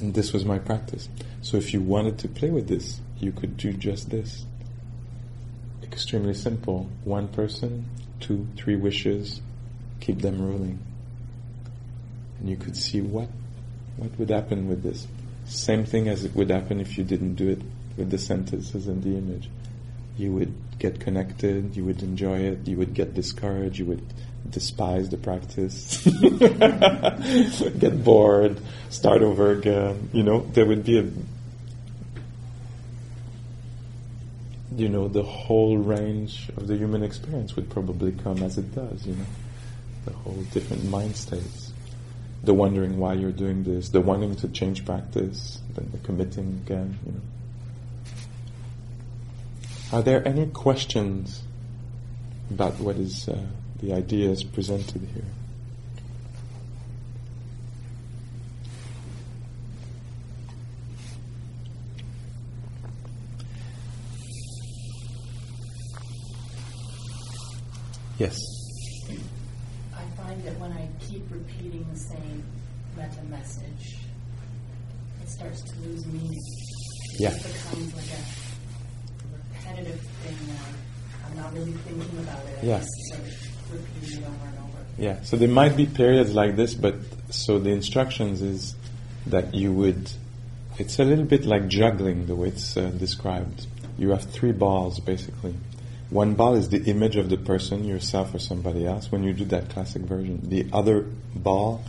and 0.00 0.14
this 0.14 0.32
was 0.32 0.46
my 0.46 0.58
practice. 0.58 1.10
So 1.42 1.58
if 1.58 1.74
you 1.74 1.82
wanted 1.82 2.18
to 2.20 2.28
play 2.28 2.48
with 2.48 2.68
this, 2.68 3.00
you 3.18 3.32
could 3.32 3.58
do 3.58 3.74
just 3.74 4.08
this. 4.08 4.46
Extremely 5.82 6.32
simple. 6.32 6.88
One 7.04 7.28
person, 7.28 7.84
two, 8.20 8.46
three 8.56 8.76
wishes, 8.76 9.40
keep 10.00 10.20
them 10.20 10.40
ruling. 10.40 10.78
And 12.38 12.48
you 12.48 12.56
could 12.56 12.76
see 12.76 13.00
what 13.00 13.28
what 13.96 14.18
would 14.18 14.30
happen 14.30 14.68
with 14.68 14.82
this. 14.82 15.06
Same 15.46 15.84
thing 15.84 16.08
as 16.08 16.24
it 16.24 16.34
would 16.34 16.50
happen 16.50 16.80
if 16.80 16.96
you 16.96 17.04
didn't 17.04 17.34
do 17.34 17.50
it 17.50 17.60
with 17.96 18.10
the 18.10 18.18
sentences 18.18 18.86
and 18.86 19.02
the 19.02 19.16
image. 19.16 19.50
You 20.16 20.32
would 20.32 20.54
get 20.78 21.00
connected, 21.00 21.76
you 21.76 21.84
would 21.84 22.02
enjoy 22.02 22.38
it, 22.38 22.66
you 22.66 22.76
would 22.76 22.94
get 22.94 23.14
discouraged, 23.14 23.78
you 23.78 23.84
would 23.86 24.02
despise 24.48 25.08
the 25.10 25.16
practice, 25.16 26.02
get 27.78 28.04
bored, 28.04 28.60
start 28.88 29.22
over 29.22 29.52
again. 29.52 30.08
You 30.12 30.22
know, 30.22 30.40
there 30.40 30.66
would 30.66 30.84
be 30.84 30.98
a 30.98 31.10
you 34.76 34.88
know, 34.88 35.08
the 35.08 35.22
whole 35.22 35.78
range 35.78 36.48
of 36.56 36.66
the 36.66 36.76
human 36.76 37.02
experience 37.02 37.56
would 37.56 37.68
probably 37.70 38.12
come 38.12 38.42
as 38.42 38.58
it 38.58 38.74
does, 38.74 39.06
you 39.06 39.14
know, 39.14 39.24
the 40.04 40.12
whole 40.12 40.42
different 40.52 40.84
mind 40.84 41.16
states. 41.16 41.72
The 42.42 42.54
wondering 42.54 42.98
why 42.98 43.14
you're 43.14 43.32
doing 43.32 43.64
this, 43.64 43.90
the 43.90 44.00
wanting 44.00 44.36
to 44.36 44.48
change 44.48 44.86
practice, 44.86 45.60
then 45.74 45.90
the 45.92 45.98
committing 45.98 46.62
again, 46.64 46.98
you 47.04 47.12
know. 47.12 47.20
Are 49.92 50.02
there 50.02 50.26
any 50.26 50.46
questions 50.46 51.42
about 52.50 52.78
what 52.78 52.96
is 52.96 53.28
uh, 53.28 53.44
the 53.80 53.92
ideas 53.92 54.44
presented 54.44 55.02
here? 55.12 55.24
Yes. 68.20 68.38
I 69.96 70.02
find 70.20 70.44
that 70.44 70.60
when 70.60 70.70
I 70.72 70.86
keep 71.00 71.24
repeating 71.30 71.86
the 71.90 71.98
same 71.98 72.44
metta 72.94 73.22
message, 73.30 73.96
it 75.22 75.28
starts 75.30 75.62
to 75.62 75.78
lose 75.78 76.04
meaning. 76.04 76.34
It 76.34 77.20
yeah. 77.20 77.30
becomes 77.30 77.96
like 77.96 78.12
a 78.12 79.64
repetitive 79.64 80.00
thing 80.00 80.36
now. 80.48 81.26
I'm 81.26 81.36
not 81.38 81.54
really 81.54 81.72
thinking 81.72 82.18
about 82.18 82.44
it. 82.44 82.58
I 82.62 82.66
yeah. 82.66 82.78
just 82.80 82.90
sort 83.08 83.20
of 83.20 83.72
repeating 83.72 84.18
it 84.18 84.26
over 84.26 84.48
and 84.48 84.58
over. 84.58 84.84
Yeah. 84.98 85.22
So 85.22 85.38
there 85.38 85.48
might 85.48 85.74
be 85.74 85.86
periods 85.86 86.34
like 86.34 86.56
this, 86.56 86.74
but 86.74 86.96
so 87.30 87.58
the 87.58 87.70
instructions 87.70 88.42
is 88.42 88.74
that 89.28 89.54
you 89.54 89.72
would. 89.72 90.10
It's 90.78 90.98
a 90.98 91.04
little 91.04 91.24
bit 91.24 91.46
like 91.46 91.68
juggling 91.68 92.26
the 92.26 92.36
way 92.36 92.48
it's 92.48 92.76
uh, 92.76 92.90
described. 92.90 93.66
You 93.96 94.10
have 94.10 94.24
three 94.24 94.52
balls 94.52 95.00
basically 95.00 95.54
one 96.10 96.34
ball 96.34 96.56
is 96.56 96.68
the 96.68 96.82
image 96.90 97.16
of 97.16 97.30
the 97.30 97.36
person, 97.36 97.84
yourself 97.84 98.34
or 98.34 98.40
somebody 98.40 98.84
else, 98.84 99.10
when 99.12 99.22
you 99.22 99.32
do 99.32 99.44
that 99.46 99.70
classic 99.70 100.02
version. 100.02 100.40
The 100.42 100.66
other 100.72 101.02
ball 101.34 101.84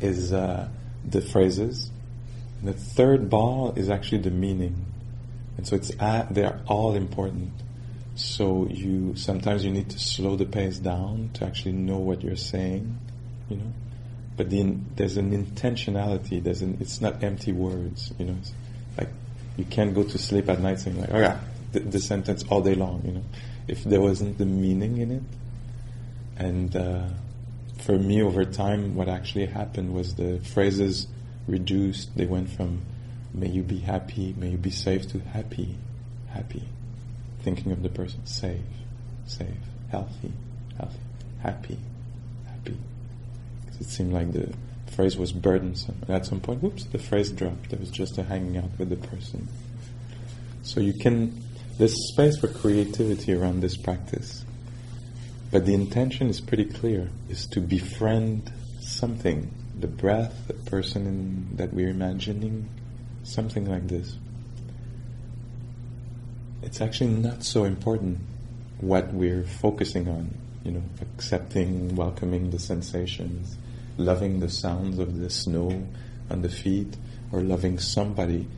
is 0.00 0.32
uh, 0.32 0.68
the 1.04 1.20
phrases. 1.20 1.90
The 2.62 2.72
third 2.72 3.28
ball 3.28 3.74
is 3.76 3.90
actually 3.90 4.22
the 4.22 4.30
meaning. 4.30 4.86
And 5.58 5.66
so 5.66 5.76
it's 5.76 5.92
at, 6.00 6.34
they're 6.34 6.60
all 6.66 6.94
important. 6.94 7.52
So 8.14 8.66
you 8.70 9.14
sometimes 9.16 9.64
you 9.64 9.70
need 9.70 9.90
to 9.90 9.98
slow 9.98 10.34
the 10.34 10.46
pace 10.46 10.78
down 10.78 11.30
to 11.34 11.44
actually 11.44 11.72
know 11.72 11.98
what 11.98 12.22
you're 12.22 12.36
saying, 12.36 12.98
you 13.48 13.58
know. 13.58 13.72
But 14.36 14.50
the, 14.50 14.76
there's 14.96 15.16
an 15.18 15.30
intentionality. 15.30 16.42
There's 16.42 16.62
an, 16.62 16.78
it's 16.80 17.00
not 17.00 17.22
empty 17.22 17.52
words, 17.52 18.12
you 18.18 18.24
know. 18.24 18.36
It's 18.40 18.52
like 18.96 19.10
you 19.56 19.64
can't 19.66 19.94
go 19.94 20.04
to 20.04 20.18
sleep 20.18 20.48
at 20.48 20.58
night 20.58 20.80
saying 20.80 20.98
like, 20.98 21.10
oh 21.12 21.18
yeah, 21.18 21.38
the 21.72 22.00
sentence 22.00 22.44
all 22.48 22.62
day 22.62 22.74
long, 22.74 23.02
you 23.04 23.12
know 23.12 23.22
if 23.68 23.84
there 23.84 24.00
wasn't 24.00 24.38
the 24.38 24.46
meaning 24.46 24.98
in 24.98 25.10
it. 25.10 25.22
And 26.36 26.74
uh, 26.74 27.08
for 27.78 27.98
me, 27.98 28.22
over 28.22 28.44
time, 28.44 28.94
what 28.94 29.08
actually 29.08 29.46
happened 29.46 29.94
was 29.94 30.14
the 30.14 30.40
phrases 30.40 31.06
reduced. 31.46 32.16
They 32.16 32.26
went 32.26 32.50
from 32.50 32.82
May 33.34 33.48
you 33.48 33.62
be 33.62 33.78
happy. 33.78 34.34
May 34.36 34.50
you 34.50 34.56
be 34.56 34.70
safe 34.70 35.08
to 35.12 35.18
happy, 35.20 35.76
happy. 36.28 36.64
Thinking 37.42 37.72
of 37.72 37.82
the 37.82 37.88
person, 37.88 38.26
safe, 38.26 38.60
safe, 39.26 39.48
healthy, 39.90 40.32
healthy, 40.76 40.98
happy, 41.40 41.78
happy. 42.46 42.76
Because 43.64 43.80
it 43.80 43.90
seemed 43.90 44.12
like 44.12 44.32
the 44.32 44.52
phrase 44.86 45.16
was 45.16 45.32
burdensome. 45.32 45.98
And 46.02 46.10
at 46.10 46.26
some 46.26 46.40
point, 46.40 46.62
whoops, 46.62 46.84
the 46.84 46.98
phrase 46.98 47.30
dropped. 47.30 47.72
It 47.72 47.80
was 47.80 47.90
just 47.90 48.18
a 48.18 48.22
hanging 48.22 48.56
out 48.56 48.70
with 48.78 48.88
the 48.88 48.96
person. 48.96 49.48
So 50.62 50.80
you 50.80 50.94
can, 50.94 51.40
there's 51.78 52.08
space 52.08 52.36
for 52.36 52.48
creativity 52.48 53.32
around 53.32 53.60
this 53.60 53.76
practice. 53.76 54.44
But 55.50 55.64
the 55.64 55.74
intention 55.74 56.28
is 56.28 56.40
pretty 56.40 56.64
clear, 56.64 57.08
is 57.28 57.46
to 57.46 57.60
befriend 57.60 58.52
something, 58.80 59.50
the 59.78 59.86
breath, 59.86 60.48
the 60.48 60.54
person 60.54 61.06
in, 61.06 61.56
that 61.56 61.72
we're 61.72 61.88
imagining, 61.88 62.68
something 63.22 63.70
like 63.70 63.86
this. 63.86 64.16
It's 66.62 66.80
actually 66.80 67.10
not 67.10 67.44
so 67.44 67.64
important 67.64 68.18
what 68.80 69.12
we're 69.12 69.44
focusing 69.44 70.08
on, 70.08 70.34
you 70.64 70.72
know, 70.72 70.82
accepting, 71.00 71.94
welcoming 71.94 72.50
the 72.50 72.58
sensations, 72.58 73.56
loving 73.96 74.40
the 74.40 74.50
sounds 74.50 74.98
of 74.98 75.18
the 75.18 75.30
snow 75.30 75.86
on 76.28 76.42
the 76.42 76.48
feet, 76.48 76.96
or 77.30 77.40
loving 77.40 77.78
somebody. 77.78 78.48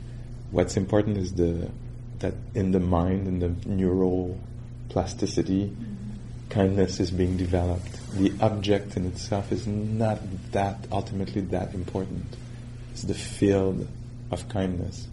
What's 0.49 0.75
important 0.75 1.17
is 1.17 1.33
the 1.33 1.69
that 2.21 2.33
in 2.55 2.71
the 2.71 2.79
mind 2.79 3.27
and 3.27 3.41
the 3.41 3.69
neural 3.69 4.39
plasticity, 4.89 5.67
mm-hmm. 5.67 6.49
kindness 6.49 6.99
is 6.99 7.11
being 7.11 7.37
developed. 7.37 7.99
The 8.13 8.33
object 8.41 8.97
in 8.97 9.05
itself 9.05 9.51
is 9.51 9.67
not 9.67 10.19
that 10.51 10.87
ultimately 10.91 11.41
that 11.41 11.73
important. 11.73 12.25
It's 12.91 13.03
the 13.03 13.13
field 13.13 13.87
of 14.31 14.47
kindness. 14.49 15.07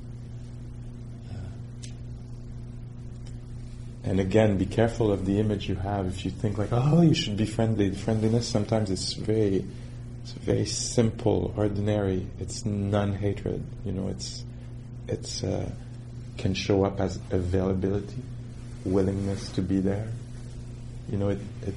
And 4.05 4.21
again, 4.21 4.57
be 4.57 4.65
careful 4.65 5.13
of 5.13 5.27
the 5.27 5.39
image 5.39 5.69
you 5.69 5.75
have. 5.75 6.07
If 6.07 6.25
you 6.25 6.31
think 6.31 6.57
like, 6.57 6.71
oh, 6.73 7.03
you 7.03 7.15
should 7.15 7.37
be 7.37 7.45
friendly, 7.45 7.91
friendliness 7.91 8.49
sometimes 8.49 8.91
it's 8.91 9.13
very, 9.13 9.65
it's 10.23 10.33
very 10.33 10.65
simple, 10.65 11.53
ordinary. 11.57 12.27
It's 12.41 12.65
non-hatred. 12.65 13.63
You 13.85 13.93
know, 13.93 14.09
it's, 14.09 14.45
it's 15.09 15.45
uh, 15.45 15.71
can 16.39 16.55
show 16.55 16.85
up 16.85 17.01
as 17.01 17.19
availability, 17.31 18.23
willingness 18.85 19.51
to 19.51 19.63
be 19.63 19.81
there. 19.81 20.09
You 21.11 21.19
know, 21.19 21.29
it, 21.29 21.41
it, 21.67 21.75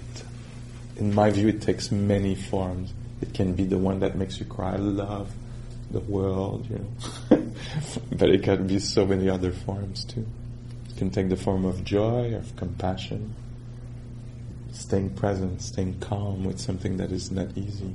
in 0.98 1.14
my 1.14 1.32
view, 1.32 1.48
it 1.48 1.62
takes 1.62 1.92
many 1.92 2.36
forms. 2.36 2.94
It 3.22 3.34
can 3.34 3.54
be 3.54 3.66
the 3.66 3.78
one 3.78 4.00
that 4.00 4.16
makes 4.16 4.40
you 4.40 4.46
cry, 4.46 4.76
love 4.76 5.32
the 5.92 6.00
world, 6.00 6.68
you 6.70 6.78
know. 6.78 7.52
but 8.12 8.30
it 8.30 8.44
can 8.44 8.68
be 8.68 8.80
so 8.80 9.06
many 9.06 9.30
other 9.30 9.52
forms 9.52 10.06
too 10.06 10.26
It 10.90 10.98
can 10.98 11.10
take 11.10 11.30
the 11.30 11.36
form 11.36 11.66
of 11.66 11.84
joy, 11.84 12.34
of 12.36 12.56
compassion, 12.56 13.34
staying 14.72 15.12
present, 15.12 15.62
staying 15.62 16.00
calm 16.00 16.46
with 16.46 16.60
something 16.60 16.98
that 16.98 17.12
is 17.12 17.32
not 17.32 17.58
easy. 17.58 17.94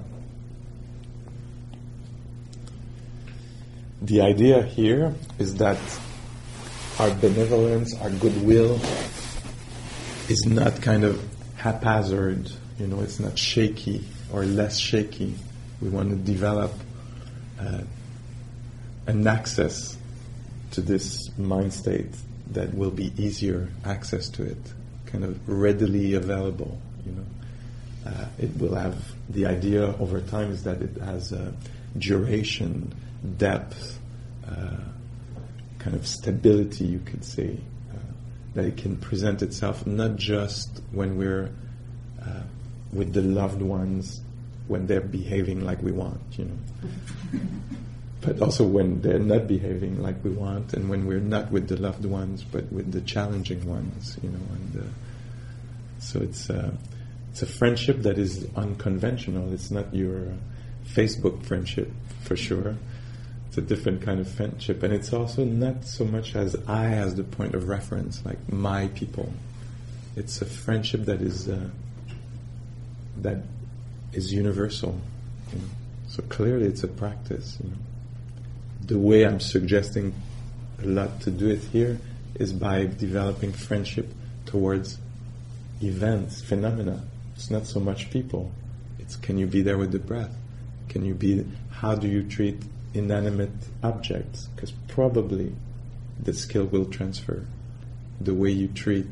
The 4.03 4.21
idea 4.21 4.63
here 4.63 5.15
is 5.39 5.55
that 5.57 5.79
our 6.99 7.15
benevolence, 7.17 7.95
our 8.01 8.11
goodwill 8.11 8.81
is 10.29 10.45
not 10.47 10.81
kind 10.81 11.05
of 11.05 11.23
haphazard, 11.57 12.51
you 12.79 12.87
know, 12.87 13.01
it's 13.01 13.21
not 13.21 13.39
shaky 13.39 14.05
or 14.33 14.45
less 14.45 14.79
shaky. 14.79 15.35
We 15.83 15.91
want 15.91 16.11
to 16.11 16.17
develop 16.17 16.73
uh, 17.61 17.83
an 19.07 19.27
access 19.27 19.97
to 20.73 20.81
this 20.81 21.31
mind 21.39 21.73
state 21.73 22.15
that 22.53 22.73
will 22.75 22.91
be 22.91 23.13
easier 23.23 23.69
access 23.85 24.29
to 24.31 24.45
it, 24.45 24.73
kind 25.07 25.25
of 25.25 25.49
readily 25.49 26.15
available. 26.15 26.79
You 27.05 27.13
know, 27.13 28.11
uh, 28.11 28.27
it 28.39 28.57
will 28.57 28.75
have 28.75 28.97
the 29.29 29.47
idea 29.47 29.95
over 29.99 30.21
time 30.21 30.51
is 30.51 30.63
that 30.65 30.81
it 30.81 30.97
has 31.03 31.33
a 31.33 31.53
duration, 31.99 32.95
depth, 33.37 33.99
uh, 34.49 34.77
kind 35.87 35.97
of 35.97 36.05
stability. 36.05 36.85
You 36.85 36.99
could 36.99 37.25
say 37.25 37.57
uh, 37.93 37.99
that 38.55 38.65
it 38.65 38.77
can 38.77 38.97
present 38.97 39.41
itself 39.41 39.87
not 39.87 40.17
just 40.17 40.83
when 40.91 41.17
we're 41.17 41.49
uh, 42.21 42.43
with 42.93 43.13
the 43.13 43.23
loved 43.23 43.63
ones 43.63 44.21
when 44.67 44.89
they're 44.89 45.01
behaving 45.01 45.65
like 45.65 45.81
we 45.81 45.93
want. 45.93 46.21
You 46.33 46.47
know. 46.47 47.41
but 48.21 48.43
also 48.43 48.65
when 48.65 49.01
they're 49.01 49.21
not 49.21 49.47
behaving 49.47 50.03
like 50.03 50.25
we 50.25 50.31
want, 50.31 50.75
and 50.75 50.91
when 50.91 51.07
we're 51.07 51.21
not 51.21 51.53
with 51.53 51.69
the 51.69 51.77
loved 51.77 52.05
ones, 52.05 52.43
but 52.43 52.73
with 52.73 52.91
the 52.91 53.01
challenging 53.03 53.65
ones, 53.65 54.19
you 54.25 54.31
know. 54.31 54.47
And 54.55 54.83
uh, 54.83 54.89
so 56.01 56.19
it's 56.21 56.51
uh, 56.51 56.73
it's 57.31 57.43
a 57.43 57.47
friendship 57.47 58.03
that 58.03 58.19
is 58.19 58.49
unconventional. 58.57 59.53
It's 59.53 59.71
not 59.71 59.95
your 59.95 60.33
Facebook 60.85 61.45
friendship 61.45 61.93
for 62.25 62.35
sure. 62.35 62.75
It's 63.57 63.73
a 63.73 63.75
different 63.75 64.03
kind 64.03 64.21
of 64.21 64.29
friendship, 64.29 64.83
and 64.83 64.93
it's 64.93 65.15
also 65.15 65.45
not 65.45 65.85
so 65.85 66.05
much 66.05 66.37
as 66.37 66.57
I 66.69 66.89
as 66.89 67.15
the 67.15 67.25
point 67.25 67.55
of 67.55 67.69
reference, 67.69 68.23
like 68.25 68.53
my 68.53 68.89
people. 68.89 69.33
It's 70.15 70.43
a 70.43 70.45
friendship 70.45 71.07
that 71.07 71.23
is 71.23 71.49
uh, 71.49 71.69
that 73.23 73.39
is 74.13 74.33
universal. 74.33 75.01
You 75.53 75.59
know? 75.59 75.65
So 76.09 76.23
clearly, 76.25 76.67
it's 76.67 76.85
a 76.85 76.89
practice. 76.89 77.57
You 77.63 77.71
know 77.71 77.77
the 78.87 78.99
way 78.99 79.25
I'm 79.25 79.41
suggesting 79.41 80.15
a 80.83 80.87
lot 80.87 81.21
to 81.23 81.31
do 81.31 81.49
it 81.49 81.59
here 81.59 81.99
is 82.35 82.53
by 82.53 82.87
developing 82.87 83.53
friendship 83.53 84.13
towards 84.45 84.99
events, 85.83 86.41
phenomena. 86.41 87.03
It's 87.35 87.51
not 87.51 87.67
so 87.67 87.81
much 87.81 88.11
people. 88.11 88.53
It's 88.99 89.17
can 89.17 89.39
you 89.39 89.47
be 89.47 89.63
there 89.63 89.79
with 89.79 89.93
the 89.93 89.99
breath? 89.99 90.35
Can 90.89 91.05
you 91.05 91.15
be, 91.15 91.45
how 91.71 91.95
do 91.95 92.07
you 92.07 92.23
treat 92.23 92.63
inanimate 92.97 93.51
objects? 93.83 94.47
Because 94.55 94.73
probably 94.89 95.55
the 96.21 96.33
skill 96.33 96.65
will 96.65 96.87
transfer. 96.87 97.47
The 98.21 98.35
way 98.35 98.51
you 98.51 98.69
treat 98.69 99.09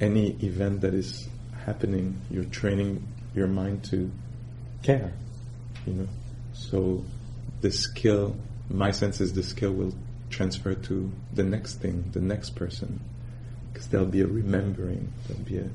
any 0.00 0.30
event 0.42 0.80
that 0.80 0.94
is 0.94 1.28
happening, 1.64 2.20
you're 2.30 2.44
training 2.44 3.06
your 3.34 3.46
mind 3.46 3.84
to 3.84 4.10
care, 4.82 5.12
you 5.86 5.92
know. 5.92 6.08
So 6.52 7.04
the 7.60 7.70
skill 7.70 8.36
my 8.70 8.92
sense 8.92 9.20
is 9.20 9.32
the 9.32 9.42
skill 9.42 9.72
will 9.72 9.92
transfer 10.30 10.74
to 10.74 11.10
the 11.34 11.42
next 11.42 11.76
thing, 11.76 12.04
the 12.12 12.20
next 12.20 12.50
person, 12.50 13.00
because 13.72 13.88
there'll 13.88 14.06
be 14.06 14.20
a 14.20 14.26
remembering, 14.26 15.12
there'll 15.26 15.42
be 15.42 15.58
a, 15.58 15.68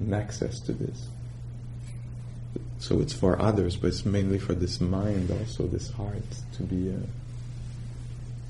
an 0.00 0.12
access 0.12 0.60
to 0.60 0.72
this. 0.72 1.08
So 2.78 3.00
it's 3.00 3.12
for 3.12 3.40
others, 3.40 3.76
but 3.76 3.88
it's 3.88 4.04
mainly 4.04 4.38
for 4.38 4.54
this 4.54 4.80
mind, 4.80 5.30
also 5.30 5.66
this 5.66 5.90
heart, 5.90 6.22
to 6.56 6.62
be 6.62 6.90
uh, 6.90 6.98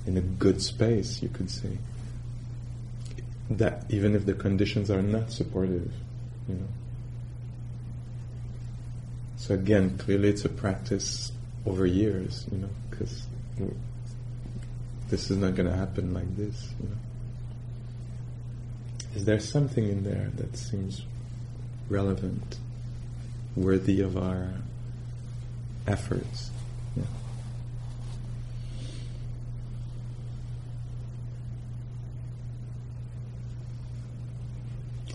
in 0.06 0.16
a 0.16 0.20
good 0.20 0.60
space, 0.60 1.22
you 1.22 1.28
could 1.28 1.50
say. 1.50 1.78
That 3.48 3.84
even 3.88 4.14
if 4.16 4.26
the 4.26 4.34
conditions 4.34 4.90
are 4.90 5.02
not 5.02 5.30
supportive, 5.30 5.92
you 6.48 6.54
know. 6.56 6.68
So 9.36 9.54
again, 9.54 9.96
clearly 9.98 10.30
it's 10.30 10.44
a 10.44 10.48
practice 10.48 11.30
over 11.64 11.86
years, 11.86 12.46
you 12.50 12.58
know 12.58 12.70
because 12.96 13.26
this 15.08 15.30
is 15.30 15.36
not 15.36 15.54
going 15.54 15.68
to 15.68 15.76
happen 15.76 16.12
like 16.12 16.36
this. 16.36 16.68
You 16.80 16.88
know? 16.88 16.96
Is 19.14 19.24
there 19.24 19.40
something 19.40 19.88
in 19.88 20.04
there 20.04 20.30
that 20.36 20.56
seems 20.56 21.02
relevant, 21.88 22.58
worthy 23.56 24.00
of 24.00 24.16
our 24.16 24.50
efforts? 25.86 26.50
Yeah. 26.96 27.02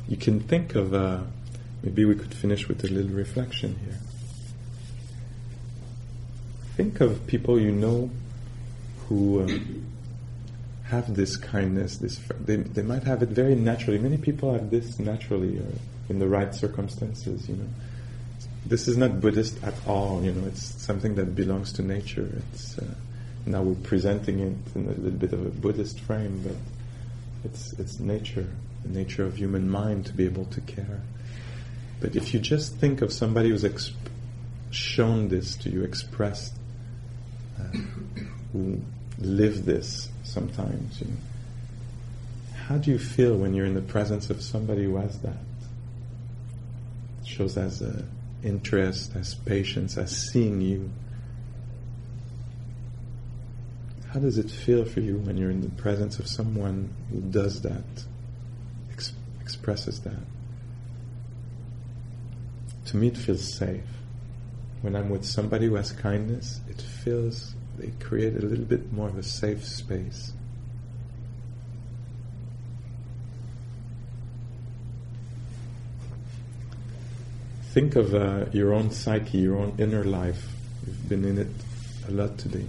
You 0.08 0.18
can 0.18 0.42
think 0.42 0.76
of, 0.76 0.94
uh, 0.94 1.22
maybe 1.84 2.04
we 2.04 2.16
could 2.16 2.34
finish 2.34 2.68
with 2.68 2.84
a 2.84 2.88
little 2.88 3.12
reflection 3.12 3.80
here 3.86 4.00
think 6.82 7.02
of 7.02 7.28
people 7.28 7.60
you 7.60 7.72
know 7.72 8.10
who 9.08 9.44
um, 9.44 9.86
have 10.86 11.16
this 11.16 11.38
kindness. 11.38 11.98
This 11.98 12.20
they, 12.40 12.56
they 12.56 12.82
might 12.82 13.04
have 13.04 13.22
it 13.22 13.30
very 13.30 13.56
naturally. 13.56 14.00
Many 14.00 14.18
people 14.18 14.54
have 14.54 14.70
this 14.72 14.98
naturally 14.98 15.60
or 15.60 15.72
in 16.10 16.18
the 16.20 16.28
right 16.28 16.56
circumstances. 16.56 17.48
You 17.48 17.58
know, 17.58 17.68
this 18.66 18.88
is 18.88 18.98
not 18.98 19.20
Buddhist 19.20 19.64
at 19.64 19.74
all. 19.88 20.24
You 20.24 20.32
know, 20.34 20.48
it's 20.48 20.64
something 20.64 21.16
that 21.16 21.36
belongs 21.36 21.74
to 21.74 21.82
nature. 21.82 22.42
It's 22.54 22.78
uh, 22.78 22.86
now 23.46 23.64
we're 23.64 23.76
presenting 23.76 24.40
it 24.40 24.76
in 24.76 24.86
a 24.86 24.92
little 24.92 25.20
bit 25.20 25.34
of 25.34 25.46
a 25.46 25.50
Buddhist 25.50 26.00
frame, 26.00 26.42
but 26.44 26.56
it's 27.44 27.74
it's 27.74 28.00
nature, 28.00 28.48
the 28.84 28.90
nature 28.90 29.26
of 29.26 29.38
human 29.38 29.70
mind 29.70 30.06
to 30.08 30.14
be 30.14 30.26
able 30.26 30.46
to 30.46 30.62
care. 30.62 31.02
But 32.00 32.16
if 32.16 32.34
you 32.34 32.40
just 32.40 32.76
think 32.76 33.02
of 33.02 33.14
somebody 33.14 33.50
who's 33.50 33.64
exp- 33.64 33.94
shown 34.72 35.28
this 35.28 35.56
to 35.58 35.70
you, 35.70 35.84
expressed 35.84 36.54
who 38.54 38.82
live 39.20 39.66
this 39.66 40.10
sometimes. 40.24 41.02
You 41.02 41.08
know. 41.08 41.18
How 42.68 42.78
do 42.78 42.92
you 42.92 43.00
feel 43.00 43.36
when 43.36 43.54
you're 43.54 43.66
in 43.66 43.74
the 43.74 43.82
presence 43.82 44.30
of 44.30 44.42
somebody 44.42 44.86
who 44.86 44.98
has 44.98 45.20
that? 45.20 45.36
It 47.22 47.28
shows 47.28 47.58
as 47.58 47.82
a 47.82 48.04
interest, 48.44 49.16
as 49.16 49.36
patience, 49.36 49.98
as 49.98 50.16
seeing 50.16 50.62
you. 50.62 50.90
How 54.10 54.20
does 54.20 54.38
it 54.38 54.52
feel 54.52 54.84
for 54.84 55.00
you 55.00 55.18
when 55.18 55.38
you're 55.38 55.52
in 55.52 55.62
the 55.62 55.70
presence 55.70 56.20
of 56.20 56.28
someone 56.28 56.94
who 57.10 57.22
does 57.22 57.62
that, 57.62 57.84
ex- 58.92 59.14
expresses 59.40 60.02
that? 60.02 60.20
To 62.88 62.98
me, 62.98 63.08
it 63.08 63.18
feels 63.18 63.54
safe. 63.54 63.84
When 64.82 64.96
I'm 64.96 65.10
with 65.10 65.24
somebody 65.24 65.68
who 65.68 65.76
has 65.76 65.92
kindness, 65.92 66.60
it 66.68 66.82
feels 66.82 67.54
they 67.78 67.92
create 68.00 68.36
a 68.36 68.46
little 68.46 68.66
bit 68.66 68.92
more 68.92 69.08
of 69.08 69.18
a 69.18 69.24
safe 69.24 69.64
space. 69.64 70.34
Think 77.72 77.96
of 77.96 78.14
uh, 78.14 78.48
your 78.52 78.74
own 78.74 78.92
psyche, 78.92 79.38
your 79.38 79.56
own 79.56 79.76
inner 79.78 80.04
life. 80.04 80.46
You've 80.86 81.08
been 81.08 81.24
in 81.24 81.38
it 81.38 81.48
a 82.06 82.12
lot 82.12 82.38
today. 82.38 82.66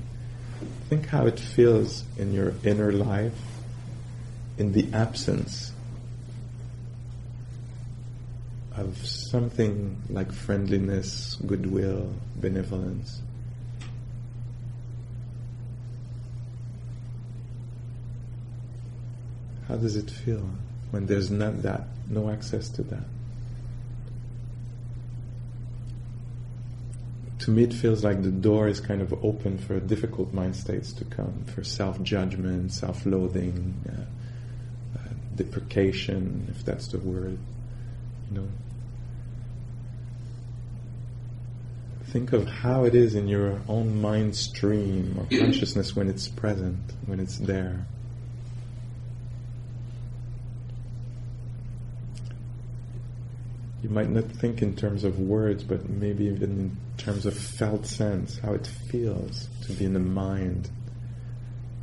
Think 0.89 1.07
how 1.07 1.27
it 1.27 1.41
feels 1.41 2.05
in 2.17 2.33
your 2.33 2.55
inner 2.63 2.93
life 2.93 3.35
in 4.59 4.71
the 4.71 4.87
absence 4.93 5.73
of 8.77 8.97
something 9.05 10.01
like 10.09 10.31
friendliness, 10.31 11.37
goodwill, 11.49 12.15
benevolence. 12.37 13.23
How 19.67 19.75
does 19.75 19.97
it 19.97 20.09
feel 20.09 20.49
when 20.93 21.07
there's 21.07 21.33
not 21.33 21.63
that, 21.63 21.89
no 22.09 22.31
access 22.31 22.69
to 22.69 22.85
that? 22.85 23.05
To 27.43 27.51
me, 27.51 27.65
it 27.65 27.75
feels 27.75 28.05
like 28.05 28.23
the 28.23 28.31
door 28.31 28.69
is 28.69 28.79
kind 28.79 29.03
of 29.03 29.13
open 29.25 29.59
for 29.59 29.81
difficult 29.81 30.33
mind 30.33 30.55
states 30.55 30.93
to 30.93 31.05
come, 31.05 31.45
for 31.53 31.65
self 31.65 32.01
judgment, 32.01 32.73
self 32.73 33.05
loathing, 33.05 33.75
uh, 33.89 34.97
uh, 34.97 35.09
deprecation, 35.35 36.47
if 36.57 36.65
that's 36.65 36.87
the 36.87 36.99
word. 36.99 37.37
You 38.31 38.39
know, 38.39 38.49
think 42.11 42.33
of 42.33 42.47
how 42.47 42.85
it 42.85 42.95
is 42.95 43.17
in 43.17 43.27
your 43.27 43.61
own 43.67 44.01
mind 44.01 44.37
stream 44.37 45.17
or 45.19 45.27
consciousness 45.37 45.97
when 45.97 46.09
it's 46.09 46.29
present, 46.29 46.79
when 47.07 47.19
it's 47.19 47.39
there. 47.39 47.87
You 53.83 53.91
might 53.91 54.09
not 54.09 54.25
think 54.25 54.63
in 54.63 54.77
terms 54.77 55.03
of 55.03 55.19
words, 55.19 55.65
but 55.65 55.89
maybe 55.89 56.27
even 56.27 56.43
in 56.43 56.77
terms 56.99 57.27
of 57.27 57.37
felt 57.37 57.85
sense, 57.85 58.39
how 58.39 58.53
it 58.53 58.67
feels 58.67 59.49
to 59.67 59.73
be 59.73 59.85
in 59.85 59.97
a 59.97 60.01
mind 60.01 60.71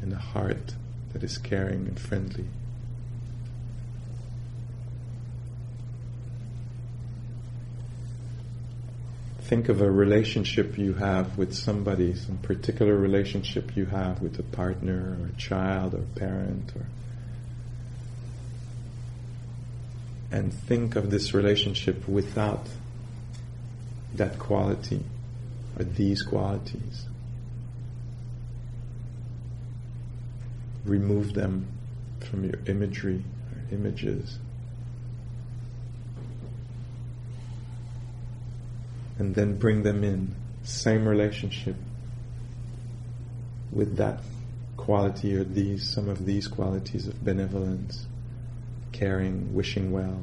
and 0.02 0.14
a 0.14 0.18
heart 0.18 0.76
that 1.12 1.24
is 1.24 1.38
caring 1.38 1.88
and 1.88 2.00
friendly. 2.00 2.46
think 9.50 9.68
of 9.68 9.82
a 9.82 9.90
relationship 9.90 10.78
you 10.78 10.94
have 10.94 11.36
with 11.36 11.56
somebody, 11.56 12.14
some 12.14 12.38
particular 12.38 12.96
relationship 12.96 13.76
you 13.76 13.88
have 13.88 14.22
with 14.22 14.38
a 14.38 14.44
partner 14.44 15.18
or 15.20 15.26
a 15.26 15.38
child 15.40 15.96
or 15.96 16.04
parent 16.16 16.72
or 16.76 16.86
and 20.32 20.54
think 20.54 20.96
of 20.96 21.10
this 21.10 21.34
relationship 21.34 22.08
without 22.08 22.68
that 24.16 24.38
quality 24.40 25.04
or 25.78 25.84
these 25.84 26.22
qualities. 26.22 27.06
Remove 30.86 31.34
them 31.34 31.68
from 32.30 32.44
your 32.44 32.60
imagery 32.68 33.24
or 33.54 33.74
images. 33.74 34.40
and 39.20 39.36
then 39.36 39.58
bring 39.58 39.84
them 39.84 40.04
in. 40.04 40.34
Same 40.64 41.08
relationship 41.08 41.76
with 43.72 43.98
that 43.98 44.22
quality 44.78 45.36
or 45.36 45.44
these, 45.44 45.88
some 45.88 46.10
of 46.10 46.26
these 46.26 46.48
qualities 46.48 47.08
of 47.08 47.24
benevolence, 47.24 48.08
caring, 49.00 49.54
wishing 49.54 49.92
well. 49.92 50.22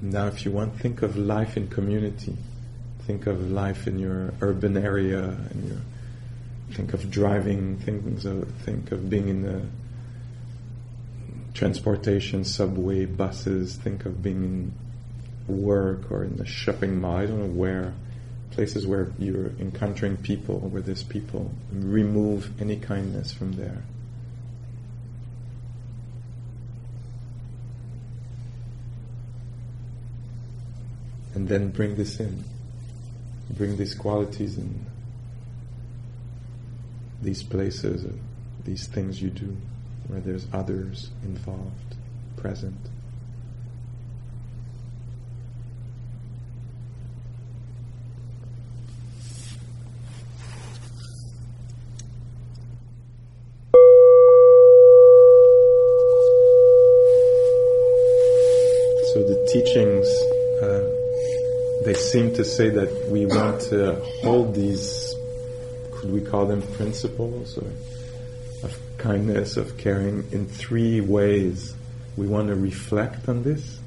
Now, 0.00 0.28
if 0.28 0.44
you 0.44 0.50
want, 0.50 0.80
think 0.80 1.02
of 1.02 1.18
life 1.18 1.56
in 1.56 1.68
community. 1.68 2.36
Think 3.06 3.26
of 3.26 3.50
life 3.50 3.86
in 3.86 3.98
your 3.98 4.32
urban 4.40 4.76
area, 4.76 5.36
in 5.50 5.68
your 5.68 5.78
think 6.72 6.94
of 6.94 7.10
driving, 7.10 7.78
think 7.78 8.24
of, 8.24 8.52
think 8.64 8.92
of 8.92 9.10
being 9.10 9.28
in 9.28 9.42
the 9.42 9.62
transportation, 11.54 12.44
subway, 12.44 13.04
buses, 13.06 13.76
think 13.76 14.04
of 14.04 14.22
being 14.22 14.44
in 14.44 14.72
work 15.48 16.10
or 16.12 16.24
in 16.24 16.36
the 16.36 16.46
shopping 16.46 17.00
mall, 17.00 17.16
I 17.16 17.26
don't 17.26 17.40
know 17.40 17.46
where, 17.46 17.94
places 18.50 18.86
where 18.86 19.12
you're 19.18 19.50
encountering 19.58 20.16
people, 20.16 20.58
where 20.58 20.82
there's 20.82 21.02
people. 21.02 21.50
Remove 21.72 22.60
any 22.60 22.76
kindness 22.76 23.32
from 23.32 23.52
there. 23.52 23.82
And 31.34 31.48
then 31.48 31.70
bring 31.70 31.94
this 31.94 32.18
in. 32.18 32.44
Bring 33.50 33.76
these 33.76 33.94
qualities 33.94 34.58
in 34.58 34.86
these 37.22 37.42
places, 37.42 38.06
these 38.64 38.86
things 38.86 39.20
you 39.20 39.30
do, 39.30 39.56
where 40.06 40.20
there's 40.20 40.46
others 40.52 41.10
involved, 41.22 41.96
present. 42.36 42.76
So 59.12 59.24
the 59.24 59.37
teachings, 59.52 60.06
uh, 60.62 60.84
they 61.84 61.94
seem 61.94 62.34
to 62.34 62.44
say 62.44 62.68
that 62.68 63.08
we 63.10 63.26
want 63.26 63.60
to 63.62 63.94
hold 64.22 64.54
these 64.54 65.14
could 65.98 66.12
we 66.12 66.20
call 66.20 66.46
them 66.46 66.62
principles 66.62 67.58
or 67.58 67.66
of 68.62 68.78
kindness, 68.98 69.56
of 69.56 69.76
caring 69.78 70.24
in 70.32 70.46
three 70.46 71.00
ways. 71.00 71.74
We 72.16 72.26
want 72.26 72.48
to 72.48 72.54
reflect 72.54 73.28
on 73.28 73.42
this, 73.42 73.80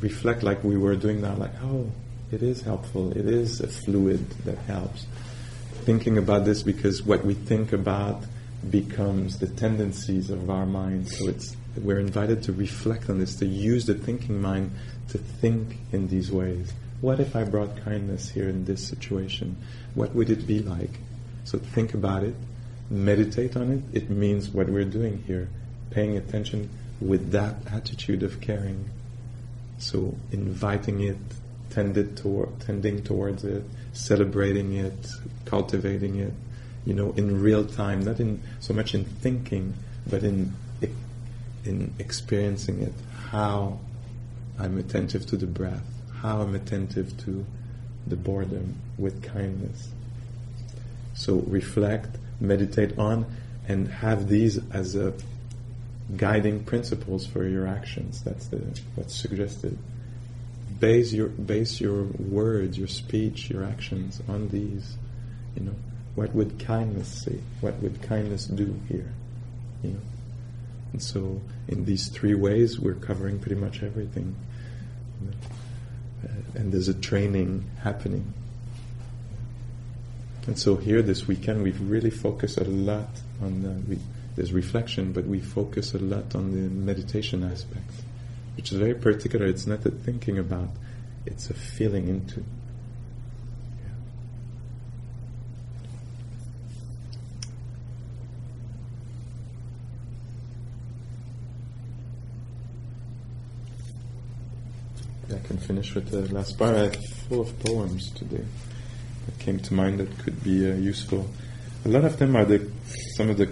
reflect 0.00 0.42
like 0.42 0.62
we 0.64 0.76
were 0.76 0.96
doing 0.96 1.20
now, 1.20 1.34
like, 1.34 1.54
oh, 1.62 1.90
it 2.32 2.42
is 2.42 2.60
helpful, 2.62 3.10
it 3.12 3.26
is 3.26 3.60
a 3.60 3.68
fluid 3.68 4.28
that 4.44 4.58
helps. 4.58 5.06
Thinking 5.82 6.18
about 6.18 6.44
this 6.44 6.62
because 6.62 7.02
what 7.02 7.24
we 7.24 7.34
think 7.34 7.72
about 7.72 8.24
becomes 8.70 9.38
the 9.38 9.46
tendencies 9.46 10.30
of 10.30 10.50
our 10.50 10.66
mind. 10.66 11.08
So 11.08 11.28
it's 11.28 11.56
we're 11.78 11.98
invited 11.98 12.42
to 12.44 12.52
reflect 12.52 13.10
on 13.10 13.18
this, 13.18 13.36
to 13.36 13.46
use 13.46 13.86
the 13.86 13.94
thinking 13.94 14.40
mind 14.40 14.72
to 15.08 15.18
think 15.18 15.76
in 15.92 16.08
these 16.08 16.30
ways. 16.30 16.72
What 17.00 17.20
if 17.20 17.36
I 17.36 17.44
brought 17.44 17.76
kindness 17.84 18.30
here 18.30 18.48
in 18.48 18.64
this 18.64 18.86
situation? 18.86 19.56
What 19.94 20.14
would 20.14 20.30
it 20.30 20.46
be 20.46 20.60
like? 20.60 20.98
So 21.44 21.58
think 21.58 21.94
about 21.94 22.22
it, 22.22 22.34
meditate 22.90 23.56
on 23.56 23.70
it. 23.72 23.82
It 23.96 24.10
means 24.10 24.48
what 24.48 24.68
we're 24.68 24.84
doing 24.84 25.22
here, 25.26 25.48
paying 25.90 26.16
attention 26.16 26.70
with 27.00 27.32
that 27.32 27.56
attitude 27.70 28.22
of 28.22 28.40
caring. 28.40 28.88
So 29.78 30.16
inviting 30.32 31.00
it, 31.00 31.18
tended 31.70 32.16
toward, 32.16 32.60
tending 32.60 33.02
towards 33.02 33.44
it, 33.44 33.64
celebrating 33.92 34.74
it, 34.74 35.08
cultivating 35.44 36.16
it, 36.20 36.32
you 36.86 36.94
know, 36.94 37.12
in 37.12 37.40
real 37.40 37.64
time, 37.64 38.00
not 38.04 38.20
in 38.20 38.40
so 38.60 38.72
much 38.72 38.94
in 38.94 39.04
thinking, 39.04 39.74
but 40.06 40.22
in 40.22 40.54
in 41.64 41.94
experiencing 41.98 42.82
it. 42.82 42.92
How 43.30 43.78
I'm 44.58 44.78
attentive 44.78 45.26
to 45.26 45.36
the 45.36 45.46
breath, 45.46 45.84
how 46.20 46.40
I'm 46.40 46.54
attentive 46.54 47.16
to 47.24 47.44
the 48.06 48.16
boredom 48.16 48.76
with 48.98 49.22
kindness. 49.22 49.88
So 51.14 51.36
reflect, 51.46 52.16
meditate 52.40 52.98
on, 52.98 53.26
and 53.66 53.88
have 53.88 54.28
these 54.28 54.58
as 54.72 54.94
a 54.94 55.14
guiding 56.16 56.64
principles 56.64 57.26
for 57.26 57.46
your 57.46 57.66
actions. 57.66 58.22
That's 58.22 58.46
the, 58.48 58.58
what's 58.94 59.14
suggested. 59.14 59.78
Base 60.78 61.12
your 61.12 61.28
base 61.28 61.80
your 61.80 62.02
words, 62.02 62.76
your 62.76 62.88
speech, 62.88 63.48
your 63.48 63.64
actions 63.64 64.20
on 64.28 64.48
these. 64.48 64.96
You 65.56 65.62
know, 65.66 65.74
what 66.14 66.34
would 66.34 66.58
kindness 66.58 67.08
say? 67.08 67.38
What 67.60 67.74
would 67.80 68.02
kindness 68.02 68.46
do 68.46 68.78
here? 68.88 69.12
You 69.82 69.90
know, 69.90 70.00
and 70.94 71.02
so 71.02 71.40
in 71.66 71.86
these 71.86 72.06
three 72.06 72.34
ways, 72.34 72.78
we're 72.78 72.94
covering 72.94 73.40
pretty 73.40 73.56
much 73.56 73.82
everything. 73.82 74.36
Uh, 75.26 76.28
and 76.54 76.72
there's 76.72 76.86
a 76.86 76.94
training 76.94 77.68
happening. 77.82 78.32
And 80.46 80.56
so 80.56 80.76
here 80.76 81.02
this 81.02 81.26
weekend, 81.26 81.64
we've 81.64 81.80
really 81.80 82.10
focused 82.10 82.58
a 82.58 82.64
lot 82.64 83.08
on 83.42 83.62
the, 83.62 83.70
we, 83.90 83.98
there's 84.36 84.52
reflection, 84.52 85.12
but 85.12 85.24
we 85.24 85.40
focus 85.40 85.94
a 85.94 85.98
lot 85.98 86.36
on 86.36 86.52
the 86.52 86.70
meditation 86.70 87.42
aspect, 87.42 87.90
which 88.56 88.70
is 88.70 88.78
very 88.78 88.94
particular. 88.94 89.46
It's 89.46 89.66
not 89.66 89.84
a 89.84 89.90
thinking 89.90 90.38
about, 90.38 90.68
it's 91.26 91.50
a 91.50 91.54
feeling 91.54 92.06
into. 92.06 92.44
I 105.30 105.38
can 105.46 105.58
finish 105.58 105.94
with 105.94 106.10
the 106.10 106.32
last 106.32 106.58
part. 106.58 106.74
I'm 106.74 106.92
full 107.28 107.40
of 107.40 107.58
poems 107.60 108.10
today 108.10 108.44
that 109.26 109.38
came 109.38 109.58
to 109.60 109.74
mind 109.74 110.00
that 110.00 110.18
could 110.18 110.42
be 110.42 110.70
uh, 110.70 110.74
useful. 110.74 111.28
A 111.84 111.88
lot 111.88 112.04
of 112.04 112.18
them 112.18 112.36
are 112.36 112.44
the 112.44 112.70
some 113.16 113.30
of 113.30 113.38
the 113.38 113.48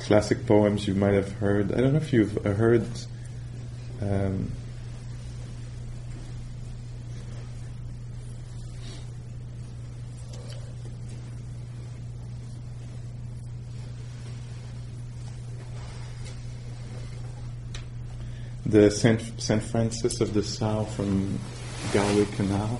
classic 0.00 0.46
poems 0.46 0.86
you 0.86 0.94
might 0.94 1.14
have 1.14 1.32
heard. 1.32 1.72
I 1.72 1.80
don't 1.80 1.92
know 1.92 2.00
if 2.00 2.12
you've 2.12 2.44
uh, 2.46 2.54
heard. 2.54 2.86
Um, 4.00 4.50
the 18.72 18.90
Saint, 18.90 19.20
Saint 19.40 19.62
Francis 19.62 20.22
of 20.22 20.32
the 20.32 20.42
South 20.42 20.92
from 20.96 21.38
Galway 21.92 22.24
Kinnell. 22.24 22.78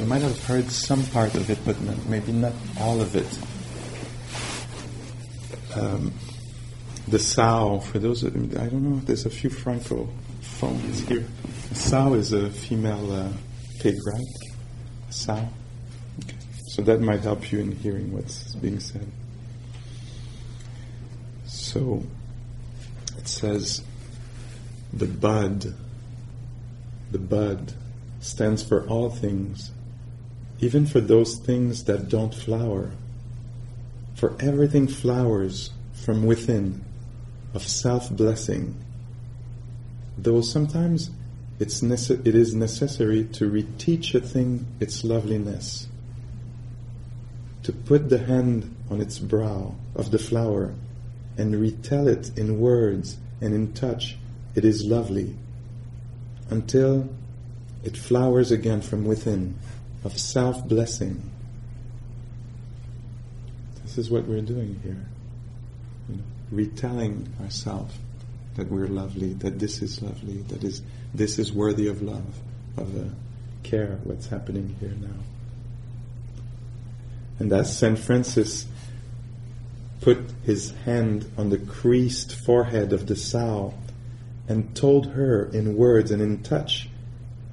You 0.00 0.06
might 0.06 0.22
have 0.22 0.44
heard 0.44 0.68
some 0.70 1.04
part 1.06 1.36
of 1.36 1.48
it, 1.48 1.58
but 1.64 1.80
not, 1.82 2.04
maybe 2.06 2.32
not 2.32 2.52
all 2.80 3.00
of 3.00 3.14
it. 3.14 3.38
Um, 5.78 6.12
the 7.06 7.20
sow, 7.20 7.78
for 7.78 8.00
those, 8.00 8.24
of, 8.24 8.34
I 8.34 8.66
don't 8.66 8.82
know, 8.82 9.00
there's 9.04 9.24
a 9.24 9.30
few 9.30 9.50
francophones 9.50 11.06
here. 11.06 11.24
A 11.70 11.74
sow 11.76 12.14
is 12.14 12.32
a 12.32 12.50
female 12.50 13.12
uh, 13.12 13.28
pig, 13.78 13.98
right? 14.04 14.26
A 15.08 15.12
sow. 15.12 15.48
Okay. 16.24 16.36
So 16.66 16.82
that 16.82 17.00
might 17.00 17.20
help 17.20 17.52
you 17.52 17.60
in 17.60 17.70
hearing 17.76 18.12
what's 18.12 18.56
being 18.56 18.80
said. 18.80 19.06
So 21.46 22.02
it 23.16 23.28
says, 23.28 23.84
the 24.92 25.06
bud, 25.06 25.74
the 27.10 27.18
bud 27.18 27.74
stands 28.20 28.62
for 28.62 28.86
all 28.88 29.08
things, 29.08 29.70
even 30.58 30.84
for 30.86 31.00
those 31.00 31.36
things 31.36 31.84
that 31.84 32.08
don't 32.08 32.34
flower. 32.34 32.90
For 34.14 34.34
everything 34.40 34.88
flowers 34.88 35.70
from 35.92 36.26
within 36.26 36.84
of 37.54 37.66
self 37.66 38.10
blessing, 38.10 38.76
though 40.18 40.40
sometimes 40.40 41.10
it's 41.58 41.80
nece- 41.80 42.26
it 42.26 42.34
is 42.34 42.54
necessary 42.54 43.24
to 43.24 43.50
reteach 43.50 44.14
a 44.14 44.20
thing 44.20 44.66
its 44.80 45.04
loveliness, 45.04 45.86
to 47.62 47.72
put 47.72 48.08
the 48.08 48.18
hand 48.18 48.74
on 48.90 49.00
its 49.00 49.18
brow 49.18 49.74
of 49.94 50.10
the 50.10 50.18
flower 50.18 50.74
and 51.38 51.60
retell 51.60 52.08
it 52.08 52.36
in 52.36 52.58
words 52.58 53.18
and 53.40 53.54
in 53.54 53.72
touch 53.72 54.16
it 54.60 54.66
is 54.66 54.84
lovely 54.84 55.34
until 56.50 57.08
it 57.82 57.96
flowers 57.96 58.50
again 58.50 58.82
from 58.82 59.06
within 59.06 59.58
of 60.04 60.18
self 60.18 60.68
blessing. 60.68 61.30
This 63.82 63.96
is 63.96 64.10
what 64.10 64.26
we're 64.26 64.42
doing 64.42 64.78
here. 64.82 65.06
You 66.10 66.16
know, 66.16 66.22
retelling 66.50 67.32
ourselves 67.42 67.94
that 68.56 68.70
we're 68.70 68.88
lovely, 68.88 69.32
that 69.32 69.58
this 69.58 69.80
is 69.80 70.02
lovely, 70.02 70.42
that 70.48 70.62
is 70.62 70.82
this 71.14 71.38
is 71.38 71.54
worthy 71.54 71.88
of 71.88 72.02
love, 72.02 72.38
of 72.76 72.94
uh, 72.94 73.08
care, 73.62 73.98
what's 74.04 74.26
happening 74.26 74.76
here 74.78 74.94
now. 75.00 75.22
And 77.38 77.50
as 77.50 77.74
St. 77.78 77.98
Francis 77.98 78.66
put 80.02 80.18
his 80.44 80.72
hand 80.84 81.32
on 81.38 81.48
the 81.48 81.56
creased 81.56 82.34
forehead 82.34 82.92
of 82.92 83.06
the 83.06 83.16
sow 83.16 83.72
and 84.50 84.74
told 84.74 85.06
her 85.12 85.44
in 85.52 85.76
words 85.76 86.10
and 86.10 86.20
in 86.20 86.42
touch, 86.42 86.88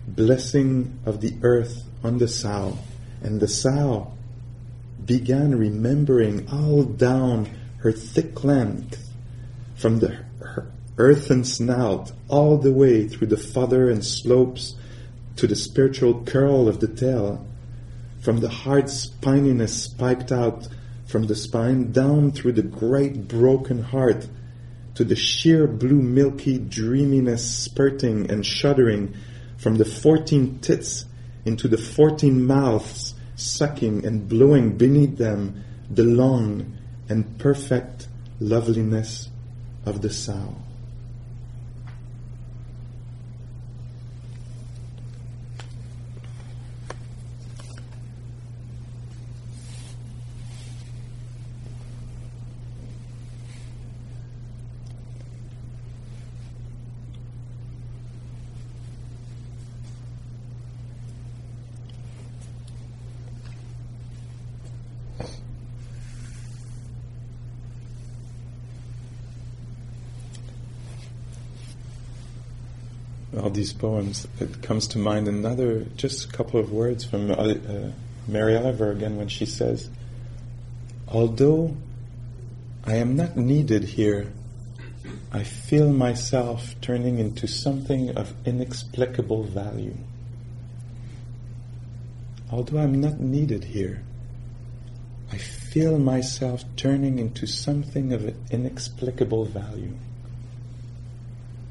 blessing 0.08 1.00
of 1.06 1.22
the 1.22 1.36
earth 1.44 1.84
on 2.04 2.18
the 2.18 2.28
sow. 2.28 2.76
And 3.22 3.40
the 3.40 3.48
sow 3.48 4.14
began 5.06 5.56
remembering 5.56 6.50
all 6.50 6.84
down 6.84 7.52
her 7.82 7.92
thick 7.92 8.44
length, 8.44 9.12
from 9.76 10.00
the 10.00 10.18
earthen 10.98 11.44
snout 11.44 12.12
all 12.30 12.58
the 12.58 12.74
way 12.74 13.08
through 13.08 13.28
the 13.28 13.38
fodder 13.38 13.92
and 13.92 14.04
slopes 14.04 14.76
to 15.36 15.46
the 15.46 15.56
spiritual 15.56 16.24
curl 16.24 16.68
of 16.68 16.80
the 16.80 16.88
tail, 16.88 17.46
from 18.22 18.40
the 18.40 18.50
hard 18.50 18.86
spininess 18.86 19.70
spiked 19.70 20.32
out 20.32 20.68
from 21.06 21.28
the 21.28 21.36
spine 21.36 21.92
down 21.92 22.32
through 22.32 22.54
the 22.54 22.64
great 22.64 23.28
broken 23.28 23.84
heart 23.84 24.28
to 24.98 25.04
the 25.04 25.16
sheer 25.16 25.68
blue 25.68 26.02
milky 26.02 26.58
dreaminess 26.58 27.48
spurting 27.48 28.32
and 28.32 28.44
shuddering 28.44 29.14
from 29.56 29.76
the 29.76 29.86
fourteen 29.86 30.58
tits 30.58 31.06
into 31.46 31.68
the 31.68 31.78
fourteen 31.78 32.44
mouths 32.44 33.14
sucking 33.36 34.04
and 34.08 34.28
blowing 34.28 34.76
beneath 34.76 35.16
them 35.20 35.64
the 35.92 36.02
long 36.04 36.76
and 37.10 37.38
perfect 37.38 38.08
loveliness 38.40 39.30
of 39.86 40.02
the 40.02 40.10
sow. 40.10 40.56
All 73.48 73.54
these 73.54 73.72
poems, 73.72 74.28
it 74.42 74.62
comes 74.62 74.88
to 74.88 74.98
mind 74.98 75.26
another, 75.26 75.86
just 75.96 76.26
a 76.26 76.34
couple 76.34 76.60
of 76.60 76.70
words 76.70 77.06
from 77.06 77.32
uh, 77.32 77.36
uh, 77.36 77.92
Mary 78.28 78.58
Oliver 78.58 78.92
again 78.92 79.16
when 79.16 79.30
she 79.30 79.46
says, 79.46 79.90
Although 81.08 81.78
I 82.84 82.96
am 82.96 83.16
not 83.16 83.38
needed 83.38 83.86
here, 83.86 84.34
I 85.32 85.44
feel 85.44 85.94
myself 85.94 86.76
turning 86.82 87.20
into 87.20 87.48
something 87.48 88.18
of 88.18 88.34
inexplicable 88.46 89.44
value. 89.46 89.96
Although 92.52 92.80
I'm 92.80 93.00
not 93.00 93.22
needed 93.22 93.64
here, 93.64 94.04
I 95.32 95.38
feel 95.38 95.98
myself 95.98 96.66
turning 96.76 97.18
into 97.18 97.48
something 97.48 98.12
of 98.12 98.36
inexplicable 98.52 99.46
value. 99.46 99.94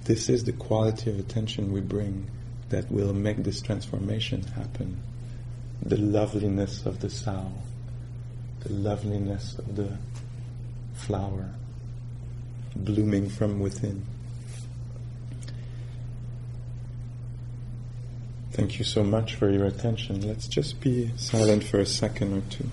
This 0.06 0.28
is 0.28 0.44
the 0.44 0.52
quality 0.52 1.10
of 1.10 1.18
attention 1.18 1.72
we 1.72 1.80
bring 1.80 2.30
that 2.68 2.92
will 2.92 3.12
make 3.12 3.42
this 3.42 3.60
transformation 3.60 4.42
happen. 4.42 5.02
The 5.82 5.96
loveliness 5.96 6.86
of 6.86 7.00
the 7.00 7.10
sow, 7.10 7.50
the 8.60 8.72
loveliness 8.72 9.58
of 9.58 9.74
the 9.74 9.98
flower 10.94 11.50
blooming 12.76 13.28
from 13.28 13.58
within. 13.58 14.06
Thank 18.52 18.78
you 18.78 18.84
so 18.84 19.02
much 19.02 19.34
for 19.34 19.50
your 19.50 19.66
attention. 19.66 20.26
Let's 20.26 20.46
just 20.46 20.80
be 20.80 21.10
silent 21.16 21.64
for 21.64 21.78
a 21.80 21.86
second 21.86 22.32
or 22.32 22.42
two. 22.48 22.70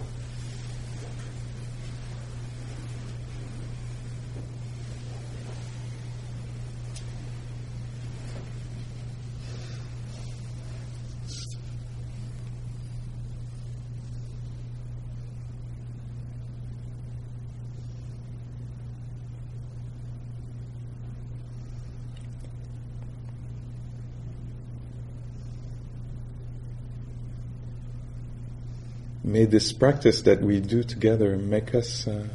May 29.33 29.45
this 29.45 29.73
practice 29.73 30.21
that 30.21 30.43
we 30.43 30.59
do 30.59 30.83
together 30.83 31.35
make 31.35 31.73
us 31.73 32.07
uh, 32.07 32.27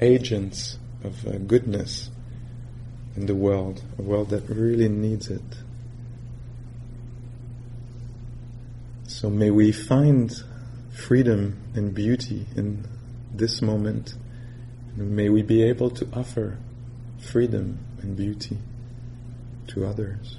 agents 0.00 0.78
of 1.04 1.26
uh, 1.26 1.32
goodness 1.36 2.08
in 3.14 3.26
the 3.26 3.34
world, 3.34 3.82
a 3.98 4.02
world 4.02 4.30
that 4.30 4.48
really 4.48 4.88
needs 4.88 5.28
it. 5.28 5.42
So 9.06 9.28
may 9.28 9.50
we 9.50 9.70
find 9.70 10.32
freedom 10.90 11.60
and 11.74 11.92
beauty 11.92 12.46
in 12.56 12.86
this 13.34 13.60
moment, 13.60 14.14
and 14.96 15.14
may 15.14 15.28
we 15.28 15.42
be 15.42 15.62
able 15.62 15.90
to 15.90 16.08
offer 16.14 16.56
freedom 17.18 17.80
and 18.00 18.16
beauty 18.16 18.56
to 19.66 19.84
others. 19.84 20.38